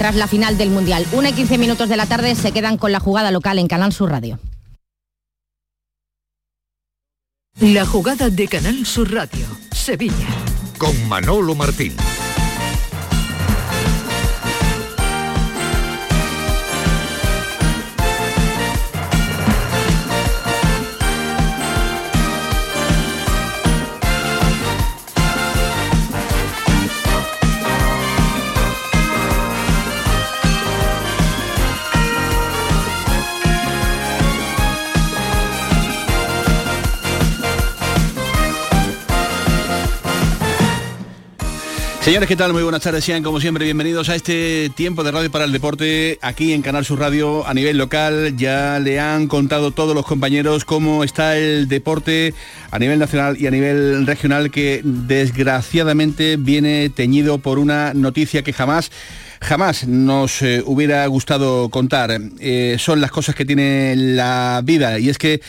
tras 0.00 0.16
la 0.16 0.26
final 0.26 0.56
del 0.56 0.70
Mundial. 0.70 1.06
Una 1.12 1.28
y 1.28 1.34
15 1.34 1.58
minutos 1.58 1.90
de 1.90 1.98
la 1.98 2.06
tarde 2.06 2.34
se 2.34 2.52
quedan 2.52 2.78
con 2.78 2.90
la 2.90 3.00
jugada 3.00 3.30
local 3.30 3.58
en 3.58 3.68
Canal 3.68 3.92
Sur 3.92 4.08
Radio. 4.08 4.38
La 7.60 7.84
jugada 7.84 8.30
de 8.30 8.48
Canal 8.48 8.86
Sur 8.86 9.12
Radio, 9.12 9.44
Sevilla. 9.72 10.28
Con 10.78 11.06
Manolo 11.06 11.54
Martín. 11.54 11.94
Señores, 42.10 42.28
¿qué 42.28 42.34
tal? 42.34 42.52
Muy 42.52 42.64
buenas 42.64 42.82
tardes, 42.82 43.04
sean 43.04 43.22
como 43.22 43.38
siempre 43.38 43.64
bienvenidos 43.64 44.08
a 44.08 44.16
este 44.16 44.68
tiempo 44.74 45.04
de 45.04 45.12
radio 45.12 45.30
para 45.30 45.44
el 45.44 45.52
deporte 45.52 46.18
aquí 46.22 46.52
en 46.52 46.60
Canal 46.60 46.84
Sur 46.84 46.98
Radio 46.98 47.46
a 47.46 47.54
nivel 47.54 47.78
local. 47.78 48.36
Ya 48.36 48.80
le 48.80 48.98
han 48.98 49.28
contado 49.28 49.70
todos 49.70 49.94
los 49.94 50.04
compañeros 50.04 50.64
cómo 50.64 51.04
está 51.04 51.36
el 51.36 51.68
deporte 51.68 52.34
a 52.72 52.80
nivel 52.80 52.98
nacional 52.98 53.40
y 53.40 53.46
a 53.46 53.52
nivel 53.52 54.08
regional 54.08 54.50
que 54.50 54.80
desgraciadamente 54.82 56.36
viene 56.36 56.90
teñido 56.90 57.38
por 57.38 57.60
una 57.60 57.94
noticia 57.94 58.42
que 58.42 58.52
jamás 58.52 58.90
jamás 59.40 59.86
nos 59.86 60.42
eh, 60.42 60.62
hubiera 60.66 61.06
gustado 61.06 61.68
contar. 61.68 62.10
Eh, 62.40 62.76
son 62.78 63.00
las 63.00 63.12
cosas 63.12 63.36
que 63.36 63.44
tiene 63.44 63.94
la 63.96 64.60
vida 64.64 64.98
y 64.98 65.10
es 65.10 65.16
que 65.16 65.40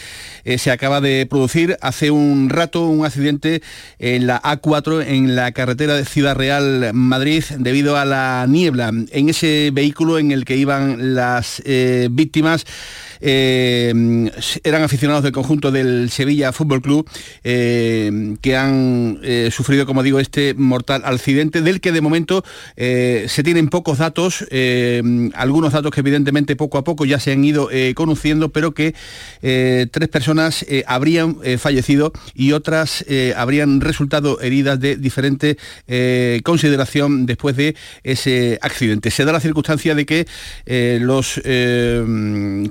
eh, 0.43 0.57
se 0.57 0.71
acaba 0.71 1.01
de 1.01 1.25
producir 1.29 1.77
hace 1.81 2.11
un 2.11 2.49
rato 2.49 2.87
un 2.87 3.05
accidente 3.05 3.61
en 3.99 4.27
la 4.27 4.41
A4 4.41 5.05
en 5.05 5.35
la 5.35 5.51
carretera 5.51 5.95
de 5.95 6.05
Ciudad 6.05 6.35
Real 6.35 6.91
Madrid 6.93 7.43
debido 7.57 7.97
a 7.97 8.05
la 8.05 8.45
niebla. 8.47 8.91
En 9.11 9.29
ese 9.29 9.71
vehículo 9.73 10.19
en 10.19 10.31
el 10.31 10.45
que 10.45 10.57
iban 10.57 11.15
las 11.15 11.61
víctimas 12.11 12.65
eh, 13.21 13.93
eran 14.63 14.81
aficionados 14.81 15.23
del 15.23 15.31
conjunto 15.31 15.71
del 15.71 16.09
Sevilla 16.09 16.51
Fútbol 16.51 16.81
Club 16.81 17.07
eh, 17.43 18.35
que 18.41 18.57
han 18.57 19.19
eh, 19.21 19.49
sufrido, 19.51 19.85
como 19.85 20.01
digo, 20.01 20.19
este 20.19 20.55
mortal 20.55 21.03
accidente 21.05 21.61
del 21.61 21.81
que 21.81 21.91
de 21.91 22.01
momento 22.01 22.43
se 22.75 23.43
tienen 23.43 23.69
pocos 23.69 23.99
datos, 23.99 24.45
algunos 25.33 25.73
datos 25.73 25.91
que 25.91 25.99
evidentemente 25.99 26.55
poco 26.55 26.77
a 26.77 26.83
poco 26.83 27.05
ya 27.05 27.19
se 27.19 27.31
han 27.31 27.43
ido 27.43 27.69
conociendo, 27.95 28.49
pero 28.49 28.73
que 28.73 28.95
tres 29.39 30.07
personas 30.09 30.30
habrían 30.87 31.37
fallecido 31.57 32.13
y 32.33 32.51
otras 32.53 33.05
habrían 33.35 33.81
resultado 33.81 34.39
heridas 34.41 34.79
de 34.79 34.95
diferente 34.95 35.57
consideración 36.43 37.25
después 37.25 37.55
de 37.55 37.75
ese 38.03 38.59
accidente. 38.61 39.11
Se 39.11 39.25
da 39.25 39.31
la 39.31 39.39
circunstancia 39.39 39.95
de 39.95 40.05
que 40.05 40.27
los 41.01 41.39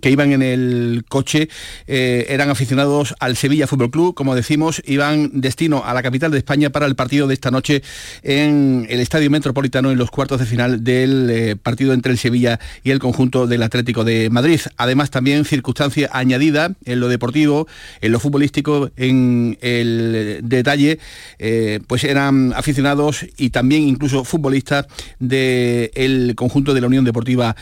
que 0.00 0.10
iban 0.10 0.32
en 0.32 0.42
el 0.42 1.04
coche 1.08 1.48
eh, 1.86 2.26
eran 2.28 2.50
aficionados 2.50 3.14
al 3.20 3.36
Sevilla 3.36 3.66
Fútbol 3.66 3.90
Club, 3.90 4.14
como 4.14 4.34
decimos, 4.34 4.82
iban 4.86 5.40
destino 5.40 5.82
a 5.84 5.94
la 5.94 6.02
capital 6.02 6.30
de 6.30 6.38
España 6.38 6.70
para 6.70 6.86
el 6.86 6.96
partido 6.96 7.26
de 7.26 7.34
esta 7.34 7.50
noche 7.50 7.82
en 8.22 8.86
el 8.88 9.00
Estadio 9.00 9.30
Metropolitano 9.30 9.90
en 9.90 9.98
los 9.98 10.10
cuartos 10.10 10.40
de 10.40 10.46
final 10.46 10.84
del 10.84 11.30
eh, 11.30 11.56
partido 11.56 11.92
entre 11.92 12.12
el 12.12 12.18
Sevilla 12.18 12.58
y 12.82 12.90
el 12.90 12.98
conjunto 12.98 13.46
del 13.46 13.62
Atlético 13.62 14.04
de 14.04 14.30
Madrid. 14.30 14.60
Además 14.76 15.10
también 15.10 15.44
circunstancia 15.44 16.10
añadida 16.12 16.74
en 16.84 17.00
lo 17.00 17.08
deportivo, 17.08 17.49
en 18.00 18.12
lo 18.12 18.20
futbolístico, 18.20 18.90
en 18.96 19.58
el 19.60 20.40
detalle, 20.42 20.98
eh, 21.38 21.80
pues 21.86 22.04
eran 22.04 22.52
aficionados 22.54 23.26
y 23.36 23.50
también 23.50 23.82
incluso 23.82 24.24
futbolistas 24.24 24.86
del 25.18 26.34
conjunto 26.36 26.74
de 26.74 26.80
la 26.80 26.86
Unión 26.86 27.04
Deportiva 27.04 27.56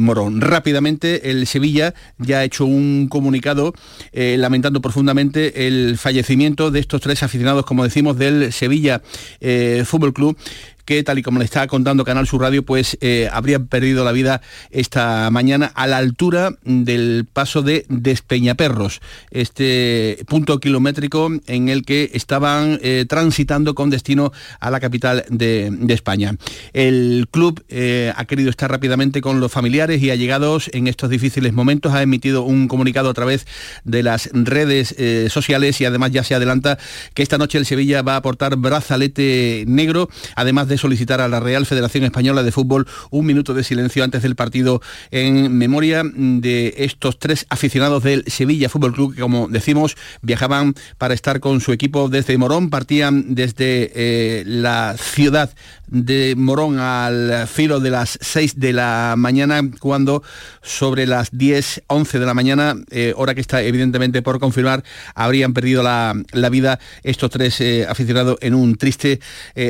Morón. 0.00 0.40
Rápidamente 0.40 1.30
el 1.30 1.46
Sevilla 1.46 1.94
ya 2.18 2.38
ha 2.38 2.44
hecho 2.44 2.64
un 2.64 3.08
comunicado 3.08 3.74
eh, 4.12 4.36
lamentando 4.38 4.80
profundamente 4.80 5.66
el 5.66 5.98
fallecimiento 5.98 6.70
de 6.70 6.80
estos 6.80 7.00
tres 7.00 7.22
aficionados, 7.22 7.64
como 7.64 7.84
decimos, 7.84 8.18
del 8.18 8.52
Sevilla 8.52 9.02
eh, 9.40 9.84
Fútbol 9.86 10.12
Club 10.12 10.36
que 10.84 11.02
tal 11.02 11.18
y 11.18 11.22
como 11.22 11.38
le 11.38 11.44
está 11.44 11.66
contando 11.66 12.04
Canal 12.04 12.26
Sur 12.26 12.42
Radio, 12.42 12.64
pues 12.64 12.96
eh, 13.00 13.28
habría 13.32 13.58
perdido 13.58 14.04
la 14.04 14.12
vida 14.12 14.40
esta 14.70 15.30
mañana 15.30 15.72
a 15.74 15.86
la 15.86 15.98
altura 15.98 16.50
del 16.64 17.26
paso 17.32 17.62
de 17.62 17.86
Despeñaperros, 17.88 19.00
este 19.30 20.18
punto 20.28 20.60
kilométrico 20.60 21.30
en 21.46 21.68
el 21.68 21.84
que 21.84 22.10
estaban 22.14 22.78
eh, 22.82 23.06
transitando 23.08 23.74
con 23.74 23.90
destino 23.90 24.32
a 24.60 24.70
la 24.70 24.80
capital 24.80 25.24
de, 25.28 25.72
España. 25.94 26.34
El 26.72 27.28
club 27.30 27.62
eh, 27.68 28.12
ha 28.16 28.24
querido 28.24 28.50
estar 28.50 28.68
rápidamente 28.68 29.20
con 29.20 29.38
los 29.38 29.52
familiares 29.52 30.02
y 30.02 30.10
allegados 30.10 30.68
en 30.72 30.88
estos 30.88 31.08
difíciles 31.08 31.52
momentos, 31.52 31.94
ha 31.94 32.02
emitido 32.02 32.42
un 32.42 32.66
comunicado 32.66 33.08
a 33.08 33.14
través 33.14 33.46
de 33.84 34.02
las 34.02 34.28
redes 34.32 34.96
sociales 35.30 35.80
y 35.80 35.84
además 35.84 36.10
ya 36.10 36.24
se 36.24 36.34
adelanta 36.34 36.78
que 37.14 37.22
esta 37.22 37.38
noche 37.38 37.58
el 37.58 37.66
Sevilla 37.66 38.02
va 38.02 38.14
a 38.14 38.16
aportar 38.16 38.56
brazalete 38.56 39.64
negro, 39.68 40.08
además 40.34 40.66
de 40.66 40.73
solicitar 40.78 41.20
a 41.20 41.28
la 41.28 41.40
Real 41.40 41.66
Federación 41.66 42.04
Española 42.04 42.42
de 42.42 42.52
Fútbol 42.52 42.86
un 43.10 43.26
minuto 43.26 43.54
de 43.54 43.64
silencio 43.64 44.04
antes 44.04 44.22
del 44.22 44.36
partido 44.36 44.80
en 45.10 45.56
memoria 45.56 46.02
de 46.04 46.74
estos 46.78 47.18
tres 47.18 47.46
aficionados 47.48 48.02
del 48.02 48.24
Sevilla 48.26 48.68
Fútbol 48.68 48.94
Club 48.94 49.14
que, 49.14 49.20
como 49.20 49.48
decimos, 49.48 49.96
viajaban 50.22 50.74
para 50.98 51.14
estar 51.14 51.40
con 51.40 51.60
su 51.60 51.72
equipo 51.72 52.08
desde 52.08 52.38
Morón, 52.38 52.70
partían 52.70 53.34
desde 53.34 53.92
eh, 53.94 54.42
la 54.46 54.96
ciudad 54.98 55.54
de 55.86 56.34
Morón 56.36 56.78
al 56.78 57.46
filo 57.46 57.80
de 57.80 57.90
las 57.90 58.18
6 58.20 58.58
de 58.58 58.72
la 58.72 59.14
mañana, 59.16 59.60
cuando 59.80 60.22
sobre 60.62 61.06
las 61.06 61.30
10, 61.30 61.84
11 61.86 62.18
de 62.18 62.26
la 62.26 62.34
mañana, 62.34 62.74
eh, 62.90 63.12
hora 63.16 63.34
que 63.34 63.40
está 63.40 63.62
evidentemente 63.62 64.22
por 64.22 64.40
confirmar, 64.40 64.82
habrían 65.14 65.52
perdido 65.52 65.82
la, 65.82 66.14
vida 66.50 66.78
estos 67.02 67.30
tres 67.30 67.60
eh, 67.60 67.86
aficionados 67.88 68.38
en 68.40 68.54
un 68.54 68.76
triste 68.76 69.20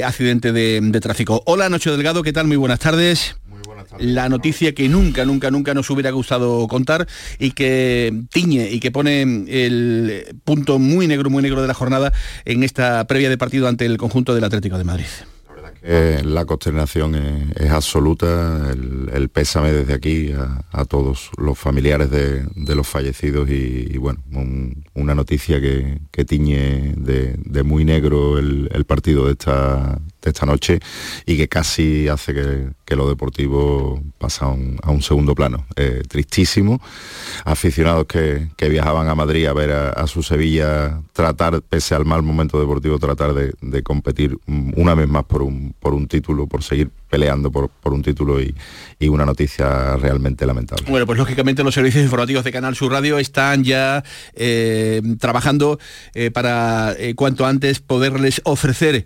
accidente 0.04 0.53
de, 0.53 0.94
de 0.94 1.00
tráfico. 1.00 1.43
Hola 1.47 1.69
Noche 1.69 1.91
Delgado, 1.91 2.22
¿qué 2.22 2.32
tal? 2.32 2.47
Muy 2.47 2.56
buenas 2.56 2.78
tardes 2.78 3.37
la 3.99 4.28
noticia 4.28 4.75
que 4.75 4.88
nunca, 4.88 5.25
nunca, 5.25 5.50
nunca 5.50 5.75
nos 5.75 5.88
hubiera 5.91 6.10
gustado 6.10 6.66
contar 6.69 7.06
y 7.38 7.53
que 7.53 8.12
tiñe 8.31 8.71
y 8.71 8.81
que 8.81 8.91
pone 8.91 9.22
el 9.22 10.37
punto 10.44 10.78
muy 10.78 11.06
negro, 11.06 11.31
muy 11.31 11.43
negro 11.43 11.62
de 11.62 11.69
la 11.69 11.75
jornada 11.75 12.12
en 12.44 12.62
esta 12.62 13.06
previa 13.06 13.28
de 13.28 13.38
partido 13.38 13.69
ante 13.69 13.87
el 13.87 13.97
conjunto 13.99 14.34
del 14.34 14.44
Atlético 14.44 14.78
de 14.78 14.84
Madrid. 14.84 15.06
Eh, 15.87 16.22
la 16.25 16.47
consternación 16.47 17.15
es, 17.55 17.71
absoluta, 17.71 18.72
el, 18.72 19.28
pésame 19.28 19.71
desde 19.71 19.93
aquí 19.93 20.32
a, 20.32 20.84
todos 20.87 21.31
los 21.37 21.59
familiares 21.59 22.11
de, 22.11 22.75
los 22.75 22.88
fallecidos 22.88 23.50
y, 23.50 23.99
bueno, 23.99 24.22
una 24.94 25.15
noticia 25.15 25.61
que, 25.61 26.25
tiñe 26.25 26.94
de, 26.97 27.62
muy 27.65 27.84
negro 27.84 28.38
el, 28.38 28.84
partido 28.87 29.26
de 29.26 29.32
esta, 29.32 30.00
esta 30.31 30.47
noche 30.47 30.81
y 31.27 31.37
que 31.37 31.49
casi 31.49 32.09
hace 32.09 32.35
que, 32.35 32.97
lo 32.97 33.09
deportivo 33.09 34.01
pasa 34.19 34.47
a 34.47 34.91
un, 34.91 35.03
segundo 35.03 35.35
plano. 35.35 35.67
Eh, 35.75 36.03
tristísimo, 36.09 36.81
aficionados 37.45 38.07
que, 38.07 38.49
viajaban 38.69 39.09
a 39.09 39.15
Madrid 39.15 39.47
a 39.47 39.53
ver 39.53 39.73
a, 39.73 40.07
su 40.07 40.23
Sevilla 40.23 41.03
tratar, 41.12 41.61
pese 41.62 41.95
al 41.95 42.05
mal 42.05 42.23
momento 42.23 42.59
deportivo, 42.61 42.99
tratar 42.99 43.35
de 43.35 43.83
competir 43.83 44.39
una 44.47 44.95
vez 44.95 45.09
más 45.09 45.25
por 45.25 45.43
un, 45.43 45.75
por 45.81 45.95
un 45.95 46.07
título, 46.09 46.47
por 46.47 46.62
seguir 46.62 46.91
peleando 47.14 47.52
por, 47.52 47.69
por 47.69 47.92
un 47.92 48.02
título 48.02 48.41
y, 48.42 48.52
una 49.08 49.26
noticia 49.26 49.99
realmente 49.99 50.46
lamentable. 50.46 50.87
Bueno, 50.88 51.05
pues 51.05 51.19
lógicamente 51.19 51.62
los 51.62 51.75
servicios 51.75 52.02
informativos 52.02 52.43
de 52.43 52.50
Canal 52.50 52.75
Sur 52.75 52.90
Radio 52.90 53.19
están 53.19 53.62
ya 53.62 54.02
eh, 54.34 55.02
trabajando 55.20 55.78
eh, 56.14 56.31
para 56.31 56.94
eh, 56.99 57.14
cuanto 57.14 57.44
antes 57.44 57.81
poderles 57.81 58.40
ofrecer 58.44 59.05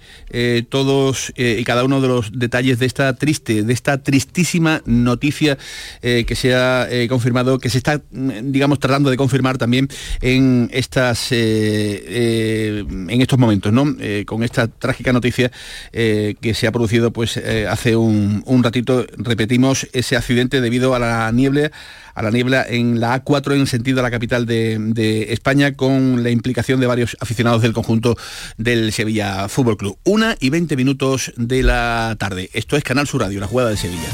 todos 0.68 1.32
y 1.36 1.64
cada 1.64 1.82
uno 1.82 2.00
de 2.00 2.06
los 2.06 2.30
detalles 2.32 2.78
de 2.78 2.86
esta 2.86 3.12
triste, 3.14 3.64
de 3.64 3.72
esta 3.72 4.00
tristísima 4.00 4.82
noticia 4.86 5.58
que 6.00 6.34
se 6.36 6.54
ha 6.54 6.86
confirmado, 7.08 7.58
que 7.58 7.68
se 7.68 7.78
está, 7.78 8.00
digamos, 8.10 8.78
tratando 8.78 9.10
de 9.10 9.16
confirmar 9.16 9.58
también 9.58 9.88
en 10.20 10.70
estas 10.72 11.32
en 11.32 13.20
estos 13.20 13.38
momentos, 13.38 13.72
¿no? 13.72 13.96
con 14.26 14.44
esta 14.44 14.68
trágica 14.68 15.12
noticia 15.12 15.50
que 15.90 16.52
se 16.54 16.66
ha 16.68 16.72
producido 16.72 17.10
pues 17.10 17.36
hace 17.68 17.96
un, 18.00 18.62
ratito 18.62 19.06
repetimos 19.16 19.88
ese 19.92 20.16
accidente 20.16 20.60
debido 20.60 20.94
a 20.94 20.98
la 20.98 21.30
niebla 21.32 21.70
a 22.14 22.22
la 22.22 22.30
niebla 22.30 22.66
en 22.68 22.98
la 23.00 23.24
A4 23.24 23.54
en 23.54 23.66
sentido 23.66 24.00
a 24.00 24.02
la 24.02 24.10
capital 24.10 24.44
de, 24.44 25.26
España 25.30 25.74
con 25.74 26.22
la 26.22 26.30
implicación 26.30 26.80
de 26.80 26.86
varios 26.86 27.16
aficionados 27.20 27.62
del 27.62 27.72
conjunto 27.72 28.16
del 28.56 28.92
Sevilla 28.92 29.48
Fútbol 29.48 29.76
Club. 29.76 29.98
Una 30.04 30.36
y 30.40 30.50
20 30.50 30.76
minutos 30.76 31.32
de 31.36 31.62
la 31.62 32.16
tarde. 32.18 32.50
Esto 32.52 32.76
es 32.76 32.82
Canal 32.82 33.06
Sur 33.06 33.20
Radio, 33.20 33.38
la 33.38 33.46
jugada 33.46 33.70
de 33.70 33.76
Sevilla. 33.76 34.08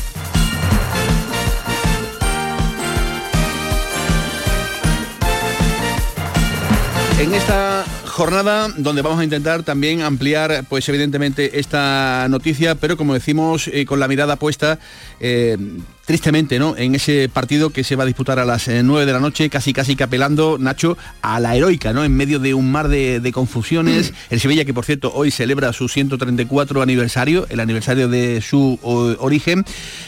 En 7.19 7.33
esta 7.33 7.85
jornada 8.15 8.69
donde 8.77 9.03
vamos 9.03 9.19
a 9.19 9.25
intentar 9.25 9.65
también 9.65 10.01
ampliar, 10.03 10.65
pues 10.69 10.89
evidentemente, 10.89 11.59
esta 11.59 12.29
noticia, 12.31 12.77
pero 12.77 12.97
como 12.97 13.13
decimos, 13.13 13.67
eh, 13.67 13.85
con 13.85 13.99
la 13.99 14.07
mirada 14.07 14.37
puesta 14.37 14.79
eh, 15.19 15.59
tristemente, 16.05 16.59
¿no? 16.59 16.77
En 16.77 16.95
ese 16.95 17.29
partido 17.29 17.71
que 17.71 17.85
se 17.85 17.97
va 17.97 18.05
a 18.05 18.07
disputar 18.07 18.39
a 18.39 18.45
las 18.45 18.69
9 18.69 19.03
eh, 19.03 19.07
de 19.07 19.13
la 19.13 19.21
noche, 19.21 19.49
casi 19.49 19.73
casi 19.73 19.97
capelando, 19.97 20.59
Nacho, 20.59 20.99
a 21.23 21.41
la 21.41 21.57
heroica, 21.57 21.93
¿no? 21.93 22.05
En 22.05 22.15
medio 22.15 22.39
de 22.39 22.55
un 22.55 22.71
mar 22.71 22.89
de, 22.89 23.33
confusiones. 23.33 24.13
El 24.31 24.39
Sevilla, 24.39 24.65
que 24.65 24.75
por 24.75 24.85
cierto 24.85 25.13
hoy 25.15 25.31
celebra 25.31 25.73
su 25.73 25.89
134 25.89 26.83
aniversario, 26.83 27.47
el 27.49 27.59
aniversario 27.59 28.09
de 28.09 28.41
su 28.43 28.79
origen, 28.83 29.65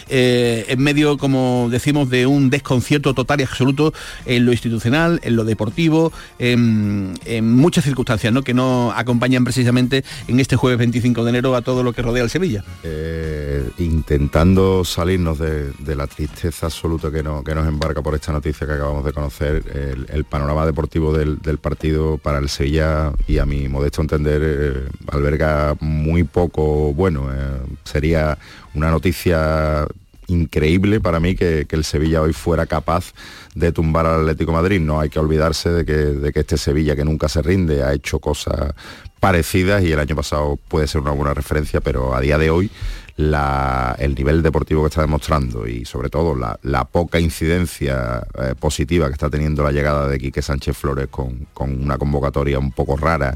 eh, 0.08 0.66
en 0.68 0.80
medio, 0.80 1.16
como 1.16 1.68
decimos, 1.70 2.08
de 2.10 2.26
un 2.26 2.50
desconcierto 2.50 3.14
total 3.14 3.40
y 3.40 3.44
absoluto 3.44 3.92
en 4.26 4.44
lo 4.44 4.52
institucional, 4.52 5.20
en 5.24 5.34
lo 5.34 5.44
deportivo, 5.44 6.12
en, 6.38 7.16
muchas 7.42 7.84
circunstancias, 7.84 8.32
¿no? 8.32 8.42
Que 8.42 8.54
no 8.54 8.92
acompañan 8.92 9.44
precisamente 9.44 10.04
en 10.28 10.40
este 10.40 10.56
jueves 10.56 10.78
25 10.78 11.24
de 11.24 11.30
enero 11.30 11.56
a 11.56 11.62
todo 11.62 11.82
lo 11.82 11.92
que 11.92 12.02
rodea 12.02 12.22
al 12.22 12.30
Sevilla. 12.30 12.62
Eh, 12.82 13.68
intentando 13.78 14.84
salirnos 14.84 15.38
de 15.38 15.72
de 15.86 15.94
la 15.94 16.06
tristeza 16.06 16.66
absoluta 16.66 17.10
que, 17.10 17.22
no, 17.22 17.42
que 17.44 17.54
nos 17.54 17.66
embarca 17.66 18.02
por 18.02 18.14
esta 18.14 18.32
noticia 18.32 18.66
que 18.66 18.72
acabamos 18.72 19.04
de 19.04 19.12
conocer, 19.12 19.62
el, 20.10 20.24
panorama 20.24 20.66
deportivo 20.66 21.12
del, 21.12 21.58
partido 21.58 22.18
para 22.18 22.38
el 22.38 22.48
Sevilla 22.48 23.12
y 23.26 23.38
a 23.38 23.46
mi 23.46 23.68
modesto 23.68 24.02
entender 24.02 24.42
eh, 24.44 24.88
alberga 25.08 25.76
muy 25.80 26.24
poco 26.24 26.92
bueno. 26.92 27.32
Eh, 27.32 27.60
sería 27.84 28.36
una 28.74 28.90
noticia 28.90 29.86
increíble 30.28 31.00
para 31.00 31.20
mí 31.20 31.36
que, 31.36 31.66
el 31.70 31.84
Sevilla 31.84 32.22
hoy 32.22 32.32
fuera 32.32 32.66
capaz 32.66 33.12
de 33.54 33.70
tumbar 33.72 34.06
al 34.06 34.20
Atlético 34.22 34.52
Madrid. 34.52 34.80
No 34.80 35.00
hay 35.00 35.08
que 35.08 35.20
olvidarse 35.20 35.70
de 35.70 35.84
que, 35.84 35.92
de 35.92 36.32
que 36.32 36.40
este 36.40 36.58
Sevilla 36.58 36.96
que 36.96 37.04
nunca 37.04 37.28
se 37.28 37.42
rinde 37.42 37.84
ha 37.84 37.92
hecho 37.92 38.18
cosas 38.18 38.74
parecidas 39.20 39.82
y 39.82 39.92
el 39.92 40.00
año 40.00 40.16
pasado 40.16 40.58
puede 40.68 40.86
ser 40.86 41.00
una 41.00 41.12
buena 41.12 41.32
referencia, 41.32 41.80
pero 41.80 42.14
a 42.14 42.20
día 42.20 42.38
de 42.38 42.50
hoy 42.50 42.70
el 43.16 44.14
nivel 44.14 44.42
deportivo 44.42 44.82
que 44.82 44.88
está 44.88 45.00
demostrando 45.00 45.66
y 45.66 45.84
sobre 45.84 46.10
todo 46.10 46.36
la, 46.36 46.84
poca 46.84 47.18
incidencia 47.18 48.26
eh, 48.38 48.54
positiva 48.58 49.06
que 49.06 49.14
está 49.14 49.30
teniendo 49.30 49.62
la 49.62 49.72
llegada 49.72 50.06
de 50.08 50.18
Quique 50.18 50.42
Sánchez 50.42 50.76
Flores 50.76 51.08
con, 51.10 51.46
una 51.58 51.96
convocatoria 51.96 52.58
un 52.58 52.72
poco 52.72 52.96
rara 52.96 53.34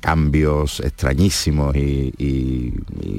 cambios 0.00 0.80
extrañísimos 0.80 1.76
y, 1.76 2.72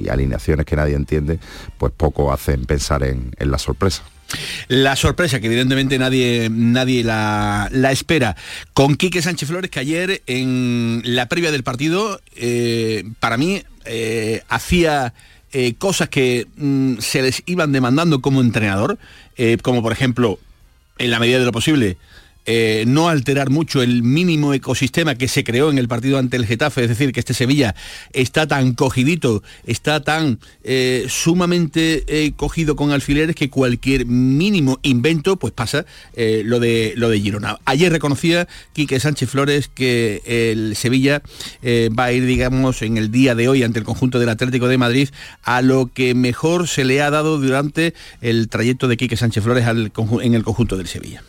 alineaciones 0.09 0.65
que 0.65 0.75
nadie 0.75 0.95
entiende, 0.95 1.39
pues 1.77 1.93
poco 1.95 2.33
hacen 2.33 2.65
pensar 2.65 3.03
en, 3.03 3.31
la 3.37 3.59
sorpresa. 3.59 4.01
La 4.69 4.95
sorpresa 4.95 5.39
que 5.39 5.47
evidentemente 5.47 5.99
nadie, 5.99 6.49
nadie 6.49 7.03
la, 7.03 7.69
espera. 7.91 8.35
Con 8.73 8.95
Quique 8.95 9.21
Sánchez 9.21 9.49
Flores 9.49 9.69
que 9.69 9.79
ayer 9.79 10.23
en 10.25 11.01
la 11.03 11.27
previa 11.27 11.51
del 11.51 11.63
partido, 11.63 12.19
eh, 12.35 13.03
para 13.19 13.37
mí, 13.37 13.61
eh, 13.85 14.41
hacía 14.49 15.13
eh, 15.51 15.73
cosas 15.77 16.09
que 16.09 16.47
mm, 16.57 16.97
se 16.99 17.21
les 17.21 17.43
iban 17.45 17.71
demandando 17.71 18.21
como 18.21 18.41
entrenador, 18.41 18.97
eh, 19.37 19.57
como 19.61 19.81
por 19.81 19.91
ejemplo, 19.91 20.39
en 20.97 21.11
la 21.11 21.19
medida 21.19 21.39
de 21.39 21.45
lo 21.45 21.51
posible, 21.51 21.97
eh, 22.45 22.83
no 22.87 23.09
alterar 23.09 23.49
mucho 23.49 23.81
el 23.81 24.01
mínimo 24.01 24.53
ecosistema 24.53 25.15
que 25.15 25.27
se 25.27 25.43
creó 25.43 25.69
en 25.69 25.77
el 25.77 25.87
partido 25.87 26.17
ante 26.17 26.37
el 26.37 26.45
Getafe, 26.45 26.83
es 26.83 26.89
decir, 26.89 27.11
que 27.11 27.19
este 27.19 27.33
Sevilla 27.33 27.75
está 28.11 28.47
tan 28.47 28.73
cogidito, 28.73 29.43
está 29.65 30.01
tan 30.01 30.39
eh, 30.63 31.05
sumamente 31.09 32.03
eh, 32.07 32.31
cogido 32.35 32.75
con 32.75 32.91
alfileres 32.91 33.35
que 33.35 33.49
cualquier 33.49 34.05
mínimo 34.05 34.79
invento 34.81 35.37
pues 35.37 35.53
pasa 35.53 35.85
lo, 36.15 36.59
de, 36.59 36.93
lo 36.95 37.09
de 37.09 37.19
Girona. 37.19 37.57
Ayer 37.65 37.91
reconocía 37.91 38.47
Quique 38.73 38.99
Sánchez 38.99 39.29
Flores 39.29 39.67
que 39.67 40.21
el 40.25 40.75
Sevilla 40.75 41.21
va 41.63 42.05
a 42.05 42.11
ir, 42.11 42.25
digamos, 42.25 42.81
en 42.81 42.97
el 42.97 43.11
día 43.11 43.35
de 43.35 43.47
hoy 43.47 43.63
ante 43.63 43.79
el 43.79 43.85
conjunto 43.85 44.19
del 44.19 44.29
Atlético 44.29 44.67
de 44.67 44.77
Madrid 44.77 45.09
a 45.43 45.61
lo 45.61 45.91
que 45.93 46.15
mejor 46.15 46.67
se 46.67 46.83
le 46.83 47.01
ha 47.01 47.09
dado 47.09 47.37
durante 47.37 47.93
el 48.21 48.49
trayecto 48.49 48.87
de 48.87 48.97
Quique 48.97 49.17
Sánchez 49.17 49.43
Flores 49.43 49.65
en 49.67 50.33
el 50.33 50.43
conjunto 50.43 50.77
del 50.77 50.87
Sevilla. 50.87 51.23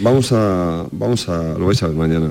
Vamos 0.00 0.32
a, 0.32 0.86
vamos 0.92 1.28
a, 1.28 1.58
lo 1.58 1.66
vais 1.66 1.82
a 1.82 1.88
ver 1.88 1.96
mañana. 1.96 2.30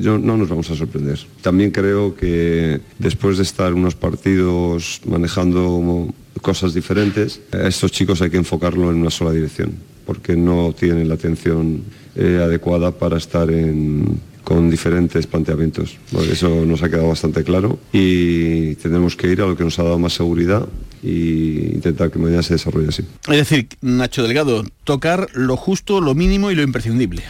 Yo, 0.00 0.18
no 0.18 0.36
nos 0.36 0.48
vamos 0.48 0.70
a 0.70 0.74
sorprender. 0.74 1.18
También 1.42 1.70
creo 1.70 2.14
que 2.14 2.80
después 2.98 3.36
de 3.36 3.44
estar 3.44 3.72
unos 3.72 3.94
partidos 3.94 5.00
manejando 5.06 6.08
cosas 6.42 6.74
diferentes, 6.74 7.40
a 7.52 7.68
estos 7.68 7.92
chicos 7.92 8.20
hay 8.20 8.30
que 8.30 8.36
enfocarlo 8.36 8.90
en 8.90 8.96
una 8.96 9.10
sola 9.10 9.30
dirección, 9.30 9.72
porque 10.06 10.36
no 10.36 10.74
tienen 10.76 11.08
la 11.08 11.14
atención 11.14 11.84
eh, 12.16 12.40
adecuada 12.42 12.90
para 12.90 13.16
estar 13.16 13.50
en 13.50 14.20
con 14.44 14.68
diferentes 14.68 15.26
planteamientos. 15.26 15.96
eso 16.30 16.66
nos 16.66 16.82
ha 16.82 16.90
quedado 16.90 17.08
bastante 17.08 17.42
claro 17.42 17.78
y 17.92 18.74
tenemos 18.74 19.16
que 19.16 19.28
ir 19.28 19.40
a 19.40 19.46
lo 19.46 19.56
que 19.56 19.64
nos 19.64 19.78
ha 19.78 19.82
dado 19.82 19.98
más 19.98 20.12
seguridad 20.12 20.68
e 21.04 21.72
intentar 21.74 22.10
que 22.10 22.18
mañana 22.18 22.42
se 22.42 22.54
desarrolle 22.54 22.88
así. 22.88 23.04
Es 23.28 23.36
decir, 23.36 23.68
Nacho 23.82 24.22
Delgado, 24.22 24.64
tocar 24.84 25.28
lo 25.34 25.56
justo, 25.56 26.00
lo 26.00 26.14
mínimo 26.14 26.50
y 26.50 26.54
lo 26.54 26.62
imprescindible. 26.62 27.22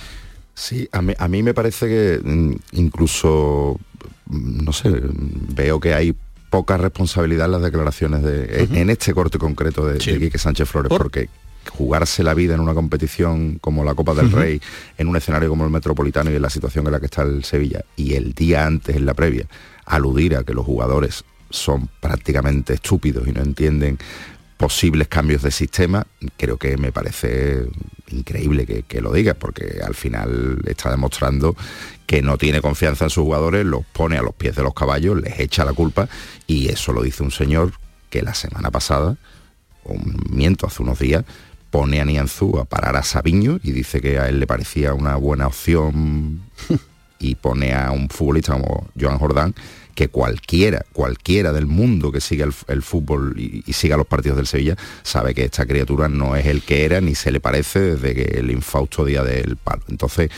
Sí, 0.54 0.88
a 0.92 1.02
mí, 1.02 1.42
me 1.42 1.52
parece 1.52 1.88
que 1.88 2.20
mm, 2.22 2.54
incluso, 2.72 3.80
mm, 4.26 4.64
no 4.64 4.72
sé, 4.72 4.92
veo 5.54 5.80
que 5.80 5.94
hay 5.94 6.14
poca 6.50 6.76
responsabilidad 6.76 7.46
en 7.46 7.52
las 7.52 7.62
declaraciones 7.62 8.22
de, 8.22 8.68
en 8.72 8.88
este 8.88 9.12
corte 9.12 9.38
concreto 9.38 9.84
de, 9.84 9.98
Quique 9.98 10.38
Sánchez 10.38 10.68
Flores, 10.68 10.92
porque 10.96 11.28
jugarse 11.68 12.22
la 12.22 12.34
vida 12.34 12.54
en 12.54 12.60
una 12.60 12.74
competición 12.74 13.58
como 13.60 13.82
la 13.82 13.94
Copa 13.94 14.14
del 14.14 14.30
Rey, 14.30 14.60
en 14.96 15.08
un 15.08 15.16
escenario 15.16 15.48
como 15.48 15.64
el 15.64 15.70
Metropolitano 15.70 16.30
y 16.30 16.36
en 16.36 16.42
la 16.42 16.50
situación 16.50 16.86
en 16.86 16.92
la 16.92 17.00
que 17.00 17.06
está 17.06 17.22
el 17.22 17.42
Sevilla, 17.42 17.84
y 17.96 18.14
el 18.14 18.34
día 18.34 18.66
antes, 18.66 18.94
en 18.94 19.04
la 19.04 19.14
previa, 19.14 19.48
aludir 19.84 20.36
a 20.36 20.44
que 20.44 20.54
los 20.54 20.64
jugadores 20.64 21.24
son 21.54 21.88
prácticamente 22.00 22.74
estúpidos 22.74 23.26
y 23.28 23.32
no 23.32 23.42
entienden 23.42 23.98
posibles 24.56 25.08
cambios 25.08 25.42
de 25.42 25.50
sistema, 25.50 26.06
creo 26.36 26.58
que 26.58 26.76
me 26.76 26.92
parece 26.92 27.66
increíble 28.10 28.66
que, 28.66 28.84
que, 28.84 29.00
lo 29.00 29.12
diga, 29.12 29.34
porque 29.34 29.80
al 29.84 29.94
final 29.94 30.60
está 30.66 30.90
demostrando 30.90 31.56
que 32.06 32.22
no 32.22 32.38
tiene 32.38 32.60
confianza 32.60 33.04
en 33.04 33.10
sus 33.10 33.24
jugadores, 33.24 33.64
los 33.66 33.84
pone 33.84 34.16
a 34.16 34.22
los 34.22 34.34
pies 34.34 34.54
de 34.54 34.62
los 34.62 34.74
caballos, 34.74 35.20
les 35.20 35.40
echa 35.40 35.64
la 35.64 35.72
culpa, 35.72 36.08
y 36.46 36.68
eso 36.68 36.92
lo 36.92 37.02
dice 37.02 37.22
un 37.22 37.30
señor 37.30 37.72
que 38.10 38.22
la 38.22 38.34
semana 38.34 38.70
pasada, 38.70 39.16
o 39.82 39.94
miento, 40.30 40.66
hace 40.66 40.82
unos 40.82 40.98
días, 40.98 41.24
pone 41.70 42.00
a 42.00 42.04
Nianzú 42.04 42.58
a 42.60 42.64
parar 42.64 42.94
a 42.96 43.02
Sabiño 43.02 43.58
y 43.62 43.72
dice 43.72 44.00
que 44.00 44.20
a 44.20 44.28
él 44.28 44.38
le 44.38 44.46
parecía 44.46 44.94
una 44.94 45.16
buena 45.16 45.48
opción 45.48 46.42
y 47.18 47.34
pone 47.34 47.74
a 47.74 47.90
un 47.90 48.08
futbolista 48.08 48.52
como 48.52 48.86
Joan 48.98 49.18
Jordán 49.18 49.54
que 49.94 50.08
cualquiera, 50.08 50.84
cualquiera 50.92 51.52
del 51.52 51.66
mundo 51.66 52.12
que 52.12 52.20
siga 52.20 52.46
el, 52.68 52.82
fútbol 52.82 53.34
y, 53.38 53.72
siga 53.72 53.96
los 53.96 54.06
partidos 54.06 54.36
del 54.36 54.46
Sevilla, 54.46 54.76
sabe 55.02 55.34
que 55.34 55.44
esta 55.44 55.66
criatura 55.66 56.08
no 56.08 56.36
es 56.36 56.46
el 56.46 56.62
que 56.62 56.84
era 56.84 57.00
ni 57.00 57.14
se 57.14 57.30
le 57.30 57.40
parece 57.40 57.96
desde 57.96 58.14
que 58.14 58.38
el 58.38 58.50
infausto 58.50 59.04
día 59.04 59.22
del 59.22 59.56
palo. 59.56 59.82
Entonces, 59.88 60.30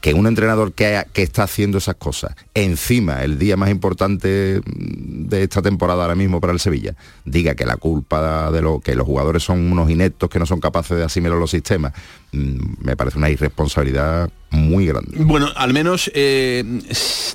que 0.00 0.14
un 0.14 0.26
entrenador 0.26 0.72
que, 0.72 1.04
que 1.12 1.22
está 1.22 1.44
haciendo 1.44 1.78
esas 1.78 1.96
cosas, 1.96 2.34
encima 2.54 3.22
el 3.24 3.38
día 3.38 3.56
más 3.56 3.70
importante 3.70 4.60
de 4.64 5.42
esta 5.42 5.62
temporada 5.62 6.02
ahora 6.02 6.14
mismo 6.14 6.40
para 6.40 6.52
el 6.52 6.60
Sevilla, 6.60 6.94
diga 7.24 7.54
que 7.54 7.66
la 7.66 7.76
culpa 7.76 8.50
de 8.50 8.62
lo 8.62 8.80
que 8.80 8.94
los 8.94 9.06
jugadores 9.06 9.42
son 9.42 9.70
unos 9.72 9.90
ineptos 9.90 10.30
que 10.30 10.38
no 10.38 10.46
son 10.46 10.60
capaces 10.60 10.96
de 10.96 11.04
asimilar 11.04 11.38
los 11.38 11.50
sistemas, 11.50 11.92
mm, 12.32 12.84
me 12.84 12.96
parece 12.96 13.18
una 13.18 13.30
irresponsabilidad 13.30 14.30
muy 14.52 14.86
grande. 14.86 15.16
Bueno, 15.16 15.48
al 15.56 15.72
menos 15.72 16.10
eh, 16.14 16.62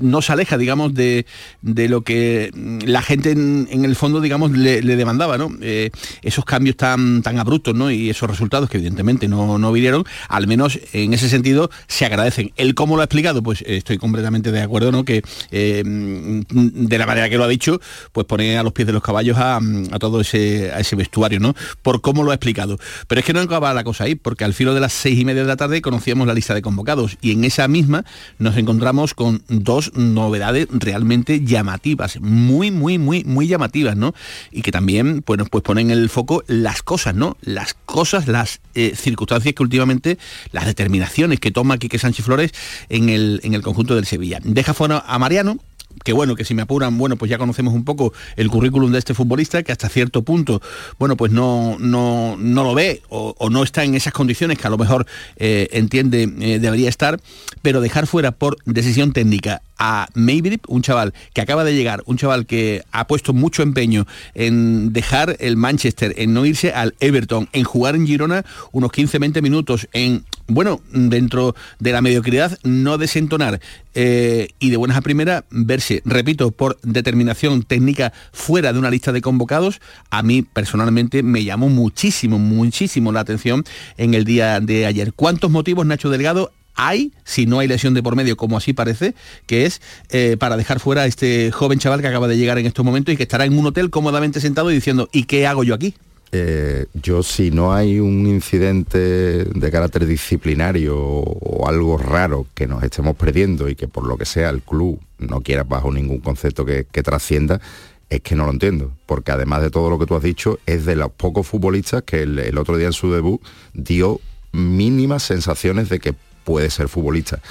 no 0.01 0.21
se 0.21 0.31
aleja, 0.31 0.57
digamos, 0.57 0.93
de, 0.93 1.25
lo 1.61 2.01
que 2.01 2.51
la 2.85 3.01
gente 3.01 3.31
en, 3.31 3.67
el 3.85 3.95
fondo, 3.95 4.21
digamos, 4.21 4.51
le, 4.51 4.81
demandaba, 4.81 5.37
¿no? 5.37 5.51
Eh, 5.61 5.89
esos 6.21 6.45
cambios 6.45 6.77
tan, 6.77 7.21
tan 7.23 7.39
abruptos, 7.39 7.75
¿no? 7.75 7.91
Y 7.91 8.09
esos 8.09 8.29
resultados 8.29 8.69
que 8.69 8.77
evidentemente 8.77 9.27
no, 9.27 9.57
no 9.57 9.71
vinieron, 9.71 10.05
al 10.29 10.47
menos 10.47 10.79
en 10.93 11.13
ese 11.13 11.29
sentido 11.29 11.69
se 11.87 12.05
agradecen. 12.05 12.51
El 12.55 12.75
cómo 12.75 12.95
lo 12.95 13.01
ha 13.01 13.05
explicado, 13.05 13.41
pues 13.41 13.63
estoy 13.65 13.97
completamente 13.97 14.51
de 14.51 14.61
acuerdo, 14.61 14.91
¿no? 14.91 15.03
Que 15.03 15.23
eh, 15.51 15.83
de 15.83 16.97
la 16.97 17.05
manera 17.05 17.29
que 17.29 17.37
lo 17.37 17.43
ha 17.43 17.47
dicho, 17.47 17.81
pues 18.11 18.27
pone 18.27 18.57
a 18.57 18.63
los 18.63 18.73
pies 18.73 18.85
de 18.85 18.93
los 18.93 19.01
caballos 19.01 19.37
a, 19.39 19.59
todo 19.99 20.21
ese, 20.21 20.71
a 20.71 20.79
ese 20.79 20.95
vestuario, 20.95 21.39
¿no? 21.39 21.55
Por 21.81 22.01
cómo 22.01 22.23
lo 22.23 22.31
ha 22.31 22.35
explicado. 22.35 22.77
Pero 23.07 23.19
es 23.19 23.25
que 23.25 23.33
no 23.33 23.39
acaba 23.39 23.73
la 23.73 23.83
cosa 23.83 24.03
ahí, 24.03 24.15
porque 24.15 24.43
al 24.43 24.53
filo 24.53 24.73
de 24.73 24.81
las 24.81 24.93
seis 24.93 25.19
y 25.19 25.25
media 25.25 25.41
de 25.41 25.47
la 25.47 25.57
tarde 25.57 25.81
conocíamos 25.81 26.27
la 26.27 26.33
lista 26.33 26.53
de 26.53 26.61
convocados 26.61 27.06
y 27.21 27.31
en 27.31 27.43
esa 27.43 27.67
misma 27.67 28.03
nos 28.39 28.57
encontramos 28.57 29.13
con 29.13 29.43
dos 29.47 29.93
novedades 29.95 30.67
realmente 30.71 31.43
llamativas, 31.43 32.19
muy, 32.19 32.71
muy, 32.71 32.97
muy, 32.97 33.23
muy 33.23 33.47
llamativas, 33.47 33.95
¿no? 33.95 34.13
Y 34.51 34.61
que 34.61 34.71
también 34.71 35.21
pues, 35.21 35.39
pues 35.49 35.63
ponen 35.63 35.91
en 35.91 35.99
el 35.99 36.09
foco 36.09 36.43
las 36.47 36.83
cosas, 36.83 37.15
¿no? 37.15 37.37
Las 37.41 37.73
cosas, 37.73 38.27
las 38.27 38.59
eh, 38.75 38.93
circunstancias 38.95 39.53
que 39.53 39.63
últimamente, 39.63 40.17
las 40.51 40.65
determinaciones 40.65 41.39
que 41.39 41.51
toma 41.51 41.77
Quique 41.77 41.99
Sánchez 41.99 42.25
Flores 42.25 42.51
en 42.89 43.09
el, 43.09 43.39
en 43.43 43.53
el 43.53 43.61
conjunto 43.61 43.95
del 43.95 44.05
Sevilla. 44.05 44.39
Deja 44.43 44.73
fuera 44.73 45.03
a 45.07 45.19
Mariano, 45.19 45.59
que 46.03 46.13
bueno, 46.13 46.35
que 46.35 46.45
si 46.45 46.53
me 46.53 46.61
apuran, 46.61 46.97
bueno, 46.97 47.15
pues 47.15 47.29
ya 47.29 47.37
conocemos 47.37 47.73
un 47.73 47.85
poco 47.85 48.13
el 48.35 48.49
currículum 48.49 48.91
de 48.91 48.99
este 48.99 49.13
futbolista, 49.13 49.63
que 49.63 49.71
hasta 49.71 49.89
cierto 49.89 50.21
punto, 50.21 50.61
bueno, 50.99 51.17
pues 51.17 51.31
no, 51.31 51.77
no, 51.79 52.35
no 52.37 52.63
lo 52.63 52.73
ve 52.73 53.01
o, 53.09 53.35
no 53.49 53.63
está 53.63 53.83
en 53.83 53.95
esas 53.95 54.13
condiciones 54.13 54.57
que 54.57 54.67
a 54.67 54.69
lo 54.69 54.77
mejor 54.77 55.05
eh, 55.37 55.69
entiende 55.71 56.29
eh, 56.39 56.59
debería 56.59 56.89
estar, 56.89 57.19
pero 57.61 57.81
dejar 57.81 58.07
fuera 58.07 58.31
por 58.31 58.57
decisión 58.65 59.13
técnica 59.13 59.61
a 59.77 60.07
Maybrip, 60.13 60.65
un 60.67 60.81
chaval 60.81 61.13
que 61.33 61.41
acaba 61.41 61.63
de 61.63 61.75
llegar, 61.75 62.03
un 62.05 62.17
chaval 62.17 62.45
que 62.45 62.83
ha 62.91 63.07
puesto 63.07 63.33
mucho 63.33 63.63
empeño 63.63 64.05
en 64.33 64.93
dejar 64.93 65.37
el 65.39 65.57
Manchester, 65.57 66.13
en 66.17 66.33
no 66.33 66.45
irse 66.45 66.71
al 66.71 66.95
Everton, 66.99 67.49
en 67.53 67.63
jugar 67.63 67.95
en 67.95 68.07
Girona 68.07 68.45
unos 68.71 68.91
15-20 68.91 69.41
minutos, 69.41 69.87
en, 69.93 70.25
bueno, 70.47 70.81
dentro 70.91 71.55
de 71.79 71.91
la 71.91 72.01
mediocridad, 72.01 72.57
no 72.63 72.97
desentonar 72.97 73.59
eh, 73.93 74.49
y 74.59 74.69
de 74.69 74.77
buenas 74.77 74.97
a 74.97 75.01
primeras 75.01 75.43
verse, 75.49 76.01
repito, 76.05 76.51
por 76.51 76.79
determinación 76.81 77.63
técnica 77.63 78.13
fuera 78.31 78.73
de 78.73 78.79
una 78.79 78.91
lista 78.91 79.11
de 79.11 79.21
convocados, 79.21 79.81
a 80.09 80.23
mí 80.23 80.41
personalmente 80.41 81.23
me 81.23 81.43
llamó 81.43 81.69
muchísimo, 81.69 82.39
muchísimo 82.39 83.11
la 83.11 83.21
atención 83.21 83.63
en 83.97 84.13
el 84.13 84.23
día 84.23 84.59
de 84.59 84.85
ayer. 84.85 85.13
¿Cuántos 85.13 85.51
motivos, 85.51 85.85
Nacho 85.85 86.09
Delgado, 86.09 86.51
hay, 86.77 87.11
si 87.25 87.45
no 87.45 87.59
hay 87.59 87.67
lesión 87.67 87.93
de 87.93 88.01
por 88.01 88.15
medio, 88.15 88.37
como 88.37 88.55
así 88.55 88.71
parece, 88.71 89.15
que 89.45 89.65
es 89.65 89.81
eh, 90.09 90.37
para 90.39 90.55
dejar 90.55 90.79
fuera 90.79 91.01
a 91.01 91.05
este 91.07 91.51
joven 91.51 91.79
chaval 91.79 92.01
que 92.01 92.07
acaba 92.07 92.27
de 92.27 92.37
llegar 92.37 92.57
en 92.59 92.65
estos 92.65 92.85
momentos 92.85 93.13
y 93.13 93.17
que 93.17 93.23
estará 93.23 93.45
en 93.45 93.57
un 93.57 93.65
hotel 93.65 93.89
cómodamente 93.89 94.39
sentado 94.39 94.71
y 94.71 94.75
diciendo, 94.75 95.09
¿y 95.11 95.23
qué 95.23 95.47
hago 95.47 95.63
yo 95.63 95.73
aquí? 95.73 95.95
Eh, 96.31 96.85
yo 96.93 97.23
si 97.23 97.51
no 97.51 97.73
hay 97.73 97.99
un 97.99 98.27
incidente 98.27 98.99
de 99.45 99.71
carácter 99.71 100.05
disciplinario 100.05 100.97
o 100.97 101.67
algo 101.67 101.97
raro 101.97 102.45
que 102.53 102.67
nos 102.67 102.83
estemos 102.83 103.15
perdiendo 103.15 103.69
y 103.69 103.75
que 103.75 103.87
por 103.87 104.05
lo 104.05 104.17
que 104.17 104.25
sea 104.25 104.49
el 104.49 104.61
club 104.61 104.99
no 105.19 105.41
quiera 105.41 105.63
bajo 105.63 105.91
ningún 105.91 106.19
concepto 106.19 106.65
que, 106.65 106.83
trascienda, 106.83 107.61
es 108.09 108.21
que 108.21 108.35
no 108.35 108.45
lo 108.45 108.51
entiendo, 108.51 108.91
porque 109.05 109.31
además 109.31 109.61
de 109.61 109.71
todo 109.71 109.89
lo 109.89 109.97
que 109.97 110.05
tú 110.05 110.15
has 110.15 110.23
dicho, 110.23 110.59
es 110.65 110.85
de 110.85 110.95
los 110.95 111.11
pocos 111.11 111.47
futbolistas 111.47 112.03
que 112.03 112.21
el 112.21 112.57
otro 112.57 112.77
día 112.77 112.87
en 112.87 112.93
su 112.93 113.11
debut 113.11 113.41
dio 113.73 114.19
mínimas 114.51 115.23
sensaciones 115.23 115.89
de 115.89 115.99
que 115.99 116.13
puede 116.47 116.69
ser 116.69 116.87
futbolista. 116.87 117.41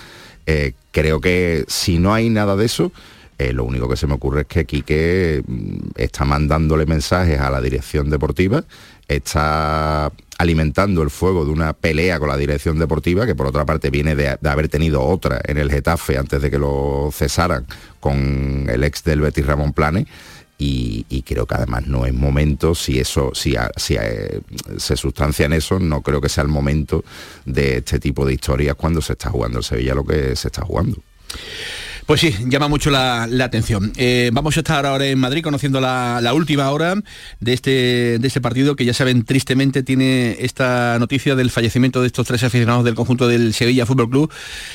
Eh, 0.46 0.72
creo 0.90 1.20
que 1.20 1.66
si 1.68 1.98
no 1.98 2.14
hay 2.14 2.30
nada 2.30 2.56
de 2.56 2.64
eso, 2.64 2.92
eh, 3.36 3.52
lo 3.52 3.64
único 3.64 3.90
que 3.90 3.96
se 3.98 4.06
me 4.06 4.14
ocurre 4.14 4.40
es 4.40 4.46
que 4.46 4.64
Quique 4.64 5.42
mm, 5.46 5.90
está 5.96 6.24
mandándole 6.24 6.86
mensajes 6.86 7.38
a 7.38 7.50
la 7.50 7.60
dirección 7.60 8.08
deportiva, 8.08 8.64
está 9.06 10.10
alimentando 10.38 11.02
el 11.02 11.10
fuego 11.10 11.44
de 11.44 11.50
una 11.50 11.74
pelea 11.74 12.18
con 12.18 12.30
la 12.30 12.38
dirección 12.38 12.78
deportiva, 12.78 13.26
que 13.26 13.34
por 13.34 13.46
otra 13.46 13.66
parte 13.66 13.90
viene 13.90 14.16
de, 14.16 14.38
haber 14.48 14.70
tenido 14.70 15.02
otra 15.02 15.42
en 15.44 15.58
el 15.58 15.70
Getafe 15.70 16.16
antes 16.16 16.40
de 16.40 16.50
que 16.50 16.58
lo 16.58 17.10
cesaran 17.12 17.66
con 18.00 18.66
el 18.70 18.82
ex 18.82 19.04
del 19.04 19.20
Betis 19.20 19.44
Ramón 19.44 19.74
Plane 19.74 20.06
y, 20.58 21.22
creo 21.22 21.46
que 21.46 21.54
además 21.54 21.86
no 21.86 22.06
es 22.06 22.14
momento, 22.14 22.74
si 22.74 22.98
eso, 22.98 23.32
si, 23.34 23.54
si 23.76 23.96
se 24.78 24.96
sustancia 24.96 25.46
en 25.46 25.52
eso, 25.52 25.78
no 25.78 26.02
creo 26.02 26.20
que 26.20 26.28
sea 26.28 26.42
el 26.42 26.48
momento 26.48 27.04
de 27.44 27.78
este 27.78 27.98
tipo 27.98 28.24
de 28.24 28.34
historias 28.34 28.74
cuando 28.76 29.02
se 29.02 29.12
está 29.12 29.30
jugando 29.30 29.58
el 29.58 29.64
Sevilla 29.64 29.94
lo 29.94 30.04
que 30.04 30.34
se 30.36 30.48
está 30.48 30.62
jugando. 30.62 30.96
Pues 32.06 32.20
sí, 32.20 32.32
llama 32.46 32.68
mucho 32.68 32.90
la, 32.90 33.24
atención. 33.24 33.92
Eh, 33.96 34.30
vamos 34.32 34.56
a 34.56 34.60
estar 34.60 34.86
ahora 34.86 35.06
en 35.06 35.18
Madrid 35.18 35.42
conociendo 35.42 35.80
la, 35.80 36.32
última 36.34 36.70
hora 36.70 36.94
de 37.40 37.52
este, 37.52 38.18
de 38.20 38.28
este 38.28 38.40
partido 38.40 38.76
que 38.76 38.84
ya 38.84 38.94
saben 38.94 39.24
tristemente 39.24 39.82
tiene 39.82 40.36
esta 40.38 41.00
noticia 41.00 41.34
del 41.34 41.50
fallecimiento 41.50 42.00
de 42.00 42.06
estos 42.06 42.24
tres 42.24 42.44
aficionados 42.44 42.84
del 42.84 42.94
conjunto 42.94 43.26
del 43.26 43.54
Sevilla 43.54 43.86
Fútbol 43.86 44.08
Club 44.08 44.32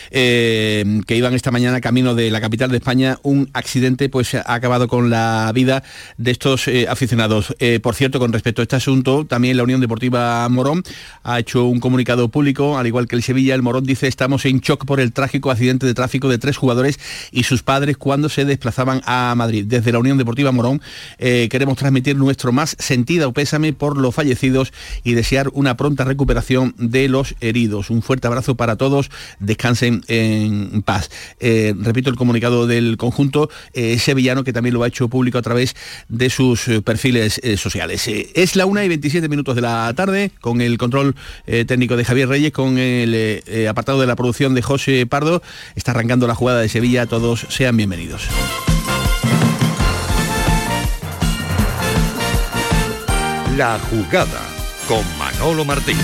eh, 0.09 1.01
que 1.07 1.15
iban 1.15 1.33
esta 1.33 1.51
mañana 1.51 1.79
camino 1.79 2.15
de 2.15 2.31
la 2.31 2.41
capital 2.41 2.69
de 2.69 2.77
España. 2.77 3.17
Un 3.23 3.49
accidente 3.53 4.09
pues 4.09 4.35
ha 4.35 4.53
acabado 4.53 4.89
con 4.89 5.09
la 5.09 5.49
vida 5.55 5.83
de 6.17 6.31
estos 6.31 6.67
eh, 6.67 6.87
aficionados. 6.89 7.55
por 7.81 7.95
cierto, 7.95 8.19
con 8.19 8.33
respecto 8.33 8.61
a 8.61 8.63
este 8.63 8.75
asunto, 8.75 9.25
también 9.25 9.55
la 9.55 9.63
Unión 9.63 9.79
Deportiva 9.79 10.49
Morón 10.49 10.83
ha 11.23 11.39
hecho 11.39 11.63
un 11.63 11.79
comunicado 11.79 12.27
público, 12.27 12.77
al 12.77 12.87
igual 12.87 13.07
que 13.07 13.15
el 13.15 13.23
Sevilla. 13.23 13.55
El 13.55 13.61
Morón 13.61 13.85
dice 13.85 14.09
estamos 14.09 14.43
en 14.43 14.59
shock 14.59 14.85
por 14.85 14.99
el 14.99 15.13
trágico 15.13 15.49
accidente 15.49 15.85
de 15.85 15.93
tráfico 15.93 16.27
de 16.27 16.37
tres 16.37 16.57
jugadores 16.57 16.99
y 17.31 17.43
sus 17.43 17.63
padres 17.63 17.97
cuando 17.97 18.29
se 18.29 18.45
desplazaban 18.45 19.01
a 19.05 19.33
Madrid. 19.35 19.65
Desde 19.67 19.91
la 19.91 19.99
Unión 19.99 20.17
Deportiva 20.17 20.51
Morón 20.51 20.81
eh, 21.17 21.47
queremos 21.49 21.77
transmitir 21.77 22.15
nuestro 22.15 22.51
más 22.51 22.75
sentido 22.79 23.31
pésame 23.33 23.73
por 23.73 23.97
los 23.97 24.13
fallecidos 24.13 24.73
y 25.03 25.13
desear 25.13 25.49
una 25.53 25.77
pronta 25.77 26.03
recuperación 26.03 26.75
de 26.77 27.07
los 27.07 27.35
heridos. 27.41 27.89
Un 27.89 28.01
fuerte 28.01 28.27
abrazo 28.27 28.55
para 28.55 28.75
todos, 28.75 29.09
descansen 29.39 30.03
en 30.07 30.81
paz. 30.83 31.09
Eh, 31.39 31.73
repito 31.77 32.09
el 32.09 32.15
comunicado 32.15 32.67
del 32.67 32.97
conjunto 32.97 33.49
eh, 33.73 33.97
sevillano 33.99 34.43
que 34.43 34.53
también 34.53 34.73
lo 34.73 34.83
ha 34.83 34.87
hecho 34.87 35.07
público 35.07 35.37
a 35.37 35.41
través 35.41 35.75
de 36.09 36.29
sus 36.29 36.69
perfiles 36.83 37.39
sociales. 37.57 38.07
es 38.07 38.55
la 38.55 38.65
una 38.65 38.83
y 38.83 38.87
27 38.87 39.27
minutos 39.29 39.55
de 39.55 39.61
la 39.61 39.93
tarde 39.95 40.31
con 40.41 40.61
el 40.61 40.77
control 40.77 41.15
técnico 41.45 41.97
de 41.97 42.05
Javier 42.05 42.29
Reyes, 42.29 42.51
con 42.51 42.77
el 42.77 43.43
apartado 43.67 43.99
de 43.99 44.07
la 44.07 44.15
producción 44.15 44.53
de 44.55 44.61
José 44.61 45.05
Pardo. 45.05 45.41
Está 45.75 45.91
arrancando 45.91 46.27
la 46.27 46.35
jugada 46.35 46.61
de 46.61 46.69
Sevilla 46.69 47.05
todos 47.11 47.45
sean 47.49 47.75
bienvenidos. 47.75 48.25
La 53.57 53.77
jugada 53.89 54.39
con 54.87 55.03
Manolo 55.17 55.65
Martín. 55.65 55.97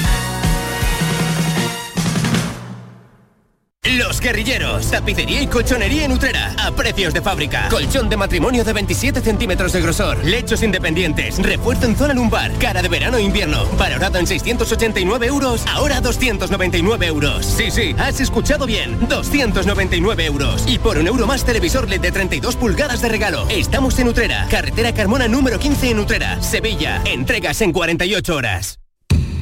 Los 4.18 4.24
Guerrilleros, 4.24 4.90
tapicería 4.90 5.44
y 5.44 5.46
colchonería 5.46 6.06
en 6.06 6.12
Utrera, 6.12 6.56
a 6.58 6.72
precios 6.72 7.14
de 7.14 7.22
fábrica. 7.22 7.68
Colchón 7.70 8.10
de 8.10 8.18
matrimonio 8.18 8.64
de 8.64 8.74
27 8.74 9.22
centímetros 9.22 9.74
de 9.74 9.82
grosor, 9.82 10.26
lechos 10.26 10.64
independientes, 10.64 11.38
refuerzo 11.38 11.86
en 11.86 11.96
zona 11.96 12.16
lumbar, 12.16 12.52
cara 12.54 12.82
de 12.82 12.90
verano 12.90 13.18
e 13.18 13.22
invierno, 13.22 13.68
valorado 13.78 14.18
en 14.18 14.26
689 14.26 15.28
euros, 15.28 15.64
ahora 15.68 16.02
299 16.02 17.06
euros. 17.06 17.46
Sí, 17.46 17.70
sí, 17.70 17.96
has 18.00 18.20
escuchado 18.20 18.66
bien, 18.66 18.98
299 19.08 20.26
euros. 20.26 20.64
Y 20.66 20.80
por 20.80 20.98
un 20.98 21.06
euro 21.06 21.28
más 21.28 21.46
televisor 21.46 21.88
LED 21.88 22.02
de 22.02 22.12
32 22.12 22.56
pulgadas 22.56 23.02
de 23.02 23.10
regalo. 23.10 23.48
Estamos 23.50 24.00
en 24.00 24.08
Utrera, 24.08 24.48
carretera 24.50 24.96
Carmona 24.96 25.28
número 25.28 25.60
15 25.60 25.92
en 25.92 26.00
Utrera, 26.00 26.42
Sevilla. 26.42 27.04
Entregas 27.06 27.62
en 27.62 27.72
48 27.72 28.36
horas. 28.36 28.80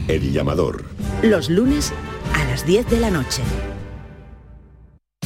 El 0.10 0.34
llamador. 0.34 0.84
Los 1.22 1.50
lunes 1.50 1.94
a 2.34 2.44
las 2.44 2.66
10 2.66 2.90
de 2.90 3.00
la 3.00 3.10
noche. 3.10 3.42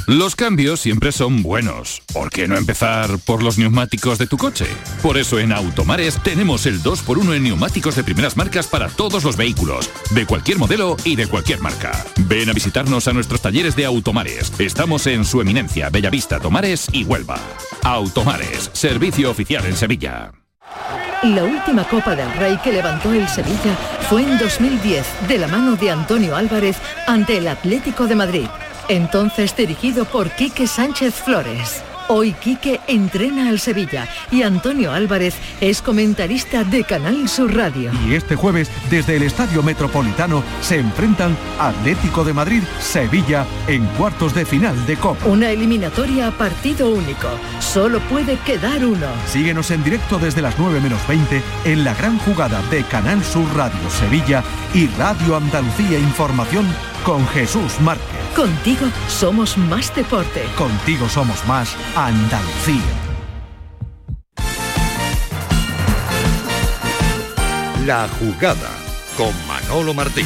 Los 0.09 0.35
cambios 0.35 0.79
siempre 0.79 1.11
son 1.11 1.43
buenos. 1.43 2.01
¿Por 2.11 2.31
qué 2.31 2.47
no 2.47 2.57
empezar 2.57 3.19
por 3.25 3.43
los 3.43 3.59
neumáticos 3.59 4.17
de 4.17 4.25
tu 4.25 4.37
coche? 4.37 4.65
Por 5.03 5.19
eso 5.19 5.37
en 5.37 5.51
Automares 5.51 6.17
tenemos 6.23 6.65
el 6.65 6.81
2x1 6.81 7.35
en 7.35 7.43
neumáticos 7.43 7.95
de 7.95 8.03
primeras 8.03 8.35
marcas 8.35 8.65
para 8.65 8.89
todos 8.89 9.23
los 9.23 9.37
vehículos, 9.37 9.87
de 10.09 10.25
cualquier 10.25 10.57
modelo 10.57 10.97
y 11.03 11.15
de 11.15 11.27
cualquier 11.27 11.61
marca. 11.61 11.91
Ven 12.21 12.49
a 12.49 12.53
visitarnos 12.53 13.07
a 13.07 13.13
nuestros 13.13 13.39
talleres 13.39 13.75
de 13.75 13.85
Automares. 13.85 14.51
Estamos 14.57 15.05
en 15.05 15.23
su 15.23 15.41
eminencia, 15.41 15.91
Bellavista, 15.91 16.39
Tomares 16.39 16.87
y 16.91 17.03
Huelva. 17.03 17.37
Automares, 17.83 18.71
servicio 18.73 19.29
oficial 19.29 19.63
en 19.67 19.77
Sevilla. 19.77 20.31
La 21.21 21.43
última 21.43 21.83
Copa 21.87 22.15
del 22.15 22.33
Rey 22.33 22.57
que 22.63 22.71
levantó 22.71 23.13
el 23.13 23.29
Sevilla 23.29 23.77
fue 24.09 24.23
en 24.23 24.39
2010, 24.39 25.05
de 25.27 25.37
la 25.37 25.47
mano 25.47 25.75
de 25.75 25.91
Antonio 25.91 26.35
Álvarez 26.35 26.77
ante 27.05 27.37
el 27.37 27.47
Atlético 27.47 28.07
de 28.07 28.15
Madrid 28.15 28.47
entonces 28.89 29.55
dirigido 29.55 30.03
por 30.05 30.29
Quique 30.31 30.67
Sánchez 30.67 31.13
Flores. 31.13 31.83
Hoy 32.11 32.33
Quique 32.33 32.79
entrena 32.87 33.49
al 33.49 33.59
Sevilla 33.59 34.09
y 34.31 34.41
Antonio 34.41 34.91
Álvarez 34.91 35.35
es 35.61 35.83
comentarista 35.83 36.63
de 36.63 36.83
Canal 36.83 37.29
Sur 37.29 37.55
Radio. 37.55 37.91
Y 38.03 38.15
este 38.15 38.35
jueves, 38.35 38.71
desde 38.89 39.17
el 39.17 39.21
Estadio 39.21 39.61
Metropolitano, 39.61 40.43
se 40.59 40.79
enfrentan 40.79 41.37
Atlético 41.59 42.23
de 42.23 42.33
Madrid, 42.33 42.63
Sevilla, 42.79 43.45
en 43.67 43.85
cuartos 43.89 44.33
de 44.33 44.43
final 44.43 44.87
de 44.87 44.97
Copa. 44.97 45.23
Una 45.27 45.51
eliminatoria 45.51 46.29
a 46.29 46.31
partido 46.31 46.89
único. 46.89 47.27
Solo 47.59 47.99
puede 47.99 48.37
quedar 48.39 48.83
uno. 48.83 49.05
Síguenos 49.27 49.69
en 49.69 49.83
directo 49.83 50.17
desde 50.17 50.41
las 50.41 50.57
9 50.57 50.81
menos 50.81 51.07
20 51.07 51.43
en 51.65 51.83
la 51.83 51.93
gran 51.93 52.17
jugada 52.17 52.59
de 52.71 52.83
Canal 52.85 53.23
Sur 53.23 53.45
Radio 53.55 53.87
Sevilla 53.91 54.43
y 54.73 54.87
Radio 54.97 55.35
Andalucía 55.35 55.99
Información 55.99 56.65
con 57.03 57.27
Jesús 57.27 57.79
Márquez. 57.81 58.19
Contigo 58.35 58.87
somos 59.07 59.57
más 59.57 59.93
deporte. 59.95 60.43
Contigo 60.57 61.09
somos 61.09 61.45
más 61.45 61.75
Andalucía. 62.05 62.81
La 67.85 68.07
jugada 68.07 68.69
con 69.17 69.33
Manolo 69.45 69.93
Martín. 69.93 70.25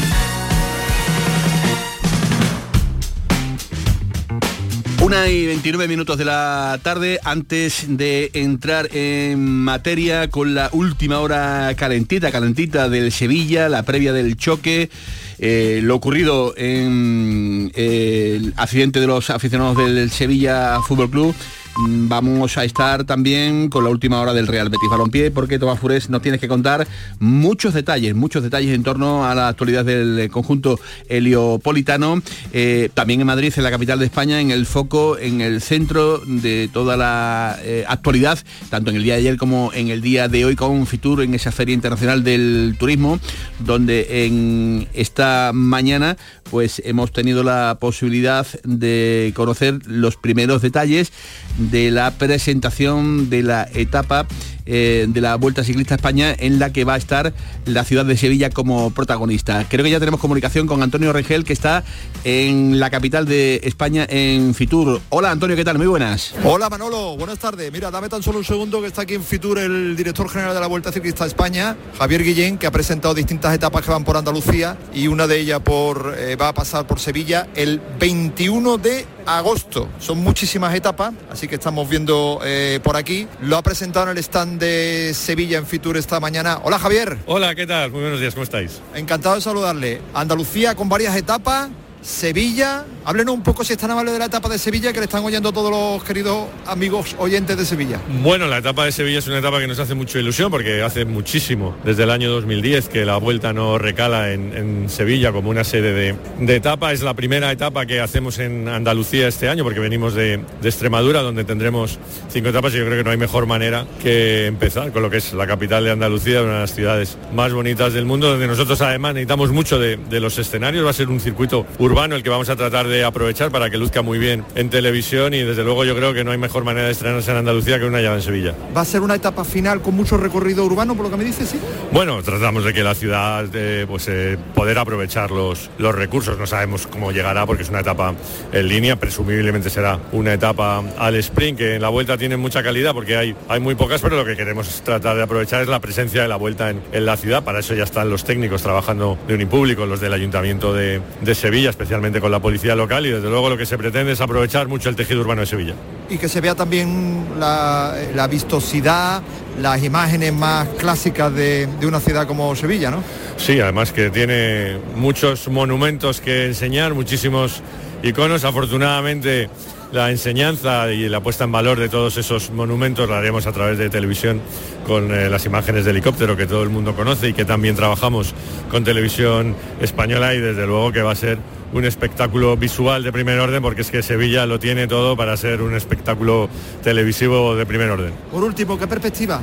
Una 5.01 5.27
y 5.29 5.47
29 5.47 5.87
minutos 5.87 6.19
de 6.19 6.25
la 6.25 6.79
tarde 6.83 7.19
antes 7.23 7.85
de 7.87 8.29
entrar 8.35 8.95
en 8.95 9.39
materia 9.43 10.29
con 10.29 10.53
la 10.53 10.69
última 10.73 11.21
hora 11.21 11.73
calentita, 11.75 12.31
calentita 12.31 12.87
del 12.87 13.11
Sevilla, 13.11 13.67
la 13.67 13.81
previa 13.81 14.13
del 14.13 14.37
choque. 14.37 14.91
Eh, 15.39 15.79
lo 15.81 15.95
ocurrido 15.95 16.53
en 16.55 17.71
eh, 17.73 18.37
el 18.37 18.53
accidente 18.57 18.99
de 18.99 19.07
los 19.07 19.31
aficionados 19.31 19.75
del 19.75 20.11
Sevilla 20.11 20.79
Fútbol 20.87 21.09
Club 21.09 21.35
vamos 21.75 22.57
a 22.57 22.63
estar 22.63 23.03
también 23.03 23.69
con 23.69 23.83
la 23.83 23.89
última 23.89 24.21
hora 24.21 24.33
del 24.33 24.47
Real 24.47 24.69
Betis 24.69 24.89
Balompié, 24.89 25.31
porque 25.31 25.59
Tomás 25.59 25.79
Fures 25.79 26.09
nos 26.09 26.21
tienes 26.21 26.39
que 26.39 26.47
contar 26.47 26.87
muchos 27.19 27.73
detalles, 27.73 28.15
muchos 28.15 28.43
detalles 28.43 28.73
en 28.75 28.83
torno 28.83 29.25
a 29.25 29.33
la 29.35 29.47
actualidad 29.47 29.85
del 29.85 30.29
conjunto 30.29 30.79
heliopolitano, 31.09 32.21
eh, 32.51 32.89
también 32.93 33.21
en 33.21 33.27
Madrid, 33.27 33.53
en 33.55 33.63
la 33.63 33.71
capital 33.71 33.99
de 33.99 34.05
España, 34.05 34.39
en 34.39 34.51
el 34.51 34.65
foco, 34.65 35.17
en 35.17 35.41
el 35.41 35.61
centro 35.61 36.19
de 36.25 36.69
toda 36.71 36.97
la 36.97 37.57
eh, 37.63 37.85
actualidad, 37.87 38.39
tanto 38.69 38.91
en 38.91 38.97
el 38.97 39.03
día 39.03 39.13
de 39.15 39.19
ayer 39.21 39.37
como 39.37 39.71
en 39.73 39.89
el 39.89 40.01
día 40.01 40.27
de 40.27 40.45
hoy 40.45 40.55
con 40.55 40.85
Fitur, 40.85 41.21
en 41.21 41.33
esa 41.33 41.51
Feria 41.51 41.73
Internacional 41.73 42.23
del 42.23 42.75
Turismo, 42.77 43.19
donde 43.59 44.25
en 44.25 44.87
esta 44.93 45.51
mañana 45.53 46.17
pues 46.49 46.81
hemos 46.85 47.11
tenido 47.11 47.43
la 47.43 47.77
posibilidad 47.79 48.45
de 48.63 49.31
conocer 49.35 49.79
los 49.85 50.17
primeros 50.17 50.61
detalles 50.61 51.11
de 51.57 51.91
la 51.91 52.11
presentación 52.11 53.29
de 53.29 53.43
la 53.43 53.67
etapa 53.73 54.27
eh, 54.65 55.05
de 55.07 55.21
la 55.21 55.35
Vuelta 55.35 55.63
Ciclista 55.63 55.95
España 55.95 56.35
en 56.37 56.59
la 56.59 56.71
que 56.71 56.83
va 56.83 56.95
a 56.95 56.97
estar 56.97 57.33
la 57.65 57.83
ciudad 57.83 58.05
de 58.05 58.17
Sevilla 58.17 58.49
como 58.49 58.91
protagonista. 58.91 59.65
Creo 59.69 59.83
que 59.83 59.91
ya 59.91 59.99
tenemos 59.99 60.19
comunicación 60.19 60.67
con 60.67 60.81
Antonio 60.83 61.13
Regel 61.13 61.43
que 61.43 61.53
está 61.53 61.83
en 62.23 62.79
la 62.79 62.89
capital 62.89 63.25
de 63.25 63.61
España 63.63 64.05
en 64.09 64.53
Fitur. 64.53 65.01
Hola 65.09 65.31
Antonio, 65.31 65.55
¿qué 65.55 65.63
tal? 65.63 65.77
Muy 65.77 65.87
buenas. 65.87 66.33
Hola 66.43 66.69
Manolo, 66.69 67.17
buenas 67.17 67.39
tardes. 67.39 67.71
Mira, 67.71 67.91
dame 67.91 68.09
tan 68.09 68.23
solo 68.23 68.39
un 68.39 68.45
segundo 68.45 68.81
que 68.81 68.87
está 68.87 69.03
aquí 69.03 69.15
en 69.15 69.23
Fitur 69.23 69.59
el 69.59 69.95
director 69.95 70.29
general 70.29 70.53
de 70.53 70.59
la 70.59 70.67
Vuelta 70.67 70.91
Ciclista 70.91 71.25
España, 71.25 71.75
Javier 71.97 72.23
Guillén, 72.23 72.57
que 72.57 72.67
ha 72.67 72.71
presentado 72.71 73.13
distintas 73.13 73.53
etapas 73.53 73.83
que 73.83 73.91
van 73.91 74.03
por 74.03 74.17
Andalucía 74.17 74.77
y 74.93 75.07
una 75.07 75.27
de 75.27 75.39
ellas 75.39 75.59
por, 75.61 76.15
eh, 76.17 76.35
va 76.35 76.49
a 76.49 76.53
pasar 76.53 76.87
por 76.87 76.99
Sevilla 76.99 77.47
el 77.55 77.81
21 77.99 78.77
de 78.77 79.05
agosto. 79.25 79.87
Son 79.99 80.17
muchísimas 80.19 80.75
etapas, 80.75 81.13
así 81.31 81.47
que 81.47 81.55
estamos 81.55 81.87
viendo 81.89 82.39
eh, 82.43 82.79
por 82.83 82.95
aquí. 82.95 83.27
Lo 83.41 83.57
ha 83.57 83.61
presentado 83.61 84.05
en 84.11 84.17
el 84.17 84.23
stand 84.23 84.52
de 84.59 85.13
Sevilla 85.13 85.57
en 85.57 85.65
Fitur 85.65 85.97
esta 85.97 86.19
mañana. 86.19 86.59
Hola 86.63 86.79
Javier. 86.79 87.17
Hola, 87.25 87.55
¿qué 87.55 87.67
tal? 87.67 87.91
Muy 87.91 88.01
buenos 88.01 88.19
días, 88.19 88.33
¿cómo 88.33 88.43
estáis? 88.43 88.81
Encantado 88.95 89.35
de 89.35 89.41
saludarle. 89.41 90.01
Andalucía 90.13 90.75
con 90.75 90.89
varias 90.89 91.15
etapas. 91.15 91.69
Sevilla. 92.03 92.85
Háblenos 93.05 93.33
un 93.33 93.43
poco 93.43 93.63
si 93.63 93.73
están 93.73 93.91
amables 93.91 94.13
de 94.13 94.19
la 94.19 94.25
etapa 94.25 94.49
de 94.49 94.57
Sevilla 94.57 94.91
que 94.91 94.99
le 94.99 95.05
están 95.05 95.23
oyendo 95.23 95.51
todos 95.51 95.71
los 95.71 96.03
queridos 96.03 96.47
amigos 96.65 97.15
oyentes 97.17 97.57
de 97.57 97.65
Sevilla. 97.65 97.99
Bueno, 98.21 98.47
la 98.47 98.57
etapa 98.57 98.85
de 98.85 98.91
Sevilla 98.91 99.19
es 99.19 99.27
una 99.27 99.39
etapa 99.39 99.59
que 99.59 99.67
nos 99.67 99.79
hace 99.79 99.93
mucha 99.93 100.19
ilusión 100.19 100.51
porque 100.51 100.81
hace 100.81 101.05
muchísimo, 101.05 101.75
desde 101.83 102.03
el 102.03 102.11
año 102.11 102.29
2010, 102.31 102.89
que 102.89 103.05
la 103.05 103.17
vuelta 103.17 103.53
no 103.53 103.77
recala 103.77 104.31
en, 104.33 104.53
Sevilla 104.89 105.31
como 105.31 105.49
una 105.49 105.63
sede 105.63 106.17
de, 106.39 106.55
etapa. 106.55 106.91
Es 106.91 107.01
la 107.01 107.13
primera 107.13 107.51
etapa 107.51 107.85
que 107.85 108.01
hacemos 108.01 108.37
en 108.39 108.67
Andalucía 108.67 109.27
este 109.27 109.47
año 109.47 109.63
porque 109.63 109.79
venimos 109.79 110.13
de, 110.13 110.43
de, 110.61 110.69
Extremadura 110.69 111.21
donde 111.21 111.45
tendremos 111.45 111.99
cinco 112.29 112.49
etapas 112.49 112.73
y 112.73 112.77
yo 112.77 112.85
creo 112.85 112.97
que 112.97 113.03
no 113.03 113.11
hay 113.11 113.17
mejor 113.17 113.45
manera 113.45 113.85
que 114.01 114.47
empezar 114.47 114.91
con 114.91 115.03
lo 115.03 115.09
que 115.09 115.17
es 115.17 115.33
la 115.33 115.47
capital 115.47 115.85
de 115.85 115.91
Andalucía, 115.91 116.41
una 116.41 116.55
de 116.55 116.59
las 116.61 116.73
ciudades 116.73 117.17
más 117.33 117.53
bonitas 117.53 117.93
del 117.93 118.05
mundo, 118.05 118.29
donde 118.29 118.47
nosotros 118.47 118.81
además 118.81 119.13
necesitamos 119.13 119.51
mucho 119.51 119.79
de, 119.79 119.97
de 119.97 120.19
los 120.19 120.37
escenarios. 120.37 120.85
Va 120.85 120.89
a 120.89 120.93
ser 120.93 121.09
un 121.09 121.19
circuito 121.19 121.65
urbano 121.79 121.92
urbano 121.93 122.15
el 122.15 122.23
que 122.23 122.29
vamos 122.31 122.49
a 122.49 122.55
tratar 122.55 122.87
de 122.87 123.03
aprovechar 123.03 123.51
para 123.51 123.69
que 123.69 123.77
luzca 123.77 124.01
muy 124.01 124.17
bien 124.17 124.43
en 124.55 124.71
televisión 124.71 125.35
y 125.35 125.43
desde 125.43 125.63
luego 125.63 125.85
yo 125.85 125.95
creo 125.95 126.11
que 126.11 126.23
no 126.23 126.31
hay 126.31 126.39
mejor 126.39 126.63
manera 126.63 126.87
de 126.87 126.91
estrenarse 126.91 127.29
en 127.29 127.37
Andalucía 127.37 127.77
que 127.77 127.85
una 127.85 128.01
llave 128.01 128.15
en 128.15 128.21
Sevilla. 128.23 128.55
¿Va 128.75 128.81
a 128.81 128.85
ser 128.85 129.01
una 129.01 129.13
etapa 129.13 129.43
final 129.43 129.79
con 129.79 129.93
mucho 129.93 130.17
recorrido 130.17 130.65
urbano 130.65 130.95
por 130.95 131.05
lo 131.05 131.11
que 131.11 131.17
me 131.17 131.23
dices? 131.23 131.49
Sí? 131.49 131.59
Bueno, 131.91 132.23
tratamos 132.23 132.63
de 132.63 132.73
que 132.73 132.83
la 132.83 132.95
ciudad 132.95 133.45
eh, 133.53 133.85
pues 133.87 134.07
eh, 134.07 134.39
poder 134.55 134.79
aprovechar 134.79 135.29
los, 135.29 135.69
los 135.77 135.93
recursos. 135.93 136.35
No 136.39 136.47
sabemos 136.47 136.87
cómo 136.87 137.11
llegará 137.11 137.45
porque 137.45 137.61
es 137.61 137.69
una 137.69 137.81
etapa 137.81 138.15
en 138.51 138.67
línea, 138.67 138.95
presumiblemente 138.95 139.69
será 139.69 139.99
una 140.13 140.33
etapa 140.33 140.83
al 140.97 141.13
sprint 141.17 141.59
que 141.59 141.75
en 141.75 141.81
la 141.83 141.89
vuelta 141.89 142.17
tiene 142.17 142.37
mucha 142.37 142.63
calidad 142.63 142.95
porque 142.95 143.17
hay, 143.17 143.35
hay 143.47 143.59
muy 143.59 143.75
pocas, 143.75 144.01
pero 144.01 144.15
lo 144.15 144.25
que 144.25 144.35
queremos 144.35 144.81
tratar 144.81 145.15
de 145.15 145.21
aprovechar 145.21 145.61
es 145.61 145.67
la 145.67 145.79
presencia 145.79 146.23
de 146.23 146.27
la 146.27 146.37
vuelta 146.37 146.71
en, 146.71 146.81
en 146.91 147.05
la 147.05 147.17
ciudad. 147.17 147.43
Para 147.43 147.59
eso 147.59 147.75
ya 147.75 147.83
están 147.83 148.09
los 148.09 148.23
técnicos 148.23 148.63
trabajando 148.63 149.15
de 149.27 149.35
Unipúblico, 149.35 149.85
los 149.85 150.01
del 150.01 150.13
Ayuntamiento 150.13 150.73
de, 150.73 150.99
de 151.21 151.35
Sevilla, 151.35 151.69
especialmente 151.83 152.21
con 152.21 152.31
la 152.31 152.39
policía 152.39 152.75
local 152.75 153.05
y 153.05 153.11
desde 153.11 153.29
luego 153.29 153.49
lo 153.49 153.57
que 153.57 153.65
se 153.65 153.77
pretende 153.77 154.13
es 154.13 154.21
aprovechar 154.21 154.67
mucho 154.67 154.89
el 154.89 154.95
tejido 154.95 155.19
urbano 155.21 155.41
de 155.41 155.47
Sevilla. 155.47 155.73
Y 156.09 156.17
que 156.17 156.29
se 156.29 156.39
vea 156.39 156.55
también 156.55 157.25
la, 157.37 158.27
vistosidad, 158.29 159.21
las 159.61 159.83
imágenes 159.83 160.33
más 160.33 160.69
clásicas 160.77 161.33
de, 161.33 161.67
de, 161.67 161.85
una 161.85 161.99
ciudad 161.99 162.25
como 162.25 162.55
Sevilla, 162.55 162.89
¿no? 162.89 163.03
Sí, 163.37 163.59
además 163.59 163.91
que 163.91 164.09
tiene 164.09 164.77
muchos 164.95 165.47
monumentos 165.49 166.21
que 166.21 166.45
enseñar, 166.45 166.93
muchísimos 166.93 167.61
iconos. 168.01 168.45
Afortunadamente 168.45 169.49
la 169.93 170.09
enseñanza 170.09 170.91
y 170.91 171.07
la 171.07 171.21
puesta 171.21 171.43
en 171.43 171.51
valor 171.51 171.79
de 171.79 171.87
todos 171.87 172.17
esos 172.17 172.49
monumentos 172.49 173.07
la 173.07 173.19
haremos 173.19 173.45
a 173.45 173.51
través 173.51 173.77
de 173.77 173.91
televisión 173.91 174.41
con 174.87 175.13
eh, 175.13 175.29
las 175.29 175.45
imágenes 175.45 175.85
de 175.85 175.91
helicóptero 175.91 176.35
que 176.35 176.47
todo 176.47 176.63
el 176.63 176.69
mundo 176.69 176.95
conoce 176.95 177.29
y 177.29 177.33
que 177.33 177.45
también 177.45 177.75
trabajamos 177.75 178.33
con 178.71 178.83
televisión 178.83 179.55
española 179.79 180.33
y 180.33 180.39
desde 180.39 180.65
luego 180.65 180.91
que 180.91 181.03
va 181.03 181.11
a 181.11 181.15
ser 181.15 181.37
un 181.73 181.85
espectáculo 181.85 182.55
visual 182.55 183.03
de 183.03 183.11
primer 183.11 183.39
orden 183.39 183.61
porque 183.61 183.81
es 183.81 183.91
que 183.91 184.03
Sevilla 184.03 184.45
lo 184.45 184.59
tiene 184.59 184.87
todo 184.87 185.17
para 185.17 185.35
ser 185.37 185.61
un 185.61 185.75
espectáculo 185.75 186.49
televisivo 186.83 187.55
de 187.55 187.65
primer 187.65 187.89
orden. 187.89 188.13
Por 188.31 188.43
último, 188.43 188.77
¿qué 188.77 188.87
perspectiva 188.87 189.41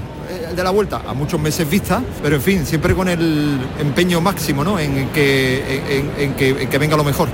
de 0.55 0.63
la 0.63 0.71
vuelta? 0.71 1.03
A 1.07 1.15
muchos 1.15 1.41
meses 1.41 1.69
vista, 1.69 2.03
pero 2.23 2.37
en 2.37 2.43
fin, 2.43 2.67
siempre 2.67 2.95
con 2.95 3.09
el 3.09 3.59
empeño 3.79 4.21
máximo 4.21 4.65
¿no? 4.65 4.79
en, 4.79 5.09
que, 5.11 6.03
en, 6.19 6.35
que, 6.35 6.79
venga 6.79 6.97
lo 6.97 7.05
mejor. 7.05 7.29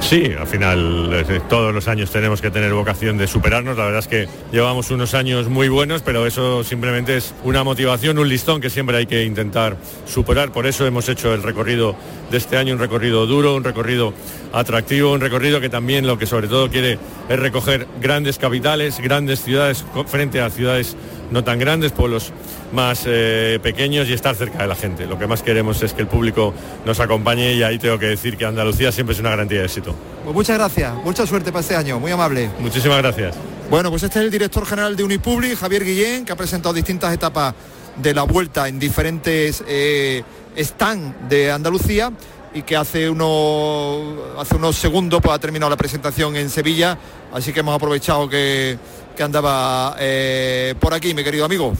Sí, 0.00 0.32
al 0.38 0.46
final 0.46 1.10
eh, 1.12 1.40
todos 1.48 1.74
los 1.74 1.88
años 1.88 2.10
tenemos 2.10 2.40
que 2.40 2.50
tener 2.50 2.72
vocación 2.72 3.18
de 3.18 3.26
superarnos. 3.26 3.76
La 3.76 3.84
verdad 3.84 4.00
es 4.00 4.08
que 4.08 4.28
llevamos 4.52 4.90
unos 4.90 5.14
años 5.14 5.48
muy 5.48 5.68
buenos, 5.68 6.02
pero 6.02 6.26
eso 6.26 6.64
simplemente 6.64 7.16
es 7.16 7.34
una 7.44 7.64
motivación, 7.64 8.18
un 8.18 8.28
listón 8.28 8.60
que 8.60 8.70
siempre 8.70 8.96
hay 8.96 9.06
que 9.06 9.24
intentar 9.24 9.76
superar. 10.06 10.52
Por 10.52 10.66
eso 10.66 10.86
hemos 10.86 11.08
hecho 11.08 11.34
el 11.34 11.42
recorrido 11.42 11.96
de 12.30 12.38
este 12.38 12.56
año, 12.56 12.74
un 12.74 12.80
recorrido 12.80 13.26
duro, 13.26 13.54
un 13.54 13.64
recorrido 13.64 14.12
atractivo, 14.52 15.12
un 15.12 15.20
recorrido 15.20 15.60
que 15.60 15.68
también 15.68 16.06
lo 16.06 16.18
que 16.18 16.26
sobre 16.26 16.48
todo 16.48 16.70
quiere 16.70 16.98
es 17.28 17.38
recoger 17.38 17.86
grandes 18.00 18.38
capitales, 18.38 18.98
grandes 19.00 19.42
ciudades 19.42 19.84
frente 20.06 20.40
a 20.40 20.50
ciudades 20.50 20.96
no 21.30 21.44
tan 21.44 21.58
grandes, 21.58 21.92
pueblos 21.92 22.32
más 22.72 23.04
eh, 23.06 23.58
pequeños 23.62 24.08
y 24.08 24.12
estar 24.12 24.34
cerca 24.34 24.58
de 24.58 24.66
la 24.66 24.74
gente. 24.74 25.06
Lo 25.06 25.18
que 25.18 25.26
más 25.26 25.42
queremos 25.42 25.82
es 25.82 25.92
que 25.92 26.02
el 26.02 26.08
público 26.08 26.52
nos 26.84 26.98
acompañe 27.00 27.54
y 27.54 27.62
ahí 27.62 27.78
tengo 27.78 27.98
que 27.98 28.06
decir 28.06 28.36
que 28.36 28.44
Andalucía 28.44 28.92
siempre 28.92 29.14
es 29.14 29.20
una 29.20 29.30
garantía 29.30 29.60
de 29.60 29.66
éxito. 29.66 29.94
Pues 30.24 30.34
muchas 30.34 30.58
gracias, 30.58 30.94
mucha 31.04 31.26
suerte 31.26 31.52
para 31.52 31.60
este 31.60 31.76
año, 31.76 32.00
muy 32.00 32.10
amable. 32.10 32.50
Muchísimas 32.58 32.98
gracias. 32.98 33.36
Bueno, 33.70 33.90
pues 33.90 34.02
este 34.02 34.18
es 34.18 34.24
el 34.24 34.30
director 34.30 34.66
general 34.66 34.96
de 34.96 35.04
Unipublic, 35.04 35.56
Javier 35.56 35.84
Guillén, 35.84 36.24
que 36.24 36.32
ha 36.32 36.36
presentado 36.36 36.74
distintas 36.74 37.14
etapas 37.14 37.54
de 37.96 38.14
la 38.14 38.24
vuelta 38.24 38.66
en 38.66 38.78
diferentes 38.78 39.62
eh, 39.68 40.22
stands 40.56 41.28
de 41.28 41.52
Andalucía 41.52 42.12
y 42.52 42.62
que 42.62 42.76
hace 42.76 43.08
unos, 43.08 44.38
hace 44.38 44.56
unos 44.56 44.76
segundos 44.76 45.20
pues, 45.22 45.34
ha 45.34 45.38
terminado 45.38 45.70
la 45.70 45.76
presentación 45.76 46.36
en 46.36 46.50
Sevilla, 46.50 46.98
así 47.32 47.52
que 47.52 47.60
hemos 47.60 47.74
aprovechado 47.74 48.28
que, 48.28 48.78
que 49.16 49.22
andaba 49.22 49.96
eh, 49.98 50.74
por 50.80 50.94
aquí, 50.94 51.14
mi 51.14 51.22
querido 51.22 51.44
amigo. 51.44 51.72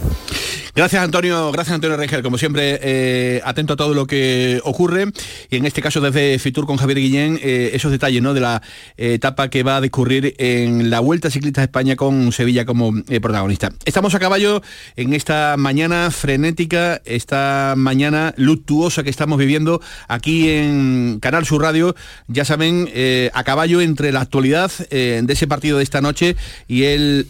Gracias 0.72 1.02
Antonio, 1.02 1.50
gracias 1.50 1.74
Antonio 1.74 1.96
Rengel, 1.96 2.22
como 2.22 2.38
siempre, 2.38 2.78
eh, 2.80 3.40
atento 3.44 3.72
a 3.72 3.76
todo 3.76 3.92
lo 3.92 4.06
que 4.06 4.61
ocurre 4.62 5.06
y 5.50 5.56
en 5.56 5.66
este 5.66 5.83
caso 5.83 6.00
desde 6.00 6.38
Fitur 6.38 6.64
con 6.64 6.76
Javier 6.76 6.98
Guillén, 6.98 7.40
eh, 7.42 7.72
esos 7.74 7.90
detalles 7.90 8.22
¿no? 8.22 8.35
de 8.35 8.40
la 8.40 8.62
etapa 8.96 9.50
que 9.50 9.64
va 9.64 9.76
a 9.76 9.80
discurrir 9.80 10.37
en 10.38 10.88
la 10.88 11.00
Vuelta 11.00 11.28
Ciclista 11.28 11.61
de 11.61 11.64
España 11.64 11.96
con 11.96 12.30
Sevilla 12.30 12.64
como 12.64 12.92
protagonista. 13.20 13.70
Estamos 13.85 14.14
a 14.14 14.20
caballo 14.20 14.62
en 14.94 15.12
esta 15.12 15.56
mañana 15.59 16.12
frenética, 16.12 17.02
esta 17.04 17.74
mañana 17.76 18.33
luctuosa 18.37 19.02
que 19.02 19.11
estamos 19.11 19.38
viviendo 19.38 19.80
aquí 20.06 20.50
en 20.50 21.18
Canal 21.20 21.46
Sur 21.46 21.62
Radio, 21.62 21.96
ya 22.28 22.44
saben, 22.44 22.88
a 23.33 23.44
caballo 23.44 23.80
entre 23.80 24.12
la 24.12 24.20
actualidad 24.20 24.70
de 24.90 25.26
ese 25.28 25.48
partido 25.48 25.78
de 25.78 25.85
esta 25.85 26.00
noche 26.00 26.37
y 26.68 26.85
el 26.85 27.26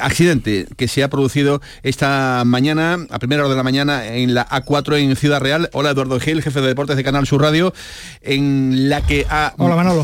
accidente 0.00 0.68
que 0.76 0.86
se 0.86 1.02
ha 1.02 1.10
producido 1.10 1.60
esta 1.82 2.44
mañana 2.46 2.83
a 2.92 3.18
primera 3.18 3.42
hora 3.42 3.50
de 3.50 3.56
la 3.56 3.62
mañana, 3.62 4.06
en 4.06 4.34
la 4.34 4.46
A4 4.46 4.98
en 4.98 5.16
Ciudad 5.16 5.40
Real. 5.40 5.70
Hola 5.72 5.90
Eduardo 5.90 6.20
Gil, 6.20 6.42
jefe 6.42 6.60
de 6.60 6.68
deportes 6.68 6.96
de 6.96 7.04
Canal 7.04 7.26
Sur 7.26 7.40
Radio, 7.40 7.72
en 8.20 8.90
la 8.90 9.00
que 9.00 9.26
ha 9.30 9.54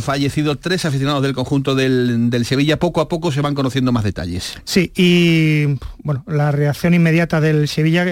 fallecido 0.01 0.57
tres 0.57 0.87
aficionados 0.87 1.23
del 1.23 1.35
conjunto 1.35 1.75
del, 1.75 2.31
Sevilla. 2.45 2.79
Poco 2.79 3.03
a 3.03 3.09
poco 3.09 3.33
se 3.33 3.43
van 3.43 3.55
conociendo 3.55 3.93
más 3.93 4.05
detalles. 4.05 4.59
Sí, 4.65 4.93
y 4.97 5.79
bueno, 6.03 6.25
la 6.27 6.53
reacción 6.53 6.95
inmediata 6.95 7.41
del 7.41 7.69
Sevilla 7.69 8.07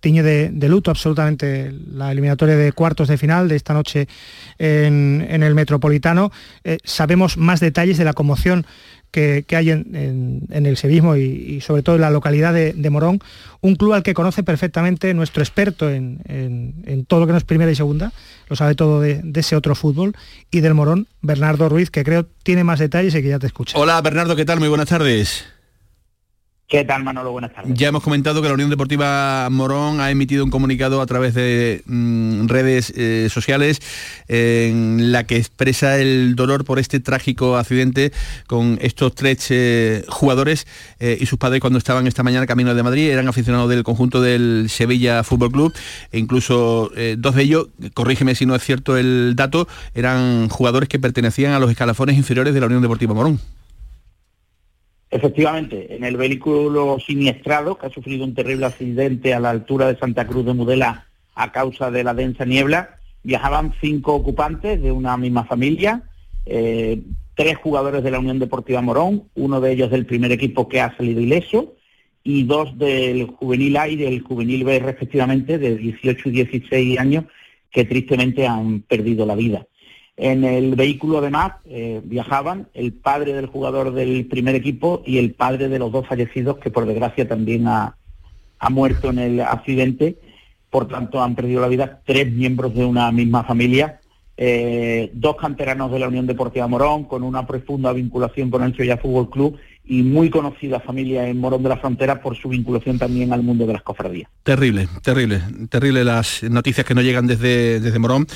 tiñe 0.00 0.22
de, 0.22 0.68
luto 0.68 0.90
absolutamente 0.90 1.72
la 1.72 2.12
eliminatoria 2.12 2.56
de 2.56 2.72
cuartos 2.72 3.08
de 3.08 3.16
final 3.16 3.48
de 3.48 3.56
esta 3.56 3.72
noche 3.72 4.08
en, 4.58 5.42
el 5.42 5.54
Metropolitano. 5.54 6.30
Eh, 6.64 6.78
sabemos 6.84 7.38
más 7.38 7.60
detalles 7.60 7.96
de 7.96 8.04
la 8.04 8.12
conmoción 8.12 8.66
que, 9.12 9.44
hay 9.54 9.70
en, 9.70 10.48
el 10.50 10.76
sevismo 10.76 11.16
y, 11.16 11.60
sobre 11.60 11.82
todo 11.82 11.96
en 11.96 12.00
la 12.00 12.10
localidad 12.10 12.52
de, 12.52 12.90
Morón, 12.90 13.20
un 13.60 13.76
club 13.76 13.92
al 13.92 14.02
que 14.02 14.14
conoce 14.14 14.42
perfectamente 14.42 15.14
nuestro 15.14 15.42
experto 15.42 15.88
en, 15.88 17.04
todo 17.06 17.20
lo 17.20 17.26
que 17.26 17.32
no 17.32 17.38
es 17.38 17.44
primera 17.44 17.70
y 17.70 17.76
segunda, 17.76 18.12
lo 18.48 18.56
sabe 18.56 18.74
todo 18.74 19.00
de, 19.00 19.22
ese 19.34 19.54
otro 19.54 19.74
fútbol, 19.74 20.14
y 20.50 20.60
del 20.60 20.74
Morón, 20.74 21.06
Bernardo 21.20 21.68
Ruiz, 21.68 21.90
que 21.90 22.02
creo 22.02 22.26
tiene 22.42 22.64
más 22.64 22.78
detalles 22.78 23.14
y 23.14 23.22
que 23.22 23.28
ya 23.28 23.38
te 23.38 23.46
escucha. 23.46 23.78
Hola 23.78 24.00
Bernardo, 24.00 24.34
¿qué 24.34 24.44
tal? 24.44 24.58
Muy 24.58 24.68
buenas 24.68 24.88
tardes. 24.88 25.44
¿Qué 26.72 26.84
tal, 26.84 27.04
Manolo? 27.04 27.32
Buenas 27.32 27.52
tardes. 27.52 27.74
Ya 27.76 27.88
hemos 27.88 28.02
comentado 28.02 28.40
que 28.40 28.48
la 28.48 28.54
Unión 28.54 28.70
Deportiva 28.70 29.46
Morón 29.50 30.00
ha 30.00 30.10
emitido 30.10 30.42
un 30.42 30.50
comunicado 30.50 31.02
a 31.02 31.06
través 31.06 31.34
de 31.34 31.82
mm, 31.84 32.46
redes 32.46 32.94
eh, 32.96 33.28
sociales 33.30 33.82
en 34.26 35.12
la 35.12 35.24
que 35.24 35.36
expresa 35.36 35.98
el 35.98 36.34
dolor 36.34 36.64
por 36.64 36.78
este 36.78 36.98
trágico 36.98 37.58
accidente 37.58 38.10
con 38.46 38.78
estos 38.80 39.14
tres 39.14 39.48
eh, 39.50 40.02
jugadores 40.08 40.66
eh, 40.98 41.18
y 41.20 41.26
sus 41.26 41.38
padres 41.38 41.60
cuando 41.60 41.78
estaban 41.78 42.06
esta 42.06 42.22
mañana 42.22 42.46
camino 42.46 42.74
de 42.74 42.82
Madrid. 42.82 43.10
Eran 43.10 43.28
aficionados 43.28 43.68
del 43.68 43.84
conjunto 43.84 44.22
del 44.22 44.68
Sevilla 44.70 45.24
Fútbol 45.24 45.52
Club 45.52 45.74
e 46.10 46.18
incluso 46.18 46.90
dos 47.18 47.34
de 47.34 47.42
ellos, 47.42 47.66
corrígeme 47.92 48.34
si 48.34 48.46
no 48.46 48.54
es 48.54 48.64
cierto 48.64 48.96
el 48.96 49.34
dato, 49.36 49.68
eran 49.94 50.48
jugadores 50.48 50.88
que 50.88 50.98
pertenecían 50.98 51.52
a 51.52 51.58
los 51.58 51.70
escalafones 51.70 52.16
inferiores 52.16 52.54
de 52.54 52.60
la 52.60 52.66
Unión 52.66 52.80
Deportiva 52.80 53.12
Morón. 53.12 53.40
Efectivamente, 55.12 55.94
en 55.94 56.04
el 56.04 56.16
vehículo 56.16 56.96
siniestrado, 56.98 57.76
que 57.76 57.86
ha 57.86 57.90
sufrido 57.90 58.24
un 58.24 58.34
terrible 58.34 58.64
accidente 58.64 59.34
a 59.34 59.40
la 59.40 59.50
altura 59.50 59.86
de 59.86 59.98
Santa 59.98 60.26
Cruz 60.26 60.46
de 60.46 60.54
Mudela 60.54 61.06
a 61.34 61.52
causa 61.52 61.90
de 61.90 62.02
la 62.02 62.14
densa 62.14 62.46
niebla, 62.46 62.96
viajaban 63.22 63.74
cinco 63.78 64.14
ocupantes 64.14 64.80
de 64.80 64.90
una 64.90 65.18
misma 65.18 65.44
familia, 65.44 66.04
eh, 66.46 67.02
tres 67.34 67.58
jugadores 67.58 68.02
de 68.02 68.10
la 68.10 68.20
Unión 68.20 68.38
Deportiva 68.38 68.80
Morón, 68.80 69.24
uno 69.34 69.60
de 69.60 69.72
ellos 69.72 69.90
del 69.90 70.06
primer 70.06 70.32
equipo 70.32 70.66
que 70.66 70.80
ha 70.80 70.96
salido 70.96 71.20
ileso, 71.20 71.74
y 72.24 72.44
dos 72.44 72.78
del 72.78 73.26
juvenil 73.26 73.76
A 73.76 73.88
y 73.88 73.96
del 73.96 74.22
juvenil 74.22 74.64
B 74.64 74.78
respectivamente, 74.78 75.58
de 75.58 75.76
18 75.76 76.30
y 76.30 76.32
16 76.32 76.98
años, 76.98 77.24
que 77.70 77.84
tristemente 77.84 78.46
han 78.46 78.80
perdido 78.80 79.26
la 79.26 79.34
vida. 79.34 79.66
En 80.24 80.44
el 80.44 80.76
vehículo 80.76 81.18
además 81.18 81.54
eh, 81.64 82.00
viajaban 82.04 82.68
el 82.74 82.92
padre 82.92 83.32
del 83.32 83.46
jugador 83.46 83.92
del 83.92 84.24
primer 84.26 84.54
equipo 84.54 85.02
y 85.04 85.18
el 85.18 85.32
padre 85.32 85.68
de 85.68 85.80
los 85.80 85.90
dos 85.90 86.06
fallecidos 86.06 86.58
que 86.58 86.70
por 86.70 86.86
desgracia 86.86 87.26
también 87.26 87.66
ha, 87.66 87.96
muerto 88.70 89.10
en 89.10 89.18
el 89.18 89.40
accidente. 89.40 90.16
Por 90.70 90.86
tanto 90.86 91.20
han 91.20 91.34
perdido 91.34 91.60
la 91.60 91.66
vida 91.66 92.02
tres 92.06 92.30
miembros 92.30 92.72
de 92.72 92.84
una 92.84 93.10
misma 93.10 93.42
familia, 93.42 93.98
eh, 94.36 95.10
dos 95.12 95.34
canteranos 95.34 95.90
de 95.90 95.98
la 95.98 96.06
Unión 96.06 96.28
Deportiva 96.28 96.68
Morón 96.68 97.02
con 97.02 97.24
una 97.24 97.44
profunda 97.44 97.92
vinculación 97.92 98.48
con 98.48 98.62
el 98.62 98.76
Sevilla 98.76 98.98
Fútbol 98.98 99.28
Club 99.28 99.58
y 99.84 100.02
muy 100.02 100.30
conocida 100.30 100.78
familia 100.80 101.26
en 101.26 101.38
Morón 101.38 101.62
de 101.62 101.68
la 101.68 101.76
Frontera 101.76 102.22
por 102.22 102.36
su 102.36 102.48
vinculación 102.48 102.98
también 102.98 103.32
al 103.32 103.42
mundo 103.42 103.66
de 103.66 103.72
las 103.72 103.82
cofradías. 103.82 104.30
Terrible, 104.44 104.88
terrible, 105.02 105.42
terrible 105.68 106.04
las 106.04 106.42
noticias 106.44 106.86
que 106.86 106.94
nos 106.94 107.02
llegan 107.02 107.26
desde, 107.26 107.80
desde 107.80 107.98
Morón. 107.98 108.26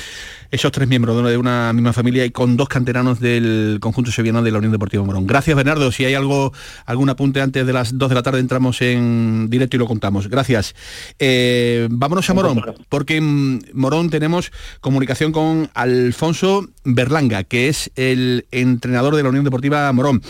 Esos 0.51 0.71
tres 0.71 0.87
miembros 0.87 1.15
de 1.29 1.37
una 1.37 1.71
misma 1.73 1.93
familia 1.93 2.25
y 2.25 2.31
con 2.31 2.57
dos 2.57 2.67
canteranos 2.67 3.19
del 3.19 3.77
conjunto 3.81 4.11
sevillano 4.11 4.43
de 4.43 4.51
la 4.51 4.57
Unión 4.57 4.73
Deportiva 4.73 5.03
Morón. 5.03 5.25
Gracias 5.25 5.55
Bernardo, 5.55 5.91
si 5.91 6.05
hay 6.05 6.15
algo, 6.15 6.51
algún 6.85 7.09
apunte 7.09 7.41
antes 7.41 7.65
de 7.65 7.73
las 7.73 7.97
dos 7.97 8.09
de 8.09 8.15
la 8.15 8.23
tarde 8.23 8.39
entramos 8.39 8.81
en 8.81 9.49
directo 9.49 9.77
y 9.77 9.79
lo 9.79 9.87
contamos. 9.87 10.27
Gracias. 10.29 10.75
Eh, 11.17 11.87
vámonos 11.89 12.29
a 12.29 12.33
Morón, 12.33 12.61
porque 12.89 13.17
en 13.17 13.61
Morón 13.73 14.09
tenemos 14.09 14.51
comunicación 14.81 15.31
con 15.31 15.69
Alfonso 15.73 16.67
Berlanga, 16.83 17.43
que 17.43 17.69
es 17.69 17.91
el 17.95 18.45
entrenador 18.51 19.15
de 19.15 19.23
la 19.23 19.29
Unión 19.29 19.45
Deportiva 19.45 19.91
Morón. 19.93 20.21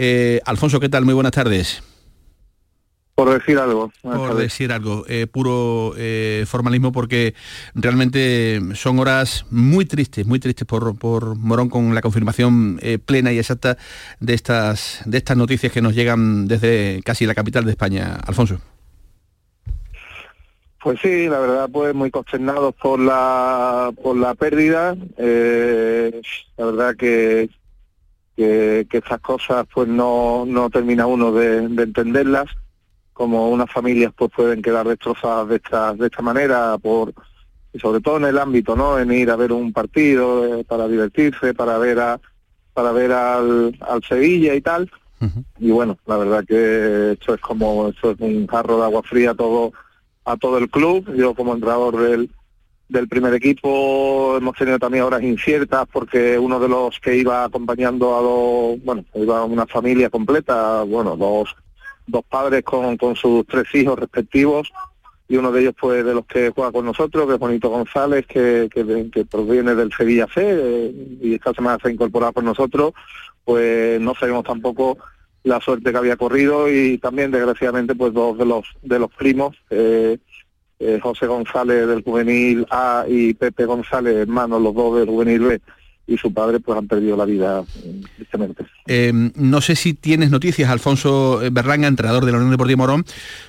Eh, 0.00 0.40
Alfonso, 0.44 0.78
¿qué 0.78 0.88
tal? 0.88 1.04
Muy 1.04 1.12
buenas 1.12 1.32
tardes. 1.32 1.82
Por 3.16 3.30
decir 3.30 3.58
algo. 3.58 3.90
Por 4.00 4.36
decir 4.36 4.70
algo, 4.70 5.04
eh, 5.08 5.26
puro 5.26 5.92
eh, 5.96 6.44
formalismo 6.46 6.92
porque 6.92 7.34
realmente 7.74 8.60
son 8.74 9.00
horas 9.00 9.44
muy 9.50 9.86
tristes, 9.86 10.24
muy 10.24 10.38
tristes 10.38 10.68
por, 10.68 10.96
por 10.96 11.34
Morón 11.34 11.68
con 11.68 11.96
la 11.96 12.00
confirmación 12.00 12.78
plena 13.06 13.32
y 13.32 13.40
exacta 13.40 13.76
de 14.20 14.34
estas, 14.34 15.02
de 15.04 15.18
estas 15.18 15.36
noticias 15.36 15.72
que 15.72 15.82
nos 15.82 15.96
llegan 15.96 16.46
desde 16.46 17.02
casi 17.04 17.26
la 17.26 17.34
capital 17.34 17.64
de 17.64 17.72
España. 17.72 18.18
Alfonso. 18.24 18.60
Pues 20.80 21.00
sí, 21.02 21.26
la 21.26 21.40
verdad, 21.40 21.68
pues 21.72 21.92
muy 21.92 22.12
consternados 22.12 22.72
por 22.76 23.00
la 23.00 23.90
por 24.00 24.16
la 24.16 24.36
pérdida. 24.36 24.94
la 24.94 26.64
verdad 26.64 26.94
que 26.96 27.50
que, 28.38 28.86
estas 28.92 29.20
cosas 29.20 29.66
pues 29.74 29.88
no, 29.88 30.44
no 30.46 30.70
termina 30.70 31.06
uno 31.06 31.32
de, 31.32 31.64
entenderlas, 31.64 32.46
como 33.12 33.50
unas 33.50 33.70
familias 33.70 34.12
pues 34.16 34.30
pueden 34.30 34.62
quedar 34.62 34.86
destrozadas 34.86 35.48
de 35.48 35.56
esta, 35.56 35.92
de 35.94 36.06
esta 36.06 36.22
manera, 36.22 36.78
por 36.78 37.12
sobre 37.80 38.00
todo 38.00 38.18
en 38.18 38.26
el 38.26 38.38
ámbito, 38.38 38.76
¿no? 38.76 38.98
En 38.98 39.12
ir 39.12 39.30
a 39.30 39.36
ver 39.36 39.52
un 39.52 39.72
partido 39.72 40.60
eh, 40.60 40.64
para 40.64 40.86
divertirse, 40.86 41.52
para 41.52 41.78
ver 41.78 41.98
a 41.98 42.20
para 42.72 42.92
ver 42.92 43.10
al, 43.10 43.76
al 43.80 44.04
Sevilla 44.04 44.54
y 44.54 44.60
tal. 44.60 44.88
Y 45.58 45.72
bueno, 45.72 45.98
la 46.06 46.16
verdad 46.16 46.44
que 46.46 47.12
esto 47.12 47.34
es 47.34 47.40
como 47.40 47.88
esto 47.88 48.12
es 48.12 48.20
un 48.20 48.46
jarro 48.46 48.78
de 48.78 48.84
agua 48.84 49.02
fría 49.02 49.34
todo 49.34 49.72
a 50.24 50.36
todo 50.36 50.58
el 50.58 50.70
club. 50.70 51.12
Yo 51.16 51.34
como 51.34 51.54
entrenador 51.54 51.96
del, 51.96 52.30
del 52.88 53.08
primer 53.08 53.34
equipo. 53.34 54.36
Hemos 54.36 54.56
tenido 54.56 54.78
también 54.78 55.04
horas 55.04 55.22
inciertas 55.22 55.86
porque 55.92 56.38
uno 56.38 56.58
de 56.58 56.68
los 56.68 56.98
que 57.00 57.16
iba 57.16 57.44
acompañando 57.44 58.16
a 58.16 58.20
dos, 58.20 58.84
bueno, 58.84 59.04
iba 59.14 59.44
una 59.44 59.66
familia 59.66 60.10
completa, 60.10 60.82
bueno, 60.82 61.16
dos, 61.16 61.54
dos 62.06 62.24
padres 62.24 62.62
con, 62.64 62.96
con 62.96 63.14
sus 63.16 63.46
tres 63.46 63.66
hijos 63.74 63.98
respectivos 63.98 64.72
y 65.28 65.36
uno 65.36 65.52
de 65.52 65.60
ellos 65.60 65.74
fue 65.76 66.02
de 66.02 66.14
los 66.14 66.24
que 66.24 66.50
juega 66.50 66.72
con 66.72 66.86
nosotros, 66.86 67.26
que 67.26 67.34
es 67.34 67.38
Bonito 67.38 67.68
González, 67.68 68.26
que, 68.26 68.68
que, 68.72 69.24
proviene 69.26 69.74
del 69.74 69.92
Sevilla 69.92 70.26
C 70.32 70.40
eh, 70.42 71.18
y 71.20 71.34
esta 71.34 71.52
semana 71.52 71.78
se 71.80 71.88
ha 71.88 71.92
incorporado 71.92 72.32
con 72.32 72.46
nosotros, 72.46 72.94
pues 73.44 74.00
no 74.00 74.14
sabemos 74.14 74.44
tampoco 74.44 74.96
la 75.44 75.60
suerte 75.60 75.92
que 75.92 75.98
había 75.98 76.16
corrido 76.16 76.70
y 76.70 76.98
también 76.98 77.30
desgraciadamente 77.30 77.94
pues 77.94 78.12
dos 78.12 78.36
de 78.38 78.44
los 78.44 78.66
de 78.82 78.98
los 78.98 79.10
primos 79.14 79.56
eh, 79.70 80.18
eh, 80.80 81.00
José 81.02 81.26
González 81.26 81.88
del 81.88 82.04
juvenil 82.04 82.64
A 82.70 83.04
y 83.08 83.34
Pepe 83.34 83.64
González, 83.64 84.14
hermanos, 84.14 84.62
los 84.62 84.72
dos 84.72 84.96
del 85.00 85.08
juvenil 85.08 85.40
B, 85.40 85.60
y 86.06 86.16
su 86.16 86.32
padre 86.32 86.60
pues 86.60 86.78
han 86.78 86.86
perdido 86.86 87.16
la 87.16 87.24
vida 87.24 87.64
tristemente. 88.14 88.64
Eh, 88.86 89.12
no 89.12 89.60
sé 89.60 89.74
si 89.74 89.92
tienes 89.92 90.30
noticias, 90.30 90.70
Alfonso 90.70 91.40
Berlanga, 91.50 91.88
entrenador 91.88 92.24
de 92.24 92.30
la 92.30 92.38
Unión 92.38 92.52
Deportiva 92.52 92.76
Morón, 92.76 93.04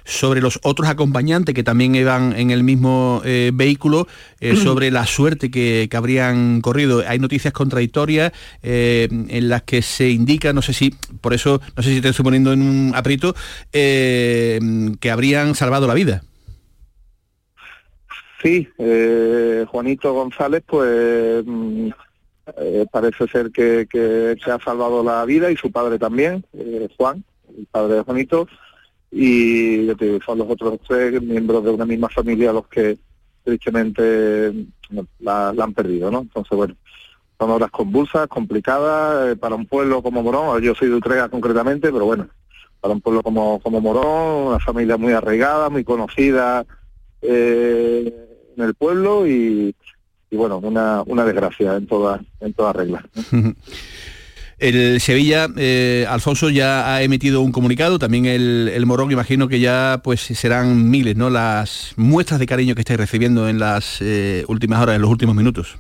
sobre 0.05 0.41
los 0.41 0.59
otros 0.63 0.89
acompañantes 0.89 1.53
que 1.53 1.63
también 1.63 1.93
iban 1.93 2.33
en 2.35 2.49
el 2.49 2.63
mismo 2.63 3.21
eh, 3.23 3.51
vehículo, 3.53 4.07
sobre 4.63 4.89
la 4.89 5.05
suerte 5.05 5.51
que, 5.51 5.87
habrían 5.93 6.61
corrido. 6.61 7.03
Hay 7.07 7.19
noticias 7.19 7.53
contradictorias 7.53 8.31
en 8.63 9.49
las 9.49 9.61
que 9.63 9.83
se 9.83 10.09
indica, 10.09 10.51
no 10.51 10.63
sé 10.63 10.73
si, 10.73 10.95
por 11.21 11.35
eso, 11.35 11.61
no 11.77 11.83
sé 11.83 11.93
si 11.93 12.01
te 12.01 12.09
estoy 12.09 12.23
poniendo 12.23 12.53
en 12.53 12.61
un 12.61 12.91
aprieto, 12.95 13.35
que 13.71 15.11
habrían 15.11 15.53
salvado 15.53 15.85
la 15.85 15.93
vida. 15.93 16.23
Sí, 18.41 18.67
eh, 18.77 19.65
Juanito 19.69 20.13
González, 20.13 20.63
pues 20.65 21.43
mm, 21.45 21.89
eh, 22.57 22.85
parece 22.89 23.27
ser 23.27 23.51
que, 23.51 23.85
se 24.43 24.51
ha 24.51 24.59
salvado 24.59 25.03
la 25.03 25.25
vida 25.25 25.51
y 25.51 25.57
su 25.57 25.71
padre 25.71 25.99
también, 25.99 26.45
eh, 26.53 26.87
Juan, 26.97 27.23
el 27.57 27.65
padre 27.65 27.95
de 27.95 28.03
Juanito, 28.03 28.47
y 29.11 29.87
son 30.25 30.37
los 30.37 30.49
otros 30.49 30.79
tres 30.87 31.21
miembros 31.21 31.63
de 31.65 31.71
una 31.71 31.85
misma 31.85 32.07
familia 32.09 32.53
los 32.53 32.67
que 32.67 32.97
tristemente 33.43 34.53
la, 35.19 35.49
han 35.49 35.73
perdido, 35.73 36.09
¿no? 36.09 36.21
Entonces, 36.21 36.55
bueno, 36.55 36.75
son 37.37 37.51
horas 37.51 37.71
convulsas, 37.71 38.27
complicadas, 38.27 39.37
para 39.37 39.55
un 39.55 39.65
pueblo 39.65 40.01
como 40.01 40.23
Morón, 40.23 40.61
yo 40.61 40.75
soy 40.75 40.89
de 40.89 40.95
Utrera 40.95 41.27
concretamente, 41.27 41.91
pero 41.91 42.05
bueno, 42.05 42.29
para 42.79 42.93
un 42.93 43.01
pueblo 43.01 43.21
como, 43.21 43.59
como 43.59 43.81
Morón, 43.81 44.47
una 44.47 44.59
familia 44.59 44.95
muy 44.95 45.11
arraigada, 45.11 45.69
muy 45.69 45.83
conocida, 45.83 46.65
eh, 47.21 48.28
en 48.59 48.65
el 48.65 48.75
pueblo 48.75 49.25
y, 49.27 49.73
bueno, 50.31 50.57
una, 50.59 51.01
una 51.05 51.25
desgracia 51.25 51.75
en 51.75 51.87
toda, 51.87 52.21
en 52.39 52.53
toda 52.53 52.73
regla. 52.73 53.03
El 54.59 54.99
Sevilla, 54.99 55.47
eh, 55.55 56.05
Alfonso, 56.09 56.49
ya 56.49 56.93
ha 56.93 57.01
emitido 57.01 57.41
un 57.41 57.53
comunicado, 57.53 57.97
también 57.97 58.25
el, 58.25 58.69
el, 58.73 58.85
Morón, 58.85 59.09
imagino 59.09 59.47
que 59.47 59.61
ya 59.61 60.01
pues 60.03 60.19
serán 60.19 60.89
miles, 60.89 61.15
¿no? 61.15 61.29
Las 61.29 61.93
muestras 61.95 62.41
de 62.41 62.45
cariño 62.45 62.75
que 62.75 62.81
estáis 62.81 62.99
recibiendo 62.99 63.47
en 63.47 63.57
las 63.57 64.01
eh, 64.01 64.43
últimas 64.49 64.81
horas, 64.81 64.97
en 64.97 65.01
los 65.01 65.09
últimos 65.09 65.33
minutos. 65.33 65.79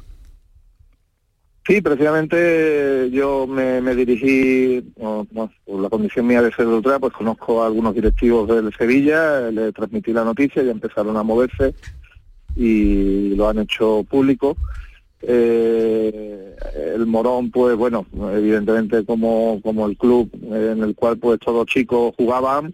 Sí, 1.67 1.81
precisamente 1.81 3.09
yo 3.11 3.45
me, 3.45 3.81
dirigí, 3.95 4.81
por 4.95 5.81
la 5.81 5.89
condición 5.89 6.25
mía 6.25 6.41
de 6.41 6.51
ser 6.53 6.65
de 6.65 6.99
pues 6.99 7.13
conozco 7.13 7.61
a 7.61 7.67
algunos 7.67 7.93
directivos 7.93 8.47
del 8.47 8.73
Sevilla, 8.73 9.51
le 9.51 9.73
transmití 9.73 10.13
la 10.13 10.23
noticia 10.23 10.63
y 10.63 10.69
empezaron 10.69 11.17
a 11.17 11.21
moverse 11.21 11.75
y 12.55 13.35
lo 13.35 13.49
han 13.49 13.59
hecho 13.59 14.05
público. 14.09 14.57
Eh, 15.21 16.55
el 16.95 17.05
Morón, 17.05 17.51
pues 17.51 17.75
bueno, 17.75 18.05
evidentemente 18.33 19.03
como, 19.05 19.59
como 19.61 19.85
el 19.87 19.97
club 19.97 20.29
en 20.33 20.83
el 20.83 20.95
cual 20.95 21.17
pues 21.17 21.39
todos 21.39 21.65
chicos 21.67 22.13
jugaban, 22.17 22.73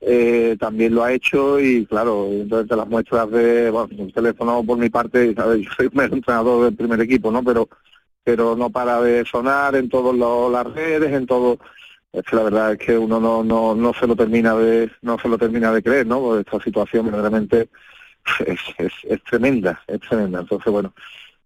eh, 0.00 0.56
también 0.58 0.94
lo 0.94 1.04
ha 1.04 1.12
hecho 1.12 1.60
y 1.60 1.86
claro, 1.86 2.28
entonces 2.30 2.76
las 2.76 2.88
muestras 2.88 3.30
de, 3.30 3.70
bueno, 3.70 3.88
el 3.98 4.12
teléfono 4.12 4.62
por 4.64 4.78
mi 4.78 4.90
parte, 4.90 5.34
¿sabes? 5.36 5.62
yo 5.62 5.70
soy 5.76 5.90
un 5.92 6.00
entrenador 6.00 6.64
del 6.64 6.76
primer 6.76 7.00
equipo, 7.00 7.30
¿no? 7.30 7.42
Pero 7.42 7.68
pero 8.24 8.56
no 8.56 8.70
para 8.70 9.02
de 9.02 9.24
sonar 9.26 9.76
en 9.76 9.88
todas 9.90 10.16
las 10.50 10.74
redes, 10.74 11.12
en 11.12 11.26
todo 11.26 11.58
es 12.12 12.22
que 12.22 12.36
la 12.36 12.44
verdad 12.44 12.72
es 12.72 12.78
que 12.78 12.96
uno 12.96 13.20
no, 13.20 13.44
no, 13.44 13.74
no 13.74 13.92
se 13.92 14.06
lo 14.06 14.16
termina 14.16 14.54
de 14.54 14.90
no 15.02 15.18
se 15.18 15.28
lo 15.28 15.36
termina 15.36 15.72
de 15.72 15.82
creer 15.82 16.06
no 16.06 16.38
esta 16.38 16.60
situación 16.60 17.06
verdaderamente 17.06 17.68
es, 18.46 18.60
es, 18.78 18.92
es 19.04 19.22
tremenda 19.24 19.82
es 19.86 20.00
tremenda. 20.00 20.40
Entonces 20.40 20.72
bueno 20.72 20.94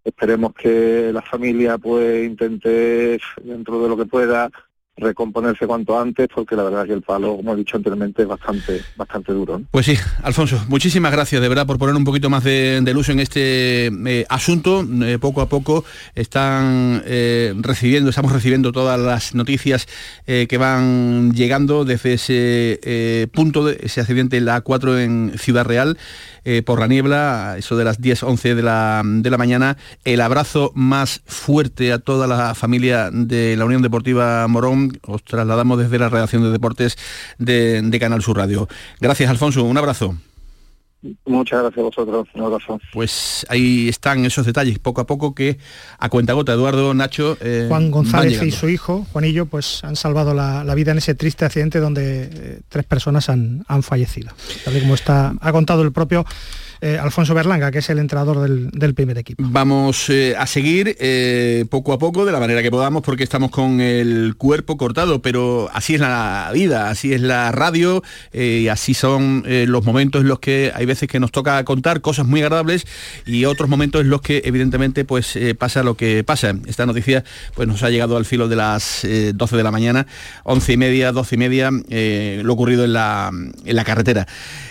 esperemos 0.05 0.55
que 0.55 1.11
la 1.12 1.23
familia 1.23 1.77
pues 1.79 2.25
intente 2.27 3.21
dentro 3.43 3.83
de 3.83 3.88
lo 3.88 3.97
que 3.97 4.07
pueda 4.07 4.51
recomponerse 4.99 5.67
cuanto 5.67 5.99
antes 5.99 6.29
porque 6.35 6.57
la 6.57 6.65
verdad 6.65 6.87
que 6.87 6.93
el 6.93 7.03
palo, 7.03 7.37
como 7.37 7.53
he 7.53 7.57
dicho 7.57 7.77
anteriormente, 7.77 8.23
es 8.23 8.29
bastante, 8.29 8.83
bastante 8.97 9.33
duro. 9.33 9.61
Pues 9.71 9.87
sí, 9.87 9.97
Alfonso, 10.23 10.65
muchísimas 10.69 11.13
gracias 11.13 11.41
de 11.41 11.49
verdad 11.49 11.67
por 11.67 11.79
poner 11.79 11.95
un 11.95 12.05
poquito 12.05 12.31
más 12.31 12.45
de, 12.45 12.83
luz 12.93 13.09
en 13.09 13.21
este 13.21 13.87
eh, 13.87 14.27
asunto. 14.29 14.87
Eh, 15.03 15.19
poco 15.21 15.41
a 15.41 15.49
poco 15.49 15.85
están 16.15 17.03
eh, 17.07 17.55
recibiendo, 17.59 18.11
estamos 18.11 18.33
recibiendo 18.33 18.73
todas 18.73 18.99
las 18.99 19.35
noticias 19.35 19.87
que 20.27 20.59
van 20.59 21.33
llegando 21.33 21.85
desde 21.85 22.15
ese 22.15 23.31
punto, 23.33 23.65
de 23.65 23.79
ese 23.83 24.01
accidente 24.01 24.37
en 24.37 24.45
la 24.45 24.63
A4 24.63 24.99
en 24.99 25.39
Ciudad 25.39 25.65
Real. 25.65 25.97
por 26.65 26.81
la 26.81 26.87
niebla, 26.87 27.57
eso 27.59 27.77
de 27.77 27.85
las 27.85 28.01
10, 28.01 28.23
11 28.23 28.55
de 28.55 28.63
la, 28.63 29.03
de 29.05 29.31
la 29.31 29.39
mañana. 29.39 29.77
El 30.05 30.21
abrazo 30.21 30.73
más 30.75 31.23
fuerte 31.27 31.93
a 31.93 31.99
toda 31.99 32.27
la 32.27 32.55
familia 32.55 33.11
de 33.11 33.57
la 33.57 33.65
Unión 33.65 33.83
Deportiva 33.83 34.47
Morón 34.49 34.88
os 35.03 35.24
trasladamos 35.24 35.79
desde 35.79 35.98
la 35.98 36.09
redacción 36.09 36.42
de 36.42 36.51
deportes 36.51 36.96
de, 37.38 37.96
Canal 37.98 38.22
Sur 38.22 38.37
Radio. 38.37 38.68
Gracias, 39.01 39.29
Alfonso. 39.29 39.64
Un 39.64 39.77
abrazo. 39.77 40.16
Muchas 41.24 41.61
gracias 41.61 41.79
a 41.79 41.83
vosotros, 41.83 42.27
un 42.35 42.42
abrazo. 42.42 42.81
Pues 42.92 43.46
ahí 43.48 43.88
están 43.88 44.24
esos 44.24 44.44
detalles, 44.44 44.81
poco 44.81 45.01
a 45.01 45.07
poco 45.07 45.33
que 45.33 45.59
a 45.98 46.09
cuenta 46.09 46.33
gota, 46.33 46.53
Eduardo, 46.53 46.92
Nacho. 46.92 47.37
Eh, 47.40 47.66
Juan 47.68 47.92
González 47.92 48.42
y 48.42 48.51
su 48.51 48.68
hijo, 48.68 49.07
Juanillo, 49.12 49.46
pues 49.46 49.85
han 49.85 49.94
salvado 49.94 50.35
la, 50.35 50.74
vida 50.74 50.90
en 50.90 50.98
ese 50.98 51.14
triste 51.14 51.44
accidente 51.44 51.79
donde 51.79 52.31
eh, 52.33 52.61
tres 52.68 52.85
personas 52.85 53.29
han, 53.29 53.64
han 53.68 53.85
fallecido. 53.85 54.31
Tal 54.64 54.77
y 54.77 54.81
como 54.81 54.94
está, 54.94 55.35
ha 55.40 55.53
contado 55.53 55.83
el 55.83 55.92
propio 55.92 56.24
eh, 56.81 56.99
Alfonso 56.99 57.35
Berlanga, 57.35 57.71
que 57.71 57.79
es 57.79 57.91
el 57.91 57.99
entrenador 57.99 58.49
del, 58.49 58.95
primer 58.95 59.19
equipo. 59.19 59.43
Vamos 59.47 60.09
eh, 60.11 60.35
a 60.38 60.47
seguir 60.47 60.97
eh, 61.01 61.64
poco 61.71 61.93
a 61.93 61.99
poco, 61.99 62.25
de 62.25 62.33
la 62.33 62.38
manera 62.41 62.62
que 62.62 62.71
podamos, 62.71 63.03
porque 63.03 63.25
estamos 63.25 63.51
con 63.51 63.81
el 63.81 64.35
cuerpo 64.37 64.77
cortado, 64.77 65.21
pero 65.21 65.69
así 65.73 65.95
es 65.95 66.01
la 66.01 66.51
vida, 66.53 66.88
así 66.88 67.12
es 67.12 67.21
la 67.21 67.53
radio, 67.53 68.03
y 68.33 68.69
así 68.69 68.95
son 68.95 69.45
los 69.47 69.85
momentos 69.85 70.23
en 70.23 70.29
los 70.29 70.38
que 70.38 70.73
hay 70.75 70.87
veces 70.87 71.09
que 71.09 71.21
nos 71.21 71.33
toca 71.33 71.62
contar 71.64 72.01
cosas 72.01 72.27
muy 72.27 72.43
agradables 72.43 72.87
y 73.27 73.45
otros 73.45 73.69
momentos 73.69 74.03
en 74.03 74.11
los 74.11 74.21
que 74.21 74.43
evidentemente 74.45 75.05
pues 75.05 75.38
pasa 75.59 75.83
lo 75.83 75.97
que 75.97 76.25
pasa. 76.25 76.55
Esta 76.67 76.87
noticia 76.87 77.25
pues 77.55 77.69
nos 77.69 77.83
ha 77.83 77.91
llegado 77.91 78.17
al 78.17 78.25
filo 78.25 78.49
de 78.49 78.57
las 78.57 79.07
12 79.35 79.57
de 79.57 79.62
la 79.62 79.71
mañana, 79.71 80.07
11 80.45 80.73
y 80.73 80.77
media, 80.77 81.12
12 81.12 81.35
y 81.35 81.38
media, 81.38 81.71
lo 81.71 82.53
ocurrido 82.53 82.85
en 82.85 82.93
la, 82.93 83.31
en 83.64 83.77
la 83.77 83.85
carretera. 83.85 84.27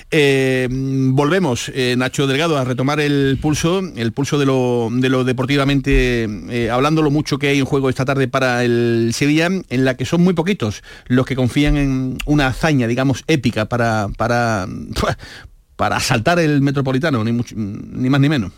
Eh, 0.10 0.70
volvemos, 0.72 1.70
eh, 1.76 1.96
Nacho 1.98 2.28
Delgado, 2.28 2.58
a 2.58 2.63
retomar 2.63 3.02
el 3.02 3.38
pulso, 3.41 3.80
el 3.80 4.13
pulso 4.13 4.39
de 4.39 4.46
lo, 4.46 4.89
de 4.89 5.10
lo 5.10 5.26
deportivamente, 5.26 6.24
eh, 6.50 6.70
hablando 6.70 7.02
lo 7.02 7.12
mucho 7.12 7.38
que 7.38 7.50
hay 7.50 7.60
en 7.60 7.65
juego 7.65 7.89
esta 7.89 8.06
tarde 8.06 8.30
para 8.30 8.63
el 8.63 9.12
Sevilla, 9.13 9.48
en 9.48 9.86
la 9.86 9.98
que 9.98 10.06
son 10.06 10.24
muy 10.24 10.34
poquitos 10.34 10.82
los 11.08 11.26
que 11.26 11.36
confían 11.36 11.76
en 11.76 12.17
una 12.26 12.48
hazaña, 12.48 12.88
digamos, 12.88 13.26
épica 13.28 13.65
para, 13.65 14.08
para, 14.17 14.65
para 15.76 15.98
asaltar 15.98 16.39
el 16.39 16.62
Metropolitano, 16.62 17.24
ni, 17.26 17.32
ni 17.34 18.10
más 18.10 18.22
ni 18.22 18.30
menos. 18.30 18.54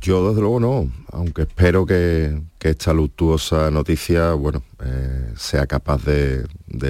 Yo 0.00 0.28
desde 0.28 0.40
luego 0.40 0.60
no, 0.60 0.92
aunque 1.10 1.42
espero 1.42 1.84
que, 1.84 2.40
esta 2.70 2.92
luctuosa 2.92 3.70
noticia, 3.70 4.32
bueno, 4.32 4.62
eh, 4.84 5.32
sea 5.36 5.66
capaz 5.66 6.04
de, 6.04 6.44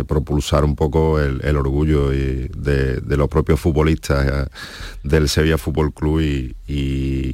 propulsar 0.07 0.65
un 0.65 0.77
poco 0.77 1.21
el, 1.21 1.57
orgullo 1.57 2.13
y 2.13 2.49
de, 2.57 3.03
los 3.17 3.29
propios 3.29 3.61
futbolistas 3.61 4.27
eh, 4.27 4.47
del 5.03 5.29
Sevilla 5.29 5.59
Fútbol 5.59 5.93
Club 5.93 6.21
y, 6.23 6.55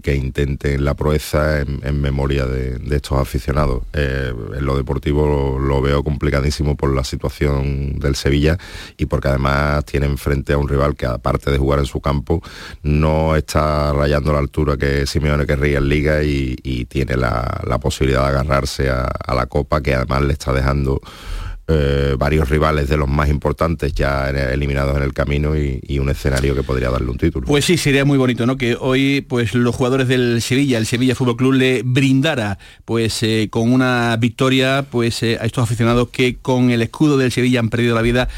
que 0.00 0.16
intenten 0.16 0.84
la 0.84 0.94
proeza 0.94 1.60
en, 1.60 2.00
memoria 2.00 2.46
de, 2.46 2.80
estos 2.96 3.18
aficionados. 3.18 3.84
Eh, 3.92 4.32
en 4.56 4.64
lo 4.64 4.76
deportivo 4.76 5.58
lo, 5.58 5.80
veo 5.80 6.02
complicadísimo 6.02 6.76
por 6.76 6.92
la 6.92 7.04
situación 7.04 8.00
del 8.00 8.16
Sevilla 8.16 8.58
y 8.96 9.06
porque 9.06 9.28
además 9.28 9.84
tienen 9.84 10.18
frente 10.18 10.54
a 10.54 10.58
un 10.58 10.68
rival 10.68 10.96
que 10.96 11.06
aparte 11.06 11.52
de 11.52 11.58
jugar 11.58 11.78
en 11.78 11.86
su 11.86 12.00
campo 12.00 12.42
no 12.82 13.36
está 13.36 13.92
rayando 13.92 14.32
la 14.32 14.40
altura 14.40 14.76
que 14.76 15.06
Simeone 15.06 15.46
querría 15.46 15.78
en 15.78 15.88
Liga 15.88 16.22
y, 16.24 16.56
tiene 16.88 17.16
la, 17.16 17.78
posibilidad 17.80 18.27
agarrarse 18.28 18.90
a 18.90 19.34
la 19.34 19.46
Copa 19.46 19.82
que 19.82 19.94
además 19.94 20.22
le 20.22 20.32
está 20.32 20.52
dejando 20.52 21.00
eh, 21.70 22.16
varios 22.18 22.48
rivales 22.48 22.88
de 22.88 22.96
los 22.96 23.06
más 23.06 23.28
importantes 23.28 23.92
ya 23.92 24.30
eliminados 24.30 24.96
en 24.96 25.02
el 25.02 25.12
camino 25.12 25.54
y, 25.54 25.98
un 25.98 26.08
escenario 26.08 26.54
que 26.54 26.62
podría 26.62 26.88
darle 26.88 27.10
un 27.10 27.18
título. 27.18 27.46
Pues 27.46 27.66
sí, 27.66 27.76
sería 27.76 28.06
muy 28.06 28.16
bonito, 28.16 28.46
¿no? 28.46 28.56
Que 28.56 28.74
hoy 28.74 29.20
pues 29.28 29.54
los 29.54 29.76
jugadores 29.76 30.08
del 30.08 30.40
Sevilla, 30.40 30.78
el 30.78 30.86
Sevilla 30.86 31.14
Fútbol 31.14 31.36
Club 31.36 31.52
le 31.52 31.82
brindara 31.84 32.58
pues 32.86 33.22
eh, 33.22 33.48
con 33.50 33.70
una 33.70 34.16
victoria 34.16 34.86
pues 34.90 35.22
eh, 35.22 35.36
a 35.38 35.44
estos 35.44 35.62
aficionados 35.62 36.08
que 36.08 36.36
con 36.36 36.70
el 36.70 36.80
escudo 36.80 37.18
del 37.18 37.32
Sevilla 37.32 37.60
han 37.60 37.68
perdido 37.68 37.94
la 37.94 38.00
vida 38.00 38.28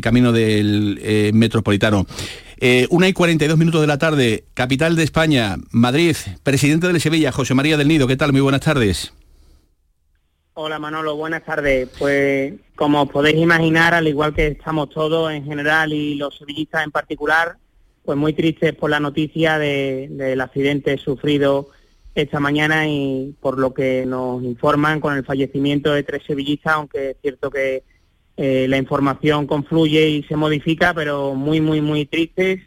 camino 0.00 0.32
del 0.32 1.32
Metropolitano. 1.34 2.06
Una 2.90 3.08
y 3.08 3.12
42 3.12 3.58
minutos 3.58 3.80
de 3.80 3.86
la 3.86 3.98
tarde, 3.98 4.44
capital 4.54 4.96
de 4.96 5.04
España, 5.04 5.56
Madrid, 5.70 6.16
presidente 6.42 6.86
del 6.86 7.00
Sevilla, 7.00 7.32
José 7.32 7.54
María 7.54 7.76
del 7.76 7.88
Nido, 7.88 8.06
¿qué 8.06 8.16
tal? 8.16 8.32
Muy 8.32 8.40
buenas 8.40 8.62
tardes. 8.62 9.12
Hola 10.58 10.78
Manolo, 10.78 11.16
buenas 11.16 11.44
tardes. 11.44 11.86
Pues 11.98 12.54
como 12.76 13.06
podéis 13.08 13.36
imaginar, 13.36 13.92
al 13.92 14.08
igual 14.08 14.34
que 14.34 14.46
estamos 14.46 14.88
todos 14.88 15.30
en 15.30 15.44
general 15.44 15.92
y 15.92 16.14
los 16.14 16.38
sevillistas 16.38 16.82
en 16.82 16.90
particular, 16.90 17.58
pues 18.06 18.16
muy 18.16 18.32
tristes 18.32 18.74
por 18.74 18.88
la 18.88 18.98
noticia 18.98 19.58
del 19.58 20.40
accidente 20.40 20.96
sufrido 20.96 21.68
esta 22.14 22.40
mañana 22.40 22.88
y 22.88 23.34
por 23.38 23.58
lo 23.58 23.74
que 23.74 24.06
nos 24.06 24.42
informan 24.42 24.98
con 24.98 25.14
el 25.14 25.26
fallecimiento 25.26 25.92
de 25.92 26.04
tres 26.04 26.22
sevillistas, 26.26 26.72
aunque 26.72 27.10
es 27.10 27.16
cierto 27.20 27.50
que 27.50 27.82
eh, 28.36 28.66
la 28.68 28.76
información 28.76 29.46
confluye 29.46 30.08
y 30.08 30.22
se 30.24 30.36
modifica, 30.36 30.92
pero 30.92 31.34
muy, 31.34 31.60
muy, 31.60 31.80
muy 31.80 32.04
tristes 32.04 32.60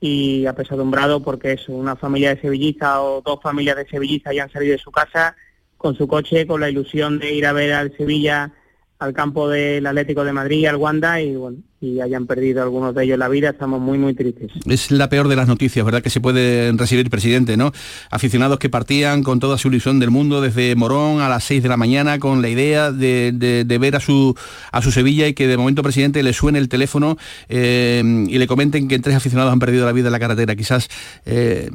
y 0.00 0.46
apesadumbrado 0.46 1.22
porque 1.22 1.52
es 1.52 1.68
una 1.68 1.96
familia 1.96 2.34
de 2.34 2.40
sevillistas 2.40 2.98
o 2.98 3.22
dos 3.24 3.40
familias 3.42 3.76
de 3.76 3.88
sevillistas 3.88 4.34
ya 4.34 4.44
han 4.44 4.52
salido 4.52 4.72
de 4.72 4.78
su 4.78 4.92
casa 4.92 5.34
con 5.76 5.96
su 5.96 6.06
coche 6.06 6.46
con 6.46 6.60
la 6.60 6.70
ilusión 6.70 7.18
de 7.18 7.32
ir 7.32 7.46
a 7.46 7.52
ver 7.52 7.72
al 7.72 7.96
Sevilla 7.96 8.52
al 8.98 9.12
campo 9.12 9.48
del 9.48 9.86
Atlético 9.86 10.24
de 10.24 10.32
Madrid, 10.32 10.66
al 10.66 10.76
Wanda, 10.76 11.20
y 11.20 11.36
bueno, 11.36 11.58
y 11.80 12.00
hayan 12.00 12.26
perdido 12.26 12.62
algunos 12.62 12.92
de 12.94 13.04
ellos 13.04 13.16
la 13.16 13.28
vida, 13.28 13.50
estamos 13.50 13.80
muy, 13.80 13.96
muy 13.96 14.12
tristes. 14.14 14.50
Es 14.66 14.90
la 14.90 15.08
peor 15.08 15.28
de 15.28 15.36
las 15.36 15.46
noticias, 15.46 15.84
¿verdad? 15.84 16.02
Que 16.02 16.10
se 16.10 16.20
puede 16.20 16.72
recibir, 16.72 17.08
presidente, 17.08 17.56
¿no? 17.56 17.70
Aficionados 18.10 18.58
que 18.58 18.68
partían 18.68 19.22
con 19.22 19.38
toda 19.38 19.56
su 19.56 19.68
ilusión 19.68 20.00
del 20.00 20.10
mundo 20.10 20.40
desde 20.40 20.74
Morón 20.74 21.20
a 21.20 21.28
las 21.28 21.44
6 21.44 21.62
de 21.62 21.68
la 21.68 21.76
mañana 21.76 22.18
con 22.18 22.42
la 22.42 22.48
idea 22.48 22.90
de, 22.90 23.78
ver 23.80 23.94
a 23.94 24.00
su, 24.00 24.36
a 24.72 24.82
su 24.82 24.90
Sevilla 24.90 25.28
y 25.28 25.34
que 25.34 25.46
de 25.46 25.56
momento, 25.56 25.84
presidente, 25.84 26.22
le 26.24 26.32
suene 26.32 26.58
el 26.58 26.68
teléfono 26.68 27.16
eh, 27.48 28.02
y 28.28 28.38
le 28.38 28.46
comenten 28.48 28.88
que 28.88 28.98
tres 28.98 29.14
aficionados 29.14 29.52
han 29.52 29.60
perdido 29.60 29.86
la 29.86 29.92
vida 29.92 30.08
en 30.08 30.12
la 30.12 30.20
carretera. 30.20 30.56
Quizás 30.56 30.88
eh, 31.24 31.70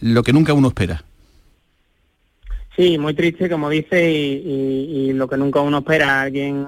lo 0.00 0.22
que 0.22 0.32
nunca 0.32 0.52
uno 0.52 0.68
espera. 0.68 1.02
Sí, 2.82 2.98
muy 2.98 3.14
triste, 3.14 3.48
como 3.48 3.70
dice, 3.70 4.10
y, 4.10 5.12
lo 5.12 5.28
que 5.28 5.36
nunca 5.36 5.60
uno 5.60 5.78
espera. 5.78 6.22
Alguien, 6.22 6.66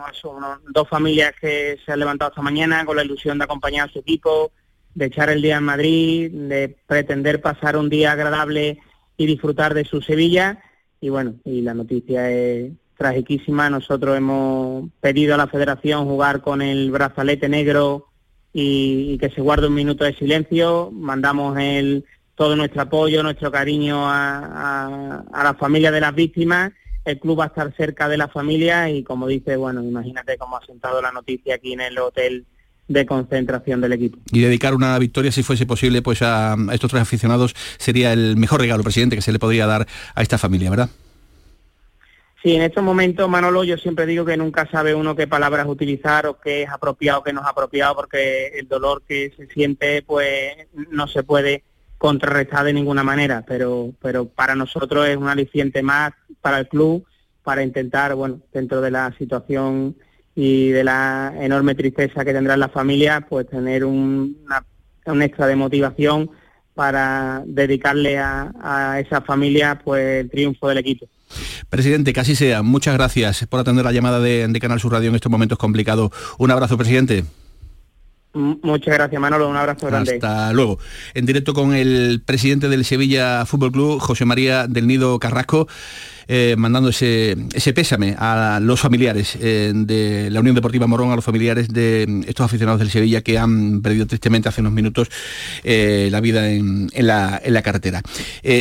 dos 0.72 0.88
familias 0.88 1.34
que 1.40 1.76
se 1.84 1.90
han 1.90 1.98
levantado 1.98 2.30
esta 2.30 2.40
mañana 2.40 2.84
con 2.84 2.94
la 2.94 3.02
ilusión 3.02 3.36
de 3.36 3.42
acompañar 3.42 3.88
a 3.88 3.92
su 3.92 3.98
equipo, 3.98 4.52
de 4.94 5.06
echar 5.06 5.28
el 5.30 5.42
día 5.42 5.56
en 5.56 5.64
Madrid, 5.64 6.30
de 6.30 6.76
pretender 6.86 7.40
pasar 7.40 7.76
un 7.76 7.90
día 7.90 8.12
agradable 8.12 8.78
y 9.16 9.26
disfrutar 9.26 9.74
de 9.74 9.84
su 9.84 10.00
Sevilla. 10.02 10.62
Y 11.00 11.08
bueno, 11.08 11.34
y 11.44 11.62
la 11.62 11.74
noticia 11.74 12.30
es 12.30 12.70
tragiquísima. 12.96 13.68
Nosotros 13.68 14.16
hemos 14.16 14.88
pedido 15.00 15.34
a 15.34 15.38
la 15.38 15.48
Federación 15.48 16.04
jugar 16.04 16.42
con 16.42 16.62
el 16.62 16.92
brazalete 16.92 17.48
negro 17.48 18.06
y 18.52 19.18
que 19.18 19.30
se 19.30 19.40
guarde 19.40 19.66
un 19.66 19.74
minuto 19.74 20.04
de 20.04 20.14
silencio. 20.14 20.92
Mandamos 20.92 21.58
el 21.58 22.04
todo 22.34 22.56
nuestro 22.56 22.82
apoyo, 22.82 23.22
nuestro 23.22 23.50
cariño 23.50 24.04
a, 24.06 25.22
la 25.32 25.54
familia 25.54 25.90
de 25.90 26.00
las 26.00 26.14
víctimas. 26.14 26.72
El 27.04 27.20
club 27.20 27.40
va 27.40 27.44
a 27.44 27.48
estar 27.48 27.74
cerca 27.76 28.08
de 28.08 28.16
la 28.16 28.28
familia 28.28 28.88
y 28.88 29.02
como 29.02 29.26
dice, 29.26 29.56
bueno, 29.56 29.82
imagínate 29.82 30.38
cómo 30.38 30.56
ha 30.56 30.64
sentado 30.64 31.02
la 31.02 31.12
noticia 31.12 31.56
aquí 31.56 31.74
en 31.74 31.82
el 31.82 31.98
hotel 31.98 32.46
de 32.88 33.06
concentración 33.06 33.80
del 33.80 33.92
equipo. 33.92 34.18
Y 34.32 34.40
dedicar 34.40 34.74
una 34.74 34.98
victoria, 34.98 35.30
si 35.30 35.42
fuese 35.42 35.66
posible, 35.66 36.02
pues 36.02 36.22
a, 36.22 36.56
estos 36.72 36.90
tres 36.90 37.02
aficionados 37.02 37.54
sería 37.78 38.12
el 38.12 38.36
mejor 38.36 38.60
regalo, 38.60 38.82
presidente, 38.82 39.16
que 39.16 39.22
se 39.22 39.32
le 39.32 39.38
podría 39.38 39.66
dar 39.66 39.86
a 40.14 40.22
esta 40.22 40.38
familia, 40.38 40.70
¿verdad? 40.70 40.90
Sí, 42.42 42.54
en 42.54 42.62
estos 42.62 42.84
momentos, 42.84 43.26
Manolo, 43.26 43.64
yo 43.64 43.78
siempre 43.78 44.04
digo 44.04 44.26
que 44.26 44.36
nunca 44.36 44.68
sabe 44.70 44.94
uno 44.94 45.16
qué 45.16 45.26
palabras 45.26 45.66
utilizar 45.66 46.26
o 46.26 46.38
qué 46.38 46.64
es 46.64 46.68
apropiado, 46.68 47.22
qué 47.22 47.32
no 47.32 47.40
es 47.40 47.46
apropiado, 47.46 47.96
porque 47.96 48.48
el 48.48 48.68
dolor 48.68 49.02
que 49.08 49.32
se 49.34 49.46
siente, 49.46 50.02
pues 50.02 50.52
no 50.90 51.06
se 51.06 51.22
puede 51.22 51.64
contrarrestar 52.04 52.66
de 52.66 52.74
ninguna 52.74 53.02
manera, 53.02 53.42
pero, 53.48 53.94
pero 53.98 54.26
para 54.26 54.54
nosotros 54.54 55.08
es 55.08 55.16
un 55.16 55.26
aliciente 55.26 55.82
más 55.82 56.12
para 56.42 56.58
el 56.58 56.68
club 56.68 57.02
para 57.42 57.62
intentar, 57.62 58.14
bueno, 58.14 58.40
dentro 58.52 58.82
de 58.82 58.90
la 58.90 59.10
situación 59.16 59.96
y 60.34 60.68
de 60.68 60.84
la 60.84 61.32
enorme 61.40 61.74
tristeza 61.74 62.22
que 62.22 62.34
tendrán 62.34 62.60
las 62.60 62.72
familias, 62.72 63.24
pues 63.26 63.48
tener 63.48 63.86
un, 63.86 64.36
un 65.06 65.22
extra 65.22 65.46
de 65.46 65.56
motivación 65.56 66.28
para 66.74 67.42
dedicarle 67.46 68.18
a, 68.18 68.52
a 68.62 69.00
esa 69.00 69.22
familia 69.22 69.80
pues 69.82 70.24
el 70.24 70.30
triunfo 70.30 70.68
del 70.68 70.76
equipo. 70.76 71.08
Presidente, 71.70 72.12
casi 72.12 72.34
sea. 72.34 72.62
Muchas 72.62 72.92
gracias 72.92 73.46
por 73.46 73.60
atender 73.60 73.82
la 73.82 73.92
llamada 73.92 74.20
de, 74.20 74.46
de 74.46 74.60
Canal 74.60 74.78
Sur 74.78 74.92
Radio 74.92 75.08
en 75.08 75.14
estos 75.14 75.32
momentos 75.32 75.56
complicados. 75.56 76.10
Un 76.36 76.50
abrazo, 76.50 76.76
presidente. 76.76 77.24
Muchas 78.34 78.94
gracias, 78.94 79.20
Manolo. 79.20 79.48
Un 79.48 79.56
abrazo 79.56 79.86
grande. 79.86 80.14
Hasta 80.14 80.52
luego. 80.52 80.78
En 81.14 81.24
directo 81.24 81.54
con 81.54 81.74
el 81.74 82.20
presidente 82.24 82.68
del 82.68 82.84
Sevilla 82.84 83.46
Fútbol 83.46 83.72
Club, 83.72 84.00
José 84.00 84.24
María 84.24 84.66
del 84.66 84.86
Nido 84.86 85.18
Carrasco. 85.20 85.68
Eh, 86.26 86.54
mandando 86.56 86.88
ese, 86.88 87.36
pésame 87.74 88.14
a 88.18 88.58
los 88.62 88.80
familiares 88.80 89.36
eh, 89.40 89.72
de 89.74 90.30
la 90.30 90.40
Unión 90.40 90.54
Deportiva 90.54 90.86
Morón, 90.86 91.10
a 91.10 91.16
los 91.16 91.24
familiares 91.24 91.68
de 91.68 92.24
estos 92.26 92.46
aficionados 92.46 92.80
del 92.80 92.90
Sevilla 92.90 93.20
que 93.22 93.38
han 93.38 93.82
perdido 93.82 94.06
tristemente 94.06 94.48
hace 94.48 94.60
unos 94.60 94.72
minutos 94.72 95.08
eh, 95.62 96.08
la 96.10 96.20
vida 96.20 96.50
en, 96.50 96.88
la, 96.94 97.40
carretera. 97.62 98.02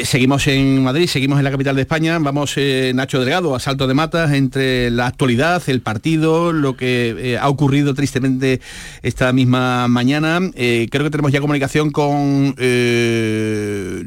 seguimos 0.04 0.48
en 0.48 0.84
Madrid, 0.84 1.08
seguimos 1.08 1.38
en 1.38 1.44
la 1.44 1.52
capital 1.52 1.76
de 1.76 1.82
España, 1.82 2.18
vamos 2.20 2.56
Nacho 2.94 3.20
Delgado, 3.20 3.56
asalto 3.56 3.88
de 3.88 3.94
matas 3.94 4.32
entre 4.32 4.90
la 4.92 5.08
actualidad, 5.08 5.62
el 5.68 5.82
partido, 5.82 6.54
lo 6.54 6.78
que 6.78 7.38
ha 7.40 7.50
ocurrido 7.50 7.94
tristemente 7.94 8.62
esta 9.02 9.34
misma 9.34 9.88
mañana. 9.88 10.40
creo 10.54 11.04
que 11.04 11.10
tenemos 11.10 11.32
ya 11.32 11.42
comunicación 11.42 11.92
con 11.92 12.56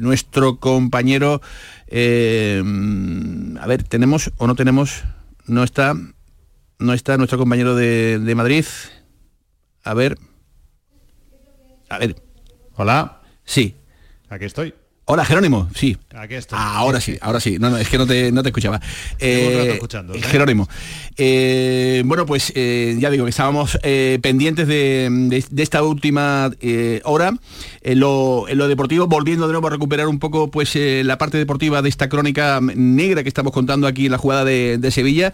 nuestro 0.01 0.57
compañero 0.57 1.43
eh, 1.87 2.63
a 3.61 3.67
ver, 3.67 3.83
¿tenemos 3.85 4.33
o 4.39 4.47
no 4.47 4.55
tenemos? 4.55 5.05
No 5.47 5.63
está, 5.63 5.95
no 6.79 6.93
está 6.93 7.17
nuestro 7.17 7.39
compañero 7.39 7.75
de, 7.75 8.19
de 8.19 8.35
Madrid. 8.35 8.65
A 9.85 9.95
ver. 9.95 10.19
A 11.89 11.99
ver. 11.99 12.17
Hola. 12.75 13.23
Sí. 13.45 13.77
Aquí 14.29 14.45
estoy. 14.45 14.75
Hola, 15.09 15.25
Jerónimo, 15.25 15.71
sí. 15.73 15.97
Aquí 16.17 16.35
estoy. 16.35 16.59
ahora 16.61 17.01
sí, 17.01 17.17
ahora 17.21 17.39
sí. 17.39 17.59
No, 17.61 17.71
no, 17.71 17.77
es 17.77 17.89
que 17.89 17.97
no 17.97 18.09
te, 18.09 18.33
no 18.33 18.43
te 18.43 18.49
escuchaba. 18.49 18.81
Eh, 19.21 19.75
escuchando, 19.75 20.15
¿eh? 20.15 20.21
Jerónimo. 20.21 20.69
Eh, 21.17 22.03
bueno, 22.05 22.27
pues 22.27 22.53
ya 22.53 23.09
digo 23.09 23.25
que 23.25 23.31
estábamos 23.31 23.79
pendientes 24.21 24.67
de, 24.67 25.45
esta 25.59 25.85
última 25.85 26.51
hora 27.05 27.39
en 27.83 28.01
lo, 28.01 28.47
deportivo, 28.49 29.07
volviendo 29.07 29.47
de 29.47 29.53
nuevo 29.53 29.69
a 29.69 29.71
recuperar 29.71 30.09
un 30.09 30.19
poco 30.19 30.51
pues 30.51 30.75
la 30.75 31.19
parte 31.19 31.39
deportiva 31.39 31.83
de 31.83 31.89
esta 31.89 32.09
crónica 32.09 32.59
negra 32.61 33.23
que 33.23 33.29
estamos 33.29 33.53
contando 33.53 33.87
aquí 33.87 34.07
en 34.07 34.13
la 34.13 34.19
jugada 34.19 34.45
de, 34.45 34.91
Sevilla. 34.91 35.33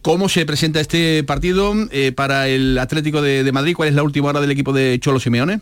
¿Cómo 0.00 0.30
se 0.30 0.46
presenta 0.46 0.80
este 0.80 1.24
partido 1.24 1.74
para 2.16 2.48
el 2.48 2.78
Atlético 2.78 3.20
de, 3.20 3.44
de 3.44 3.52
Madrid? 3.52 3.74
¿Cuál 3.76 3.90
es 3.90 3.94
la 3.94 4.02
última 4.02 4.28
hora 4.28 4.40
del 4.40 4.50
equipo 4.50 4.72
de 4.72 4.98
Cholo 4.98 5.20
Simeone? 5.20 5.60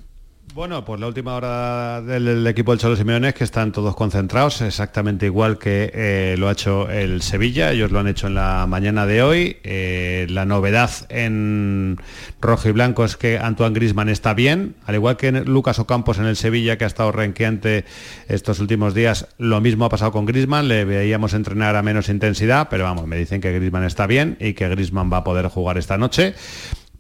Bueno, 0.55 0.87
pues 0.87 0.99
la 1.01 1.07
última 1.07 1.35
hora 1.35 2.01
del, 2.01 2.47
equipo 2.47 2.73
del 2.73 2.81
Cholo 2.81 2.97
Simeone 2.97 3.29
es 3.29 3.35
que 3.35 3.45
están 3.45 3.73
todos 3.73 3.95
concentrados, 3.95 4.63
exactamente 4.63 5.27
igual 5.27 5.59
que 5.59 5.91
eh, 5.93 6.37
lo 6.39 6.49
ha 6.49 6.53
hecho 6.53 6.91
el 6.91 7.21
Sevilla, 7.21 7.73
ellos 7.73 7.91
lo 7.91 7.99
han 7.99 8.09
hecho 8.09 8.27
en 8.27 8.37
la 8.37 8.67
mañana 8.67 9.05
de 9.05 9.23
hoy. 9.23 9.59
Eh, 9.65 10.27
la 10.31 10.47
novedad 10.47 10.91
en 11.11 11.99
rojo 12.41 12.71
y 12.71 12.73
blanco 12.73 13.05
es 13.05 13.19
que 13.19 13.39
Antoine 13.39 13.75
Grisman 13.75 14.09
está 14.09 14.33
bien, 14.33 14.77
al 14.87 14.95
igual 14.95 15.19
que 15.19 15.31
Lucas 15.31 15.79
Ocampos 15.79 16.19
en 16.19 16.25
el 16.25 16.37
Sevilla, 16.37 16.79
que 16.79 16.85
ha 16.85 16.89
estado 16.89 17.13
renqueante 17.13 17.85
estos 18.29 18.59
últimos 18.59 18.95
días, 18.95 19.29
lo 19.37 19.61
mismo 19.61 19.85
ha 19.85 19.91
pasado 19.91 20.13
con 20.13 20.25
Grisman, 20.25 20.69
le 20.69 20.87
veíamos 20.87 21.35
entrenar 21.35 21.77
a 21.77 21.83
menos 21.83 22.09
intensidad, 22.09 22.69
pero 22.71 22.85
vamos, 22.85 23.07
me 23.07 23.19
dicen 23.19 23.43
que 23.43 23.53
Grisman 23.53 23.85
está 23.85 24.07
bien 24.07 24.39
y 24.41 24.55
que 24.55 24.69
Grisman 24.71 25.13
va 25.13 25.19
a 25.19 25.25
poder 25.25 25.49
jugar 25.49 25.77
esta 25.77 25.99
noche. 25.99 26.35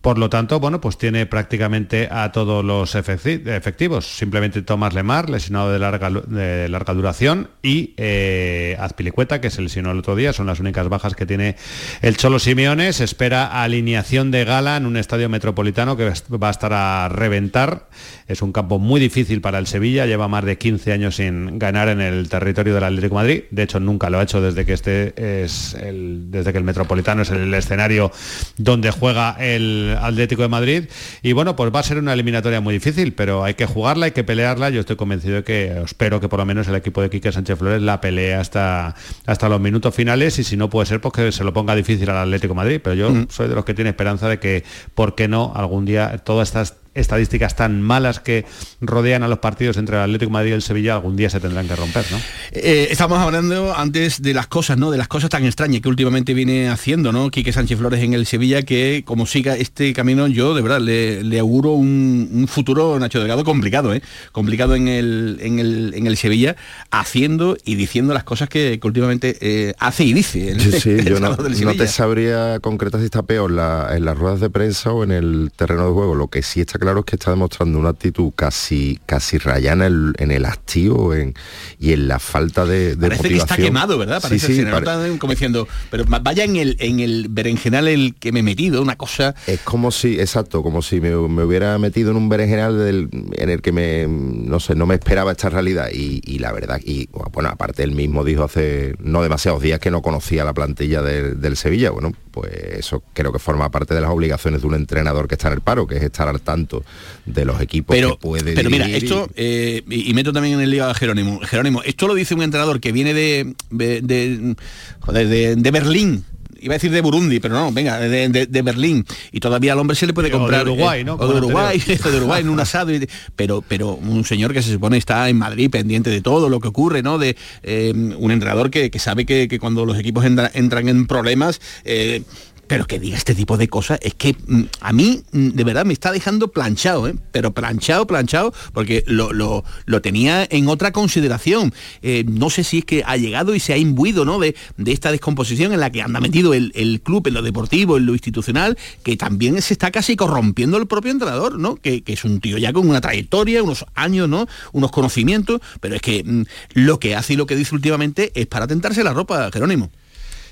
Por 0.06 0.18
lo 0.18 0.30
tanto, 0.30 0.60
bueno, 0.60 0.80
pues 0.80 0.98
tiene 0.98 1.26
prácticamente 1.26 2.06
a 2.08 2.30
todos 2.30 2.64
los 2.64 2.94
efectivos. 2.94 4.06
Simplemente 4.06 4.62
Tomás 4.62 4.94
Lemar, 4.94 5.28
lesionado 5.28 5.72
de 5.72 5.80
larga, 5.80 6.10
de 6.10 6.68
larga 6.68 6.94
duración, 6.94 7.50
y 7.60 7.92
eh, 7.96 8.76
Azpilicueta, 8.78 9.40
que 9.40 9.50
se 9.50 9.62
lesionó 9.62 9.90
el 9.90 9.98
otro 9.98 10.14
día. 10.14 10.32
Son 10.32 10.46
las 10.46 10.60
únicas 10.60 10.88
bajas 10.88 11.16
que 11.16 11.26
tiene 11.26 11.56
el 12.02 12.16
Cholo 12.16 12.38
Simeone. 12.38 12.92
Se 12.92 13.02
espera 13.02 13.64
alineación 13.64 14.30
de 14.30 14.44
gala 14.44 14.76
en 14.76 14.86
un 14.86 14.96
estadio 14.96 15.28
metropolitano 15.28 15.96
que 15.96 16.04
va 16.40 16.46
a 16.46 16.50
estar 16.52 16.72
a 16.72 17.08
reventar. 17.08 17.88
Es 18.28 18.42
un 18.42 18.52
campo 18.52 18.78
muy 18.78 19.00
difícil 19.00 19.40
para 19.40 19.58
el 19.58 19.66
Sevilla. 19.66 20.06
Lleva 20.06 20.28
más 20.28 20.44
de 20.44 20.56
15 20.56 20.92
años 20.92 21.16
sin 21.16 21.58
ganar 21.58 21.88
en 21.88 22.00
el 22.00 22.28
territorio 22.28 22.74
del 22.74 22.84
Atlético 22.84 23.16
de 23.16 23.22
Madrid. 23.22 23.42
De 23.50 23.64
hecho, 23.64 23.80
nunca 23.80 24.08
lo 24.08 24.20
ha 24.20 24.22
hecho 24.22 24.40
desde 24.40 24.64
que 24.64 24.72
este 24.72 25.42
es 25.42 25.74
el, 25.74 26.30
desde 26.30 26.52
que 26.52 26.58
el 26.58 26.64
metropolitano 26.64 27.22
es 27.22 27.30
el 27.30 27.52
escenario 27.54 28.12
donde 28.56 28.92
juega 28.92 29.34
el 29.40 29.95
Atlético 29.96 30.42
de 30.42 30.48
Madrid. 30.48 30.84
Y 31.22 31.32
bueno, 31.32 31.56
pues 31.56 31.74
va 31.74 31.80
a 31.80 31.82
ser 31.82 31.98
una 31.98 32.12
eliminatoria 32.12 32.60
muy 32.60 32.74
difícil, 32.74 33.12
pero 33.12 33.44
hay 33.44 33.54
que 33.54 33.66
jugarla, 33.66 34.06
hay 34.06 34.12
que 34.12 34.24
pelearla. 34.24 34.70
Yo 34.70 34.80
estoy 34.80 34.96
convencido 34.96 35.36
de 35.36 35.44
que 35.44 35.82
espero 35.84 36.20
que 36.20 36.28
por 36.28 36.38
lo 36.38 36.46
menos 36.46 36.68
el 36.68 36.74
equipo 36.74 37.02
de 37.02 37.10
Quique 37.10 37.32
Sánchez 37.32 37.58
Flores 37.58 37.82
la 37.82 38.00
pelee 38.00 38.34
hasta, 38.34 38.94
hasta 39.26 39.48
los 39.48 39.60
minutos 39.60 39.94
finales 39.94 40.38
y 40.38 40.44
si 40.44 40.56
no 40.56 40.70
puede 40.70 40.86
ser, 40.86 41.00
pues 41.00 41.14
que 41.14 41.32
se 41.32 41.44
lo 41.44 41.52
ponga 41.52 41.74
difícil 41.74 42.08
al 42.10 42.18
Atlético 42.18 42.54
de 42.54 42.56
Madrid. 42.56 42.80
Pero 42.82 42.94
yo 42.94 43.10
mm. 43.10 43.26
soy 43.30 43.48
de 43.48 43.54
los 43.54 43.64
que 43.64 43.74
tiene 43.74 43.90
esperanza 43.90 44.28
de 44.28 44.38
que, 44.38 44.64
¿por 44.94 45.14
qué 45.14 45.28
no? 45.28 45.52
Algún 45.54 45.84
día 45.84 46.18
todas 46.18 46.48
estas 46.48 46.76
estadísticas 46.96 47.54
tan 47.54 47.82
malas 47.82 48.20
que 48.20 48.44
rodean 48.80 49.22
a 49.22 49.28
los 49.28 49.38
partidos 49.38 49.76
entre 49.76 49.96
el 49.96 50.02
Atlético 50.02 50.30
de 50.30 50.32
Madrid 50.32 50.50
y 50.50 50.54
el 50.54 50.62
Sevilla 50.62 50.94
algún 50.94 51.16
día 51.16 51.30
se 51.30 51.40
tendrán 51.40 51.68
que 51.68 51.76
romper, 51.76 52.04
¿no? 52.10 52.18
Eh, 52.52 52.88
estamos 52.90 53.18
hablando 53.18 53.76
antes 53.76 54.22
de 54.22 54.34
las 54.34 54.46
cosas, 54.46 54.78
¿no? 54.78 54.90
De 54.90 54.98
las 54.98 55.08
cosas 55.08 55.30
tan 55.30 55.44
extrañas 55.44 55.80
que 55.80 55.88
últimamente 55.88 56.34
viene 56.34 56.68
haciendo, 56.68 57.12
¿no? 57.12 57.30
Quique 57.30 57.52
Sánchez 57.52 57.78
Flores 57.78 58.02
en 58.02 58.14
el 58.14 58.26
Sevilla, 58.26 58.62
que 58.62 59.02
como 59.04 59.26
siga 59.26 59.56
este 59.56 59.92
camino, 59.92 60.26
yo 60.26 60.54
de 60.54 60.62
verdad 60.62 60.80
le, 60.80 61.38
auguro 61.38 61.72
un, 61.72 62.46
futuro, 62.48 62.98
Nacho 62.98 63.18
Delgado, 63.18 63.44
complicado, 63.44 63.92
¿eh? 63.94 64.02
Complicado 64.32 64.74
en 64.74 64.88
el, 64.88 65.38
en 65.40 66.06
el, 66.06 66.16
Sevilla, 66.16 66.56
haciendo 66.90 67.58
y 67.64 67.74
diciendo 67.74 68.14
las 68.14 68.24
cosas 68.24 68.48
que, 68.48 68.80
últimamente 68.82 69.36
eh, 69.40 69.74
hace 69.78 70.04
y 70.04 70.12
dice. 70.12 70.58
sí, 70.58 70.72
sí, 70.80 71.04
yo 71.04 71.20
no, 71.20 71.36
te 71.36 71.88
sabría 71.88 72.58
concretar 72.60 73.00
si 73.00 73.06
está 73.06 73.22
peor 73.22 73.50
en 73.50 74.04
las 74.04 74.18
ruedas 74.18 74.40
de 74.40 74.48
prensa 74.48 74.92
o 74.92 75.04
en 75.04 75.10
el 75.10 75.52
terreno 75.54 75.86
de 75.86 75.92
juego. 75.92 76.14
Lo 76.14 76.28
que 76.28 76.42
sí 76.42 76.60
está 76.60 76.78
claro 76.78 76.85
es 76.90 77.04
que 77.04 77.16
está 77.16 77.30
demostrando 77.30 77.78
una 77.78 77.90
actitud 77.90 78.32
casi 78.34 78.98
casi 79.06 79.38
rayana 79.38 79.86
en, 79.86 80.30
el 80.30 80.44
activo 80.44 81.14
y 81.16 81.92
en 81.92 82.08
la 82.08 82.18
falta 82.18 82.64
de, 82.64 82.96
Parece 82.96 83.28
que 83.28 83.36
está 83.36 83.56
quemado, 83.56 83.98
¿verdad? 83.98 84.20
Parece 84.20 84.46
sí, 84.46 84.56
sí, 84.56 85.18
como 85.18 85.32
diciendo, 85.32 85.68
pero 85.90 86.04
vaya 86.06 86.44
en 86.44 86.56
el 86.56 86.76
en 86.80 87.00
el 87.00 87.26
berenjenal 87.28 87.88
el 87.88 88.14
que 88.14 88.32
me 88.32 88.40
he 88.40 88.42
metido, 88.42 88.82
una 88.82 88.96
cosa. 88.96 89.34
Es 89.46 89.60
como 89.60 89.90
si, 89.90 90.18
exacto, 90.20 90.62
como 90.62 90.82
si 90.82 91.00
me, 91.00 91.14
hubiera 91.16 91.78
metido 91.78 92.10
en 92.10 92.16
un 92.16 92.28
berenjenal 92.28 93.10
en 93.32 93.50
el 93.50 93.62
que 93.62 93.72
me 93.72 94.06
no 94.08 94.60
sé, 94.60 94.74
no 94.74 94.86
me 94.86 94.94
esperaba 94.94 95.32
esta 95.32 95.48
realidad. 95.50 95.88
Y, 95.92 96.38
la 96.38 96.52
verdad, 96.52 96.80
y 96.84 97.08
bueno, 97.32 97.48
aparte 97.48 97.82
él 97.82 97.92
mismo 97.92 98.24
dijo 98.24 98.44
hace 98.44 98.94
no 98.98 99.22
demasiados 99.22 99.62
días 99.62 99.80
que 99.80 99.90
no 99.90 100.02
conocía 100.02 100.44
la 100.44 100.54
plantilla 100.54 101.02
del 101.02 101.56
Sevilla. 101.56 101.90
Bueno, 101.90 102.12
pues 102.30 102.52
eso 102.52 103.02
creo 103.14 103.32
que 103.32 103.38
forma 103.38 103.70
parte 103.70 103.94
de 103.94 104.00
las 104.00 104.10
obligaciones 104.10 104.60
de 104.60 104.66
un 104.66 104.74
entrenador 104.74 105.28
que 105.28 105.34
está 105.34 105.48
en 105.48 105.54
el 105.54 105.60
paro, 105.60 105.86
que 105.86 105.96
es 105.96 106.02
estar 106.02 106.28
al 106.28 106.40
tanto 106.40 106.75
de 107.24 107.44
los 107.44 107.60
equipos 107.60 107.94
pero, 107.94 108.12
que 108.12 108.18
puede 108.18 108.54
Pero 108.54 108.70
mira, 108.70 108.88
esto, 108.88 109.28
eh, 109.34 109.82
y, 109.88 110.12
meto 110.14 110.32
también 110.32 110.54
en 110.54 110.60
el 110.60 110.70
lío 110.70 110.86
a 110.86 110.94
Jerónimo. 110.94 111.40
Jerónimo, 111.40 111.82
esto 111.82 112.06
lo 112.06 112.14
dice 112.14 112.34
un 112.34 112.42
entrenador 112.42 112.80
que 112.80 112.92
viene 112.92 113.14
de, 113.14 113.54
de, 113.70 115.70
Berlín, 115.70 116.24
iba 116.60 116.74
a 116.74 116.76
decir 116.76 116.90
de 116.90 117.00
Burundi, 117.00 117.40
pero 117.40 117.54
no, 117.54 117.72
venga, 117.72 117.98
de, 117.98 118.62
Berlín. 118.62 119.04
Y 119.32 119.40
todavía 119.40 119.72
al 119.72 119.78
hombre 119.78 119.96
se 119.96 120.06
le 120.06 120.12
puede 120.12 120.30
comprar. 120.30 120.64
de 120.64 120.70
Uruguay, 120.70 121.04
¿no? 121.04 121.14
O 121.14 121.26
de 121.26 121.38
Uruguay, 121.38 121.78
de 121.86 122.16
Uruguay 122.16 122.42
en 122.42 122.48
un 122.48 122.60
asado. 122.60 122.92
pero, 123.34 123.62
pero 123.66 123.94
un 123.94 124.24
señor 124.24 124.52
que 124.52 124.62
se 124.62 124.72
supone 124.72 124.96
está 124.96 125.28
en 125.28 125.38
Madrid 125.38 125.70
pendiente 125.70 126.10
de 126.10 126.20
todo 126.20 126.48
lo 126.48 126.60
que 126.60 126.68
ocurre, 126.68 127.02
¿no? 127.02 127.18
De 127.18 127.36
eh, 127.62 127.92
un 127.94 128.30
entrenador 128.30 128.70
que, 128.70 128.90
sabe 128.98 129.26
que, 129.26 129.58
cuando 129.58 129.84
los 129.84 129.98
equipos 129.98 130.24
entran 130.24 130.88
en 130.88 131.06
problemas, 131.06 131.60
eh, 131.84 132.22
pero 132.66 132.86
que 132.86 132.98
diga 132.98 133.16
este 133.16 133.34
tipo 133.34 133.56
de 133.56 133.68
cosas 133.68 133.98
es 134.02 134.14
que 134.14 134.36
mm, 134.46 134.62
a 134.80 134.92
mí 134.92 135.22
mm, 135.32 135.48
de 135.50 135.64
verdad 135.64 135.84
me 135.84 135.92
está 135.92 136.12
dejando 136.12 136.48
planchado, 136.48 137.08
¿eh? 137.08 137.14
pero 137.32 137.52
planchado, 137.52 138.06
planchado, 138.06 138.52
porque 138.72 139.04
lo, 139.06 139.32
lo, 139.32 139.64
tenía 140.02 140.46
en 140.50 140.68
otra 140.68 140.92
consideración. 140.92 141.72
Eh, 142.02 142.24
no 142.28 142.50
sé 142.50 142.64
si 142.64 142.78
es 142.78 142.84
que 142.84 143.02
ha 143.06 143.16
llegado 143.16 143.54
y 143.54 143.60
se 143.60 143.72
ha 143.72 143.76
imbuido 143.76 144.24
¿no? 144.24 144.38
de, 144.38 144.54
esta 144.86 145.10
descomposición 145.10 145.72
en 145.72 145.80
la 145.80 145.90
que 145.90 146.02
anda 146.02 146.20
metido 146.20 146.54
el, 146.54 147.00
club, 147.02 147.26
en 147.26 147.34
lo 147.34 147.42
deportivo, 147.42 147.96
en 147.96 148.06
lo 148.06 148.12
institucional, 148.12 148.76
que 149.02 149.16
también 149.16 149.60
se 149.62 149.74
está 149.74 149.90
casi 149.90 150.16
corrompiendo 150.16 150.76
el 150.76 150.86
propio 150.86 151.12
entrenador, 151.12 151.58
¿no? 151.58 151.76
Que, 151.76 152.02
es 152.06 152.24
un 152.24 152.40
tío 152.40 152.56
ya 152.58 152.72
con 152.72 152.88
una 152.88 153.00
trayectoria, 153.00 153.62
unos 153.62 153.84
años, 153.94 154.28
¿no? 154.28 154.46
unos 154.72 154.90
conocimientos, 154.90 155.60
pero 155.80 155.96
es 155.96 156.02
que 156.02 156.22
mm, 156.24 156.42
lo 156.74 157.00
que 157.00 157.16
hace 157.16 157.34
y 157.34 157.36
lo 157.36 157.46
que 157.46 157.56
dice 157.56 157.74
últimamente 157.74 158.32
es 158.34 158.46
para 158.46 158.66
tentarse 158.66 159.02
la 159.02 159.12
ropa, 159.12 159.50
Jerónimo. 159.52 159.90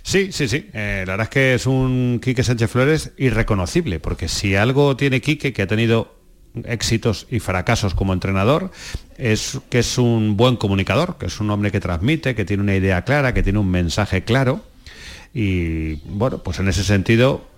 Sí, 0.05 0.33
sí, 0.33 0.49
sí. 0.49 0.69
Eh, 0.75 1.05
la 1.07 1.15
verdad 1.15 1.25
es 1.25 1.31
que 1.31 1.55
es 1.55 1.67
un 1.67 2.21
Quique 2.23 2.45
Sánchez 2.45 2.71
Flores 2.71 3.13
irreconocible, 3.17 4.01
porque 4.01 4.29
si 4.29 4.55
algo 4.55 4.97
tiene 4.97 5.23
Quique, 5.23 5.55
que 5.55 5.63
ha 5.63 5.67
tenido 5.67 6.15
éxitos 6.65 7.27
y 7.31 7.41
fracasos 7.41 7.95
como 7.95 8.13
entrenador, 8.13 8.71
es 9.17 9.59
que 9.71 9.79
es 9.79 9.97
un 9.97 10.37
buen 10.37 10.57
comunicador, 10.57 11.17
que 11.17 11.27
es 11.27 11.41
un 11.41 11.51
hombre 11.51 11.73
que 11.73 11.81
transmite, 11.81 12.35
que 12.35 12.45
tiene 12.45 12.63
una 12.63 12.77
idea 12.77 13.03
clara, 13.03 13.33
que 13.33 13.43
tiene 13.43 13.59
un 13.59 13.71
mensaje 13.71 14.25
claro. 14.25 14.61
Y 15.33 15.95
bueno, 16.05 16.43
pues 16.43 16.59
en 16.61 16.69
ese 16.69 16.85
sentido 16.85 17.49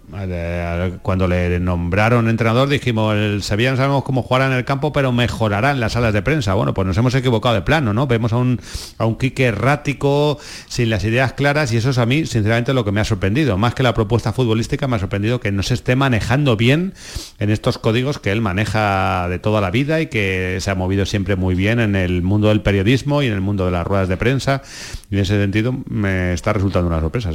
cuando 1.03 1.27
le 1.27 1.59
nombraron 1.59 2.29
entrenador 2.29 2.69
dijimos, 2.69 3.15
el 3.17 3.43
Sevilla 3.43 3.73
no 3.73 3.77
sabemos 3.77 4.05
cómo 4.05 4.23
jugará 4.23 4.47
en 4.47 4.53
el 4.53 4.65
campo, 4.65 4.93
pero 4.93 5.11
mejorará 5.13 5.73
en 5.73 5.81
las 5.81 5.93
salas 5.93 6.15
de 6.15 6.23
prensa. 6.23 6.55
Bueno, 6.55 6.75
pues 6.75 6.87
nos 6.87 6.97
hemos 6.97 7.15
equivocado 7.15 7.55
de 7.55 7.63
plano, 7.63 7.93
¿no? 7.93 8.07
Vemos 8.07 8.33
a 8.33 8.37
un, 8.37 8.61
a 8.99 9.05
un 9.05 9.17
Quique 9.17 9.45
errático, 9.45 10.39
sin 10.69 10.91
las 10.91 11.05
ideas 11.05 11.33
claras, 11.33 11.73
y 11.73 11.77
eso 11.77 11.91
es 11.91 11.99
a 11.99 12.07
mí, 12.07 12.27
sinceramente, 12.27 12.73
lo 12.73 12.85
que 12.85 12.93
me 12.93 13.01
ha 13.01 13.05
sorprendido. 13.05 13.59
Más 13.59 13.75
que 13.75 13.83
la 13.83 13.95
propuesta 13.95 14.33
futbolística, 14.33 14.87
me 14.87 14.97
ha 14.97 14.99
sorprendido 14.99 15.41
que 15.41 15.51
no 15.51 15.63
se 15.63 15.75
esté 15.75 15.97
manejando 15.97 16.57
bien 16.57 16.95
en 17.39 17.51
estos 17.51 17.79
códigos 17.79 18.19
que 18.19 18.31
él 18.31 18.41
maneja 18.41 19.29
de 19.29 19.39
toda 19.39 19.61
la 19.61 19.71
vida 19.71 20.01
y 20.01 20.07
que 20.07 20.59
se 20.61 20.71
ha 20.71 20.75
movido 20.75 21.07
siempre 21.07 21.37
muy 21.37 21.55
bien 21.55 21.81
en 21.81 21.97
el 21.97 22.23
mundo 22.23 22.49
del 22.49 22.63
periodismo 22.63 23.23
y 23.23 23.27
en 23.27 23.33
el 23.33 23.41
mundo 23.41 23.65
de 23.65 23.73
las 23.73 23.87
ruedas 23.87 24.09
de 24.09 24.17
prensa. 24.17 24.63
Y 25.11 25.17
en 25.17 25.23
ese 25.23 25.41
sentido 25.41 25.75
me 25.89 26.33
está 26.33 26.53
resultando 26.53 26.89
una 26.89 27.01
sorpresa. 27.01 27.31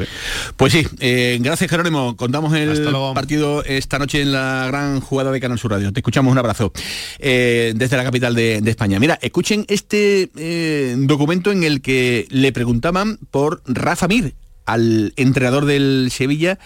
Pues 0.57 0.73
sí, 0.73 0.87
eh, 0.99 1.37
gracias 1.41 1.69
Jerónimo. 1.69 2.15
Contamos 2.15 2.53
el 2.61 2.91
partido 3.13 3.63
esta 3.63 3.99
noche 3.99 4.21
en 4.21 4.31
la 4.31 4.65
gran 4.67 4.99
jugada 4.99 5.31
de 5.31 5.39
Canal 5.39 5.59
Sur 5.59 5.71
Radio. 5.71 5.91
Te 5.91 5.99
escuchamos 5.99 6.31
un 6.31 6.37
abrazo 6.37 6.71
eh, 7.19 7.73
desde 7.75 7.97
la 7.97 8.03
capital 8.03 8.35
de, 8.35 8.61
España. 8.65 8.99
Mira, 8.99 9.19
escuchen 9.21 9.65
este 9.67 10.29
eh, 10.37 10.95
documento 10.97 11.51
en 11.51 11.63
el 11.63 11.81
que 11.81 12.27
le 12.29 12.51
preguntaban 12.51 13.19
por 13.31 13.61
Rafa 13.65 14.07
Mir, 14.07 14.33
al 14.65 15.13
entrenador 15.17 15.65
del 15.65 16.09
Sevilla 16.11 16.59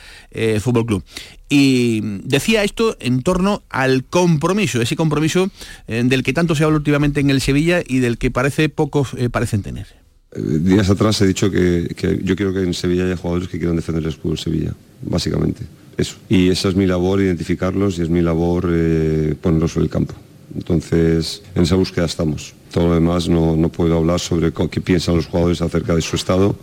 Fútbol 0.59 0.85
Club. 0.85 1.03
Y 1.49 2.01
decía 2.23 2.63
esto 2.63 2.97
en 2.99 3.23
torno 3.23 3.63
al 3.69 4.03
compromiso, 4.03 4.81
ese 4.81 4.95
compromiso 4.95 5.49
del 5.87 6.23
que 6.23 6.33
tanto 6.33 6.55
se 6.55 6.63
habla 6.63 6.77
últimamente 6.77 7.21
en 7.21 7.29
el 7.29 7.41
Sevilla 7.41 7.81
y 7.85 7.99
del 7.99 8.17
que 8.17 8.31
parece 8.31 8.69
pocos 8.69 9.15
parecen 9.31 9.63
tener. 9.63 10.05
Días 10.35 10.89
atrás 10.89 11.21
he 11.21 11.27
dicho 11.27 11.49
que, 11.49 11.87
yo 12.23 12.35
quiero 12.35 12.53
que 12.53 12.61
en 12.61 12.73
Sevilla 12.73 13.05
haya 13.05 13.15
jugadores 13.15 13.47
que 13.47 13.57
quieran 13.57 13.77
defender 13.77 14.03
el 14.03 14.09
escudo 14.09 14.33
de 14.33 14.41
Sevilla, 14.41 14.73
básicamente. 15.01 15.63
Eso. 15.97 16.15
Y 16.29 16.49
esa 16.49 16.69
es 16.69 16.75
mi 16.75 16.85
labor, 16.85 17.21
identificarlos 17.21 17.97
y 17.99 18.01
es 18.01 18.09
mi 18.09 18.21
labor 18.21 18.69
eh, 18.69 19.35
ponerlos 19.41 19.73
sobre 19.73 19.85
el 19.85 19.91
campo. 19.91 20.13
Entonces, 20.53 21.43
en 21.53 21.63
esa 21.63 21.75
búsqueda 21.75 22.05
estamos. 22.05 22.53
Todo 22.71 22.87
lo 22.87 22.93
demás 22.95 23.27
no, 23.27 23.55
no 23.55 23.69
puedo 23.69 23.97
hablar 23.97 24.19
sobre 24.19 24.51
qué 24.51 24.81
piensan 24.81 25.15
los 25.15 25.27
jugadores 25.27 25.61
acerca 25.61 25.95
de 25.95 26.01
su 26.01 26.15
estado, 26.15 26.55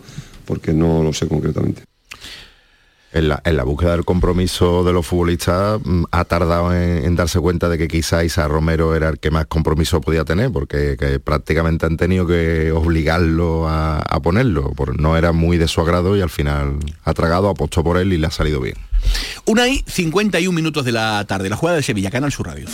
porque 0.45 0.73
no 0.73 1.03
lo 1.03 1.13
sé 1.13 1.27
concretamente 1.27 1.83
en 3.13 3.29
la, 3.29 3.63
búsqueda 3.63 3.91
del 3.91 4.05
compromiso 4.05 4.83
de 4.83 4.91
los 4.91 5.05
futbolistas 5.05 5.79
mm, 5.83 6.03
ha 6.11 6.25
tardado 6.25 6.73
en, 6.73 7.15
darse 7.15 7.39
cuenta 7.39 7.69
de 7.69 7.77
que 7.77 7.87
quizá 7.87 8.23
Isa 8.23 8.47
Romero 8.47 8.95
era 8.95 9.09
el 9.09 9.19
que 9.19 9.31
más 9.31 9.45
compromiso 9.45 10.01
podía 10.01 10.25
tener, 10.25 10.51
porque 10.51 10.97
prácticamente 11.23 11.85
han 11.85 11.97
tenido 11.97 12.25
que 12.25 12.71
obligarlo 12.71 13.67
a, 13.69 14.01
ponerlo, 14.23 14.71
porque 14.75 14.97
no 15.01 15.17
era 15.17 15.31
muy 15.31 15.57
de 15.57 15.67
su 15.67 15.81
agrado 15.81 16.15
y 16.15 16.21
al 16.21 16.29
final 16.29 16.79
ha 17.03 17.13
tragado, 17.13 17.49
apostó 17.49 17.83
por 17.83 17.97
él 17.97 18.13
y 18.13 18.17
le 18.17 18.27
ha 18.27 18.31
salido 18.31 18.59
bien. 18.61 18.75
Una 19.45 19.67
y 19.67 19.83
51 19.85 20.55
minutos 20.55 20.85
de 20.85 20.93
la 20.93 21.25
tarde, 21.27 21.49
la 21.49 21.57
jugada 21.57 21.77
de 21.77 21.83
Sevilla, 21.83 22.09
Canal 22.09 22.31
Sur 22.31 22.47
Radio. 22.47 22.67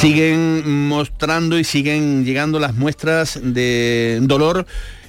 Siguen 0.00 0.86
mostrando 0.86 1.58
y 1.58 1.64
siguen 1.64 2.24
llegando 2.24 2.60
las 2.60 2.74
muestras 2.74 3.40
de 3.42 4.20
dolor 4.22 4.64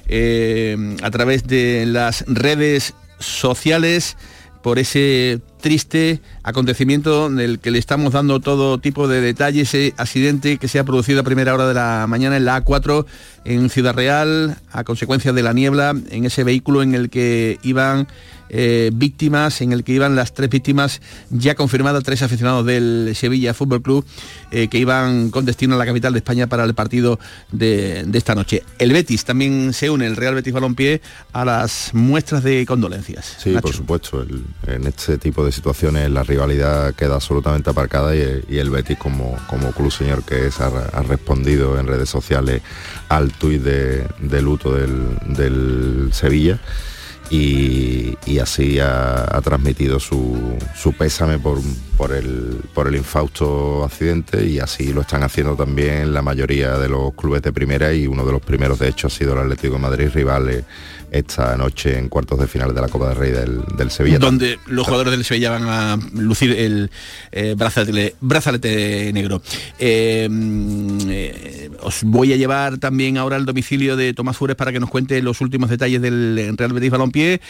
eh, 0.08 0.96
a 1.00 1.10
través 1.12 1.46
de 1.46 1.86
las 1.86 2.24
redes 2.26 2.94
sociales 3.20 4.16
por 4.64 4.80
ese 4.80 5.40
triste 5.60 6.20
acontecimiento 6.42 7.30
del 7.30 7.58
que 7.58 7.70
le 7.70 7.78
estamos 7.78 8.12
dando 8.12 8.40
todo 8.40 8.78
tipo 8.78 9.08
de 9.08 9.20
detalles, 9.20 9.74
ese 9.74 9.94
accidente 9.96 10.58
que 10.58 10.68
se 10.68 10.78
ha 10.78 10.84
producido 10.84 11.20
a 11.20 11.22
primera 11.22 11.54
hora 11.54 11.68
de 11.68 11.74
la 11.74 12.06
mañana 12.08 12.36
en 12.36 12.44
la 12.44 12.64
A4 12.64 13.06
en 13.44 13.70
Ciudad 13.70 13.94
Real 13.94 14.56
a 14.72 14.84
consecuencia 14.84 15.32
de 15.32 15.42
la 15.42 15.52
niebla 15.52 15.94
en 16.10 16.24
ese 16.24 16.44
vehículo 16.44 16.82
en 16.82 16.94
el 16.94 17.10
que 17.10 17.58
iban 17.62 18.08
eh, 18.52 18.90
víctimas, 18.92 19.60
en 19.60 19.72
el 19.72 19.84
que 19.84 19.92
iban 19.92 20.16
las 20.16 20.34
tres 20.34 20.50
víctimas 20.50 21.00
ya 21.30 21.54
confirmadas, 21.54 22.02
tres 22.02 22.22
aficionados 22.22 22.66
del 22.66 23.12
Sevilla 23.14 23.54
Fútbol 23.54 23.80
Club 23.80 24.04
eh, 24.50 24.66
que 24.66 24.78
iban 24.78 25.30
con 25.30 25.44
destino 25.44 25.76
a 25.76 25.78
la 25.78 25.86
capital 25.86 26.12
de 26.12 26.18
España 26.18 26.48
para 26.48 26.64
el 26.64 26.74
partido 26.74 27.20
de, 27.52 28.04
esta 28.12 28.34
noche. 28.34 28.64
El 28.80 28.92
Betis 28.92 29.24
también 29.24 29.72
se 29.72 29.88
une, 29.88 30.06
el 30.06 30.16
Real 30.16 30.34
Betis 30.34 30.52
Balompié, 30.52 31.00
a 31.32 31.44
las 31.44 31.90
muestras 31.94 32.42
de 32.42 32.66
condolencias. 32.66 33.36
Sí, 33.38 33.54
por 33.62 33.72
supuesto. 33.72 34.26
en 34.66 34.86
este 34.86 35.16
tipo 35.18 35.44
de 35.44 35.49
situaciones 35.52 36.10
la 36.10 36.22
rivalidad 36.22 36.94
queda 36.94 37.14
absolutamente 37.14 37.70
aparcada 37.70 38.14
y, 38.14 38.58
el 38.58 38.70
Betis 38.70 38.98
como, 38.98 39.36
como 39.48 39.72
club 39.72 39.90
señor 39.90 40.22
que 40.24 40.46
es 40.46 40.60
ha, 40.60 41.02
respondido 41.02 41.78
en 41.78 41.86
redes 41.86 42.08
sociales 42.08 42.62
al 43.08 43.32
tuit 43.32 43.62
de, 43.62 44.42
luto 44.42 44.74
del, 44.74 46.10
Sevilla 46.12 46.58
y, 47.30 48.16
así 48.40 48.78
ha, 48.80 49.40
transmitido 49.42 50.00
su, 50.00 50.56
pésame 50.98 51.38
por, 51.38 51.60
por, 51.96 52.12
el, 52.12 52.60
por 52.74 52.88
el 52.88 52.96
infausto 52.96 53.84
accidente 53.84 54.44
y 54.46 54.58
así 54.58 54.92
lo 54.92 55.02
están 55.02 55.22
haciendo 55.22 55.54
también 55.56 56.12
la 56.12 56.22
mayoría 56.22 56.78
de 56.78 56.88
los 56.88 57.14
clubes 57.14 57.42
de 57.42 57.52
primera 57.52 57.92
y 57.92 58.06
uno 58.06 58.24
de 58.24 58.32
los 58.32 58.42
primeros 58.42 58.78
de 58.78 58.88
hecho 58.88 59.06
ha 59.06 59.10
sido 59.10 59.34
el 59.34 59.40
Atlético 59.40 59.74
de 59.74 59.80
Madrid, 59.80 60.10
rivales 60.12 60.64
esta 61.10 61.56
noche 61.56 61.98
en 61.98 62.08
cuartos 62.08 62.38
de 62.38 62.46
final 62.46 62.74
de 62.74 62.80
la 62.80 62.88
Copa 62.88 63.08
del 63.08 63.16
Rey 63.16 63.30
del, 63.30 63.90
Sevilla. 63.90 64.18
Donde 64.18 64.58
los 64.66 64.86
jugadores 64.86 65.12
del 65.12 65.24
Sevilla 65.24 65.50
van 65.50 65.64
a 65.64 65.98
lucir 66.14 66.52
el 66.52 66.90
eh, 67.32 67.56
brazalete, 67.56 69.12
negro. 69.12 69.42
Eh, 69.78 70.28
eh, 71.10 71.70
os 71.82 72.04
voy 72.04 72.32
a 72.32 72.36
llevar 72.36 72.78
también 72.78 73.18
ahora 73.18 73.36
al 73.36 73.46
domicilio 73.46 73.96
de 73.96 74.14
Tomás 74.14 74.36
Fures 74.36 74.56
para 74.56 74.72
que 74.72 74.80
nos 74.80 74.90
cuente 74.90 75.20
los 75.22 75.40
últimos 75.40 75.70
detalles 75.70 76.00
del 76.00 76.54
Real 76.56 76.72
Betis 76.72 76.90
Balompié, 76.90 77.40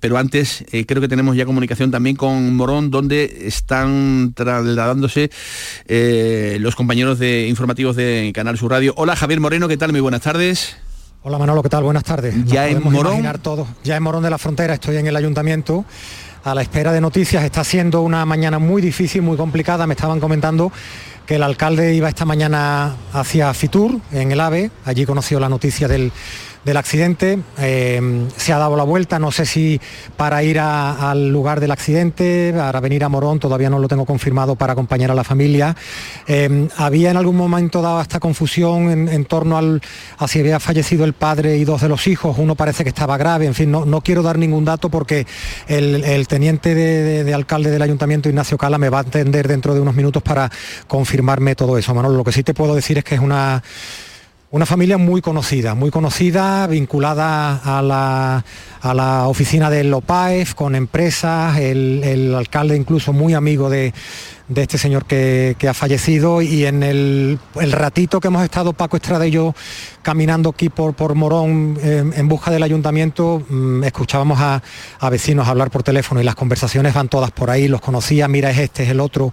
pero 0.00 0.16
antes 0.16 0.64
creo 0.86 1.00
que 1.00 1.08
tenemos 1.08 1.36
ya 1.36 1.44
comunicación 1.44 1.90
también 1.90 2.16
con 2.16 2.54
Morón, 2.54 2.90
donde 2.90 3.42
están 3.42 4.32
trasladándose 4.34 5.30
los 6.58 6.74
compañeros 6.74 7.18
de 7.18 7.48
informativos 7.48 7.96
de 7.96 8.30
Canal 8.34 8.56
Sur 8.56 8.70
Radio. 8.70 8.94
Hola 8.96 9.16
Javier 9.16 9.40
Moreno, 9.40 9.68
¿qué 9.68 9.76
tal? 9.76 9.92
Muy 9.92 10.00
buenas 10.00 10.22
tardes. 10.22 10.76
Hola 11.24 11.38
Manolo, 11.38 11.62
¿qué 11.62 11.68
tal? 11.68 11.84
Buenas 11.84 12.02
tardes. 12.02 12.34
Ya 12.46 12.66
en 12.66 12.82
Morón. 12.82 13.22
Todo. 13.42 13.68
Ya 13.84 13.94
en 13.94 14.02
Morón 14.02 14.24
de 14.24 14.30
la 14.30 14.38
Frontera 14.38 14.74
estoy 14.74 14.96
en 14.96 15.06
el 15.06 15.14
ayuntamiento 15.14 15.84
a 16.42 16.52
la 16.52 16.62
espera 16.62 16.90
de 16.90 17.00
noticias. 17.00 17.44
Está 17.44 17.62
siendo 17.62 18.02
una 18.02 18.26
mañana 18.26 18.58
muy 18.58 18.82
difícil, 18.82 19.22
muy 19.22 19.36
complicada. 19.36 19.86
Me 19.86 19.94
estaban 19.94 20.18
comentando 20.18 20.72
que 21.24 21.36
el 21.36 21.44
alcalde 21.44 21.94
iba 21.94 22.08
esta 22.08 22.24
mañana 22.24 22.96
hacia 23.12 23.54
Fitur, 23.54 24.00
en 24.10 24.32
el 24.32 24.40
AVE. 24.40 24.72
Allí 24.84 25.06
conoció 25.06 25.38
la 25.38 25.48
noticia 25.48 25.86
del 25.86 26.10
del 26.64 26.76
accidente. 26.76 27.38
Eh, 27.58 28.28
se 28.36 28.52
ha 28.52 28.58
dado 28.58 28.76
la 28.76 28.84
vuelta, 28.84 29.18
no 29.18 29.30
sé 29.32 29.46
si 29.46 29.80
para 30.16 30.42
ir 30.42 30.58
al 30.60 31.28
lugar 31.28 31.60
del 31.60 31.70
accidente, 31.70 32.52
para 32.56 32.80
venir 32.80 33.04
a 33.04 33.08
Morón, 33.08 33.38
todavía 33.38 33.70
no 33.70 33.78
lo 33.78 33.88
tengo 33.88 34.06
confirmado 34.06 34.56
para 34.56 34.72
acompañar 34.72 35.10
a 35.10 35.14
la 35.14 35.24
familia. 35.24 35.76
Eh, 36.26 36.68
había 36.76 37.10
en 37.10 37.16
algún 37.16 37.36
momento 37.36 37.82
dado 37.82 38.00
esta 38.00 38.20
confusión 38.20 39.08
en, 39.08 39.24
torno 39.24 39.58
a 40.18 40.28
si 40.28 40.40
había 40.40 40.60
fallecido 40.60 41.04
el 41.04 41.12
padre 41.12 41.56
y 41.56 41.64
dos 41.64 41.80
de 41.80 41.88
los 41.88 42.06
hijos, 42.06 42.36
uno 42.38 42.54
parece 42.54 42.82
que 42.82 42.90
estaba 42.90 43.16
grave, 43.16 43.46
en 43.46 43.54
fin, 43.54 43.70
no, 43.70 43.84
no 43.84 44.00
quiero 44.00 44.22
dar 44.22 44.38
ningún 44.38 44.64
dato 44.64 44.88
porque 44.88 45.26
el, 45.66 46.26
teniente 46.28 46.74
de, 46.74 47.34
alcalde 47.34 47.70
del 47.70 47.82
ayuntamiento, 47.82 48.28
Ignacio 48.28 48.58
Cala, 48.58 48.78
me 48.78 48.88
va 48.88 48.98
a 48.98 49.00
atender 49.02 49.48
dentro 49.48 49.74
de 49.74 49.80
unos 49.80 49.94
minutos 49.94 50.22
para 50.22 50.50
confirmarme 50.86 51.54
todo 51.54 51.78
eso. 51.78 51.94
Manolo, 51.94 52.16
lo 52.16 52.24
que 52.24 52.32
sí 52.32 52.42
te 52.42 52.54
puedo 52.54 52.74
decir 52.74 52.98
es 52.98 53.04
que 53.04 53.14
es 53.14 53.20
una 53.20 53.62
una 54.52 54.66
familia 54.66 54.98
muy 54.98 55.22
conocida, 55.22 55.74
muy 55.74 55.90
conocida, 55.90 56.66
vinculada 56.66 57.56
a 57.64 57.80
la, 57.80 58.44
a 58.82 58.94
la 58.94 59.26
oficina 59.26 59.70
del 59.70 59.90
LOPAEF, 59.90 60.52
con 60.52 60.74
empresas, 60.74 61.56
el, 61.56 62.34
alcalde 62.36 62.76
incluso 62.76 63.14
muy 63.14 63.32
amigo 63.32 63.70
de, 63.70 63.94
este 64.54 64.78
señor 64.78 65.04
que, 65.06 65.56
ha 65.68 65.74
fallecido 65.74 66.42
y 66.42 66.66
en 66.66 66.82
el, 66.82 67.38
ratito 67.54 68.20
que 68.20 68.28
hemos 68.28 68.44
estado 68.44 68.72
Paco 68.72 68.96
Estrada 68.96 69.26
y 69.26 69.30
yo 69.30 69.54
caminando 70.02 70.50
aquí 70.50 70.68
por, 70.68 70.94
por 70.94 71.14
Morón 71.14 71.78
en 71.82 72.28
busca 72.28 72.50
del 72.50 72.62
ayuntamiento, 72.62 73.42
mm, 73.48 73.84
escuchábamos 73.84 74.38
a, 74.40 74.62
vecinos 75.10 75.48
hablar 75.48 75.70
por 75.70 75.82
teléfono 75.82 76.20
y 76.20 76.24
las 76.24 76.34
conversaciones 76.34 76.94
van 76.94 77.08
todas 77.08 77.30
por 77.30 77.50
ahí, 77.50 77.68
los 77.68 77.80
conocía, 77.80 78.28
mira 78.28 78.50
es 78.50 78.58
este, 78.58 78.84
es 78.84 78.90
el 78.90 79.00
otro. 79.00 79.32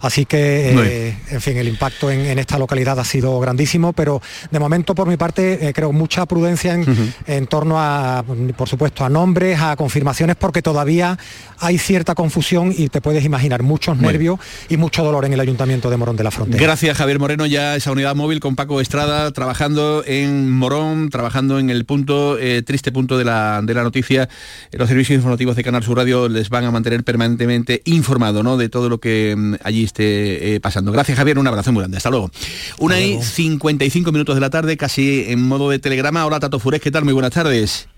Así 0.00 0.26
que, 0.26 0.74
eh, 0.76 1.16
en 1.30 1.40
fin, 1.40 1.56
el 1.56 1.66
impacto 1.66 2.10
en, 2.10 2.38
esta 2.38 2.58
localidad 2.58 2.98
ha 3.00 3.04
sido 3.04 3.40
grandísimo, 3.40 3.94
pero 3.94 4.20
de 4.50 4.58
momento, 4.58 4.94
por 4.94 5.08
mi 5.08 5.16
parte, 5.16 5.66
eh, 5.66 5.72
creo 5.72 5.92
mucha 5.92 6.26
prudencia 6.26 6.78
en, 7.26 7.46
torno 7.46 7.80
a, 7.80 8.22
por 8.54 8.68
supuesto, 8.68 9.02
a 9.02 9.08
nombres, 9.08 9.58
a 9.58 9.76
confirmaciones, 9.76 10.36
porque 10.36 10.60
todavía 10.60 11.18
hay 11.58 11.78
cierta 11.78 12.14
confusión 12.14 12.74
y 12.76 12.88
te 12.88 13.00
puedes 13.00 13.24
imaginar 13.24 13.62
muchos 13.62 13.96
nervios 13.96 14.38
y 14.68 14.76
mucho 14.76 15.04
dolor 15.04 15.24
en 15.24 15.32
el 15.32 15.40
Ayuntamiento 15.40 15.90
de 15.90 15.96
Morón 15.96 16.16
de 16.16 16.24
la 16.24 16.30
Frontera. 16.30 16.62
Gracias 16.62 16.96
Javier 16.96 17.18
Moreno, 17.18 17.46
ya 17.46 17.76
esa 17.76 17.92
unidad 17.92 18.14
móvil 18.14 18.40
con 18.40 18.56
Paco 18.56 18.80
Estrada 18.80 19.30
trabajando 19.32 20.02
en 20.06 20.50
Morón, 20.50 21.10
trabajando 21.10 21.58
en 21.58 21.70
el 21.70 21.84
punto, 21.84 22.38
eh, 22.38 22.62
triste 22.62 22.92
punto 22.92 23.18
de 23.18 23.24
la, 23.24 23.60
de 23.62 23.74
la 23.74 23.82
noticia. 23.82 24.28
Los 24.72 24.88
servicios 24.88 25.16
informativos 25.16 25.56
de 25.56 25.64
Canal 25.64 25.82
Sur 25.82 25.96
Radio 25.98 26.28
les 26.28 26.48
van 26.48 26.64
a 26.64 26.70
mantener 26.70 27.04
permanentemente 27.04 27.82
informado 27.84 28.42
¿no? 28.42 28.56
de 28.56 28.68
todo 28.68 28.88
lo 28.88 28.98
que 28.98 29.34
mm, 29.36 29.54
allí 29.62 29.84
esté 29.84 30.54
eh, 30.54 30.60
pasando. 30.60 30.92
Gracias 30.92 31.16
Javier, 31.16 31.38
un 31.38 31.46
abrazo 31.46 31.72
muy 31.72 31.80
grande, 31.80 31.96
hasta 31.96 32.10
luego. 32.10 32.30
Una 32.78 33.00
y 33.00 33.22
55 33.22 34.12
minutos 34.12 34.34
de 34.34 34.40
la 34.40 34.50
tarde, 34.50 34.76
casi 34.76 35.24
en 35.28 35.42
modo 35.42 35.70
de 35.70 35.78
telegrama. 35.78 36.26
Hola 36.26 36.40
Tato 36.40 36.58
Fures, 36.58 36.80
¿qué 36.80 36.90
tal? 36.90 37.04
Muy 37.04 37.12
buenas 37.12 37.32
tardes. 37.32 37.88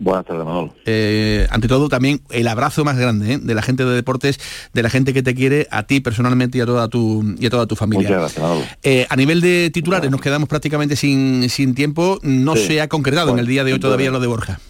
Buenas 0.00 0.24
tardes, 0.26 0.44
Manolo. 0.44 0.74
Eh, 0.86 1.46
ante 1.50 1.66
todo, 1.66 1.88
también 1.88 2.20
el 2.30 2.46
abrazo 2.46 2.84
más 2.84 2.96
grande 2.96 3.32
¿eh? 3.34 3.38
de 3.42 3.54
la 3.54 3.62
gente 3.62 3.84
de 3.84 3.96
deportes, 3.96 4.38
de 4.72 4.82
la 4.84 4.90
gente 4.90 5.12
que 5.12 5.24
te 5.24 5.34
quiere, 5.34 5.66
a 5.72 5.82
ti 5.88 6.00
personalmente 6.00 6.56
y 6.56 6.60
a 6.60 6.66
toda 6.66 6.86
tu, 6.88 7.24
y 7.38 7.46
a 7.46 7.50
toda 7.50 7.66
tu 7.66 7.74
familia. 7.74 8.08
Muchas 8.08 8.20
gracias, 8.20 8.42
Manolo. 8.42 8.64
Eh, 8.84 9.06
a 9.10 9.16
nivel 9.16 9.40
de 9.40 9.70
titulares, 9.74 10.08
nos 10.10 10.20
quedamos 10.20 10.48
prácticamente 10.48 10.94
sin, 10.94 11.48
sin 11.50 11.74
tiempo. 11.74 12.20
No 12.22 12.54
Sí. 12.54 12.66
se 12.68 12.80
ha 12.80 12.88
concretado 12.88 13.32
en 13.32 13.40
el 13.40 13.46
día 13.46 13.64
de 13.64 13.72
hoy 13.72 13.80
todavía 13.80 14.10
bueno. 14.10 14.18
lo 14.18 14.20
de 14.22 14.26
Borja. 14.28 14.60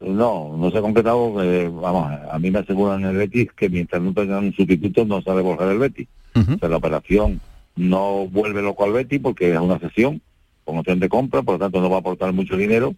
No, 0.00 0.56
no 0.56 0.70
se 0.70 0.78
ha 0.78 0.80
completado. 0.80 1.42
eh, 1.42 1.68
vamos, 1.68 2.10
a 2.30 2.38
mí 2.38 2.50
me 2.50 2.60
aseguran 2.60 3.00
en 3.02 3.10
el 3.10 3.16
Betis 3.16 3.48
que 3.56 3.68
mientras 3.68 4.00
no 4.00 4.14
tengan 4.14 4.44
un 4.44 4.54
sustituto 4.54 5.04
no 5.04 5.20
sale 5.22 5.42
Borja 5.42 5.66
del 5.66 5.78
Betis. 5.78 6.08
O 6.34 6.58
sea, 6.58 6.68
la 6.68 6.76
operación 6.76 7.40
no 7.74 8.26
vuelve 8.28 8.62
loco 8.62 8.84
al 8.84 8.92
Betis 8.92 9.20
porque 9.20 9.52
es 9.52 9.58
una 9.58 9.78
sesión 9.80 10.22
con 10.64 10.78
opción 10.78 11.00
de 11.00 11.08
compra, 11.08 11.42
por 11.42 11.54
lo 11.54 11.58
tanto 11.58 11.80
no 11.80 11.90
va 11.90 11.96
a 11.96 12.00
aportar 12.00 12.32
mucho 12.32 12.56
dinero. 12.56 12.94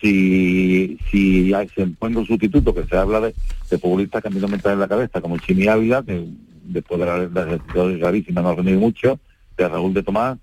Si, 0.00 0.98
si 1.10 1.52
hay- 1.52 1.68
se 1.68 1.82
encuentra 1.82 2.20
un 2.20 2.26
sustituto, 2.26 2.74
que 2.74 2.84
se 2.84 2.96
habla 2.96 3.20
de, 3.20 3.34
de 3.70 3.78
futbolistas 3.78 4.22
que 4.22 4.28
a 4.28 4.30
mí 4.30 4.40
no 4.40 4.48
me 4.48 4.58
traen 4.58 4.76
en 4.76 4.80
la 4.80 4.88
cabeza, 4.88 5.20
como 5.20 5.38
Chimi 5.38 5.66
Ávila, 5.66 6.02
que 6.02 6.26
después 6.64 7.00
de 7.00 7.06
la, 7.06 7.44
lesión 7.44 7.98
gravísima 7.98 8.40
no 8.42 8.50
ha 8.50 8.54
rendido 8.54 8.80
mucho, 8.80 9.18
de 9.56 9.68
Raúl 9.68 9.92
de 9.92 10.02
Tomás, 10.02 10.38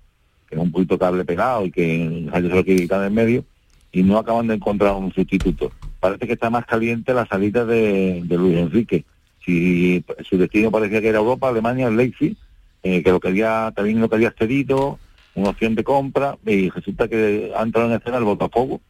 que 0.48 0.54
es 0.54 0.60
un 0.60 0.70
poquito 0.70 0.98
cable 0.98 1.24
pegado 1.24 1.66
y 1.66 1.70
que 1.70 2.28
Jairo 2.30 2.48
se 2.48 2.54
lo 2.54 2.64
quiere 2.64 2.82
quitar 2.82 3.04
en 3.04 3.14
medio, 3.14 3.44
y 3.90 4.02
no 4.02 4.18
acaban 4.18 4.46
de 4.46 4.54
encontrar 4.54 4.94
un 4.94 5.12
sustituto. 5.12 5.72
Parece 5.98 6.26
que 6.26 6.34
está 6.34 6.50
más 6.50 6.64
caliente 6.66 7.12
la 7.12 7.26
salida 7.26 7.64
de, 7.64 8.22
de 8.24 8.36
Luis 8.36 8.58
Enrique. 8.58 9.04
Si 9.44 10.04
su 10.28 10.36
destino 10.38 10.70
parecía 10.70 11.00
que 11.00 11.08
era 11.08 11.18
Europa, 11.18 11.48
Alemania, 11.48 11.90
Leipzig, 11.90 12.36
eh, 12.82 13.02
que 13.02 13.10
lo 13.10 13.18
quería, 13.18 13.72
también 13.74 14.00
lo 14.00 14.08
quería 14.08 14.32
cedido, 14.38 14.98
una 15.34 15.50
opción 15.50 15.74
de 15.74 15.82
compra, 15.84 16.36
y 16.46 16.68
resulta 16.70 17.08
que 17.08 17.50
ha 17.56 17.62
entrado 17.62 17.88
en 17.88 17.96
escena 17.96 18.18
el 18.18 18.24
Botafogo, 18.24 18.80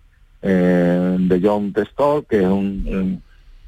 eh, 0.42 1.16
de 1.18 1.40
John 1.42 1.72
Testor, 1.72 2.26
que 2.26 2.38
es 2.40 2.46
un, 2.46 3.22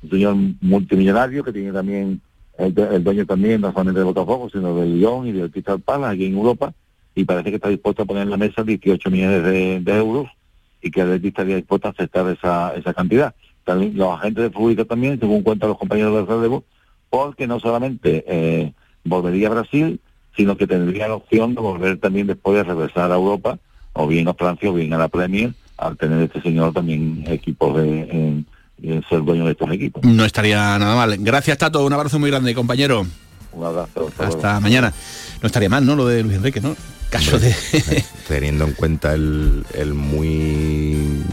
señor 0.08 0.36
multimillonario 0.60 1.44
que 1.44 1.52
tiene 1.52 1.72
también, 1.72 2.20
el, 2.58 2.78
el 2.78 3.04
dueño 3.04 3.26
también, 3.26 3.60
no 3.60 3.72
solamente 3.72 4.00
de 4.00 4.04
Botafogo, 4.04 4.48
sino 4.50 4.74
del 4.76 4.98
Lyon 4.98 5.26
y 5.26 5.32
del 5.32 5.50
Crystal 5.50 5.80
Palace 5.80 6.14
aquí 6.14 6.26
en 6.26 6.34
Europa, 6.34 6.72
y 7.14 7.24
parece 7.24 7.50
que 7.50 7.56
está 7.56 7.68
dispuesto 7.68 8.02
a 8.02 8.06
poner 8.06 8.22
en 8.24 8.30
la 8.30 8.36
mesa 8.36 8.62
18 8.62 9.10
millones 9.10 9.44
de, 9.44 9.80
de 9.80 9.96
euros 9.96 10.28
y 10.82 10.90
que 10.90 11.04
Betis 11.04 11.28
estaría 11.28 11.56
dispuesto 11.56 11.88
a 11.88 11.90
aceptar 11.90 12.26
esa, 12.28 12.74
esa 12.74 12.94
cantidad. 12.94 13.34
También 13.64 13.96
los 13.96 14.18
agentes 14.18 14.44
de 14.44 14.50
público 14.50 14.84
también, 14.84 15.20
según 15.20 15.42
cuentan 15.42 15.68
los 15.68 15.78
compañeros 15.78 16.14
del 16.14 16.26
relevo, 16.26 16.64
porque 17.10 17.46
no 17.46 17.60
solamente 17.60 18.24
eh, 18.26 18.72
volvería 19.04 19.48
a 19.48 19.52
Brasil, 19.52 20.00
sino 20.36 20.56
que 20.56 20.66
tendría 20.66 21.08
la 21.08 21.16
opción 21.16 21.54
de 21.54 21.60
volver 21.60 21.98
también 21.98 22.26
después 22.26 22.56
de 22.56 22.64
regresar 22.64 23.10
a 23.10 23.16
Europa, 23.16 23.58
o 23.92 24.06
bien 24.06 24.28
a 24.28 24.34
Francia, 24.34 24.70
o 24.70 24.74
bien 24.74 24.92
a 24.92 24.98
la 24.98 25.08
Premier, 25.08 25.52
al 25.80 25.96
tener 25.96 26.22
este 26.22 26.40
señor 26.42 26.72
también 26.72 27.24
equipos 27.26 27.76
de, 27.80 28.02
en- 28.02 28.46
en 28.82 29.02
ser 29.08 29.22
dueño 29.24 29.44
de 29.46 29.52
estos 29.52 29.70
equipos. 29.72 30.02
No 30.04 30.24
estaría 30.24 30.78
nada 30.78 30.94
mal. 30.94 31.16
Gracias, 31.18 31.58
Tato. 31.58 31.84
Un 31.84 31.92
abrazo 31.92 32.18
muy 32.18 32.30
grande, 32.30 32.54
compañero. 32.54 33.06
Un 33.52 33.64
abrazo. 33.66 34.10
hasta 34.18 34.60
mañana. 34.60 34.92
No 35.42 35.46
estaría 35.46 35.68
mal, 35.68 35.84
¿no? 35.84 35.96
Lo 35.96 36.06
de 36.06 36.22
Luis 36.22 36.36
Enrique, 36.36 36.60
¿no? 36.60 36.76
Caso 37.10 37.38
de... 37.38 37.52
teniendo 38.28 38.64
en 38.64 38.72
cuenta 38.74 39.12
el, 39.14 39.64
el 39.74 39.94
muy 39.94 41.24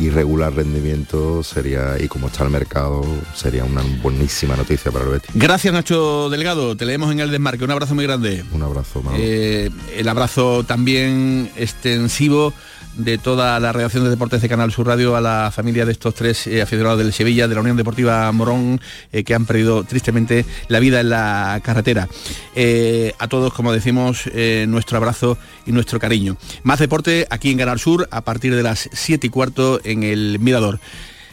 irregular 0.00 0.52
rendimiento 0.54 1.42
sería 1.42 1.96
y 2.00 2.08
como 2.08 2.28
está 2.28 2.42
el 2.44 2.50
mercado 2.50 3.04
sería 3.34 3.64
una 3.64 3.82
buenísima 4.02 4.56
noticia 4.56 4.90
para 4.90 5.04
el 5.04 5.10
Betis. 5.12 5.30
Gracias, 5.34 5.72
Nacho 5.74 6.30
Delgado. 6.30 6.76
Te 6.76 6.86
leemos 6.86 7.12
en 7.12 7.20
el 7.20 7.30
desmarque. 7.30 7.64
Un 7.64 7.70
abrazo 7.70 7.94
muy 7.94 8.04
grande. 8.04 8.44
Un 8.52 8.62
abrazo. 8.62 9.02
Eh, 9.14 9.70
el 9.96 10.08
abrazo 10.08 10.64
también 10.64 11.50
extensivo 11.56 12.52
de 12.96 13.18
toda 13.18 13.58
la 13.60 13.72
redacción 13.72 14.04
de 14.04 14.10
deportes 14.10 14.40
de 14.42 14.48
Canal 14.48 14.72
Sur 14.72 14.86
Radio 14.86 15.16
a 15.16 15.20
la 15.20 15.50
familia 15.54 15.84
de 15.84 15.92
estos 15.92 16.14
tres 16.14 16.46
eh, 16.46 16.62
aficionados 16.62 16.98
del 16.98 17.12
Sevilla, 17.12 17.48
de 17.48 17.54
la 17.54 17.60
Unión 17.60 17.76
Deportiva 17.76 18.30
Morón, 18.32 18.80
eh, 19.12 19.24
que 19.24 19.34
han 19.34 19.46
perdido 19.46 19.84
tristemente 19.84 20.44
la 20.68 20.80
vida 20.80 21.00
en 21.00 21.10
la 21.10 21.60
carretera. 21.62 22.08
Eh, 22.54 23.12
a 23.18 23.28
todos, 23.28 23.52
como 23.52 23.72
decimos, 23.72 24.24
eh, 24.32 24.66
nuestro 24.68 24.96
abrazo 24.96 25.38
y 25.66 25.72
nuestro 25.72 25.98
cariño. 25.98 26.36
Más 26.62 26.78
deporte 26.78 27.26
aquí 27.30 27.50
en 27.50 27.58
Canal 27.58 27.78
Sur 27.78 28.08
a 28.10 28.20
partir 28.22 28.54
de 28.54 28.62
las 28.62 28.88
7 28.92 29.26
y 29.26 29.30
cuarto 29.30 29.80
en 29.84 30.02
el 30.02 30.38
Mirador. 30.38 30.80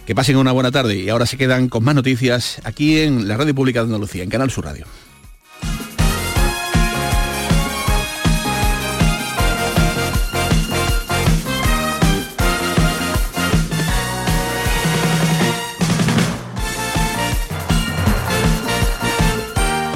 Que 0.05 0.15
pasen 0.15 0.37
una 0.37 0.51
buena 0.51 0.71
tarde 0.71 0.95
y 0.95 1.09
ahora 1.09 1.25
se 1.25 1.37
quedan 1.37 1.69
con 1.69 1.83
más 1.83 1.95
noticias 1.95 2.59
aquí 2.63 2.99
en 2.99 3.27
la 3.27 3.37
Radio 3.37 3.53
Pública 3.53 3.79
de 3.81 3.85
Andalucía, 3.85 4.23
en 4.23 4.29
Canal 4.29 4.49
Sur 4.49 4.65
Radio. 4.65 4.85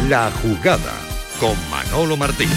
La 0.09 0.29
jugada 0.29 0.93
con 1.39 1.55
Manolo 1.71 2.15
Martín. 2.15 2.49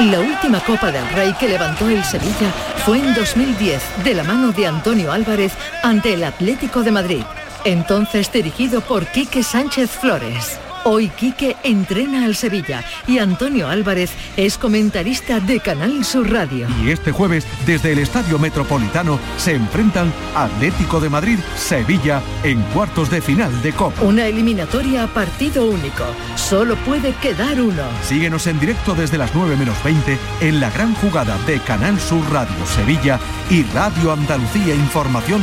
La 0.00 0.18
última 0.18 0.58
Copa 0.64 0.90
del 0.90 1.08
Rey 1.10 1.32
que 1.34 1.48
levantó 1.48 1.88
el 1.88 2.02
Sevilla 2.02 2.50
fue 2.84 2.98
en 2.98 3.14
2010 3.14 4.02
de 4.02 4.14
la 4.14 4.24
mano 4.24 4.50
de 4.50 4.66
Antonio 4.66 5.12
Álvarez 5.12 5.52
ante 5.84 6.14
el 6.14 6.24
Atlético 6.24 6.82
de 6.82 6.90
Madrid, 6.90 7.22
entonces 7.64 8.32
dirigido 8.32 8.80
por 8.80 9.06
Quique 9.06 9.44
Sánchez 9.44 9.90
Flores. 9.90 10.58
Hoy 10.86 11.08
Quique 11.08 11.56
entrena 11.62 12.26
al 12.26 12.36
Sevilla 12.36 12.84
y 13.06 13.16
Antonio 13.16 13.68
Álvarez 13.68 14.10
es 14.36 14.58
comentarista 14.58 15.40
de 15.40 15.58
Canal 15.58 16.04
Sur 16.04 16.30
Radio. 16.30 16.68
Y 16.82 16.90
este 16.90 17.10
jueves, 17.10 17.46
desde 17.64 17.92
el 17.92 18.00
Estadio 18.00 18.38
Metropolitano, 18.38 19.18
se 19.38 19.54
enfrentan 19.54 20.12
Atlético 20.34 21.00
de 21.00 21.08
Madrid, 21.08 21.38
Sevilla, 21.56 22.22
en 22.42 22.60
cuartos 22.74 23.10
de 23.10 23.22
final 23.22 23.62
de 23.62 23.72
Copa. 23.72 24.02
Una 24.02 24.26
eliminatoria 24.26 25.04
a 25.04 25.06
partido 25.06 25.64
único. 25.70 26.04
Solo 26.36 26.76
puede 26.76 27.14
quedar 27.14 27.62
uno. 27.62 27.84
Síguenos 28.06 28.46
en 28.46 28.60
directo 28.60 28.94
desde 28.94 29.16
las 29.16 29.34
9 29.34 29.56
menos 29.56 29.82
20 29.82 30.18
en 30.42 30.60
la 30.60 30.68
gran 30.70 30.94
jugada 30.96 31.38
de 31.46 31.60
Canal 31.60 31.98
Sur 31.98 32.30
Radio 32.30 32.66
Sevilla 32.66 33.18
y 33.48 33.62
Radio 33.72 34.12
Andalucía 34.12 34.74
Información 34.74 35.42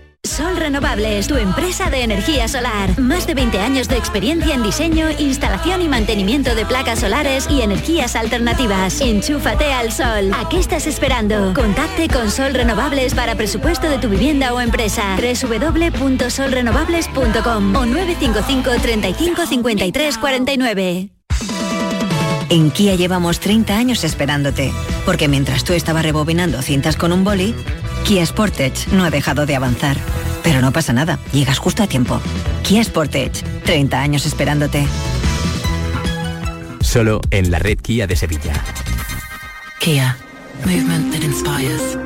Sol 0.23 0.55
Renovables, 0.55 1.27
tu 1.27 1.35
empresa 1.35 1.89
de 1.89 2.03
energía 2.03 2.47
solar. 2.47 2.99
Más 2.99 3.25
de 3.25 3.33
20 3.33 3.59
años 3.59 3.87
de 3.87 3.97
experiencia 3.97 4.53
en 4.53 4.61
diseño, 4.61 5.09
instalación 5.17 5.81
y 5.81 5.87
mantenimiento 5.87 6.53
de 6.53 6.63
placas 6.65 6.99
solares 6.99 7.47
y 7.49 7.61
energías 7.61 8.15
alternativas. 8.15 9.01
Enchúfate 9.01 9.73
al 9.73 9.91
sol. 9.91 10.31
¿A 10.33 10.47
qué 10.47 10.59
estás 10.59 10.85
esperando? 10.85 11.53
Contacte 11.55 12.07
con 12.07 12.29
Sol 12.29 12.53
Renovables 12.53 13.15
para 13.15 13.33
presupuesto 13.35 13.89
de 13.89 13.97
tu 13.97 14.09
vivienda 14.09 14.53
o 14.53 14.61
empresa. 14.61 15.17
www.solrenovables.com 15.17 17.75
o 17.75 17.85
955 17.85 18.71
35 18.79 19.45
53 19.47 20.17
49. 20.19 21.09
En 22.49 22.69
Kia 22.69 22.93
llevamos 22.95 23.39
30 23.39 23.75
años 23.77 24.03
esperándote, 24.03 24.71
porque 25.05 25.27
mientras 25.27 25.63
tú 25.63 25.73
estabas 25.73 26.03
rebobinando 26.03 26.61
cintas 26.61 26.95
con 26.97 27.11
un 27.13 27.23
boli, 27.23 27.55
Kia 28.05 28.25
Sportage 28.25 28.87
no 28.91 29.03
ha 29.03 29.09
dejado 29.09 29.45
de 29.45 29.55
avanzar. 29.55 29.97
Pero 30.43 30.61
no 30.61 30.71
pasa 30.71 30.93
nada, 30.93 31.19
llegas 31.31 31.59
justo 31.59 31.83
a 31.83 31.87
tiempo. 31.87 32.19
Kia 32.63 32.83
Sportage, 32.83 33.43
30 33.65 33.99
años 33.99 34.25
esperándote. 34.25 34.85
Solo 36.81 37.21
en 37.31 37.51
la 37.51 37.59
red 37.59 37.77
Kia 37.79 38.07
de 38.07 38.15
Sevilla. 38.15 38.53
Kia, 39.79 40.17
movement 40.65 41.13
that 41.13 41.23
inspires. 41.23 41.97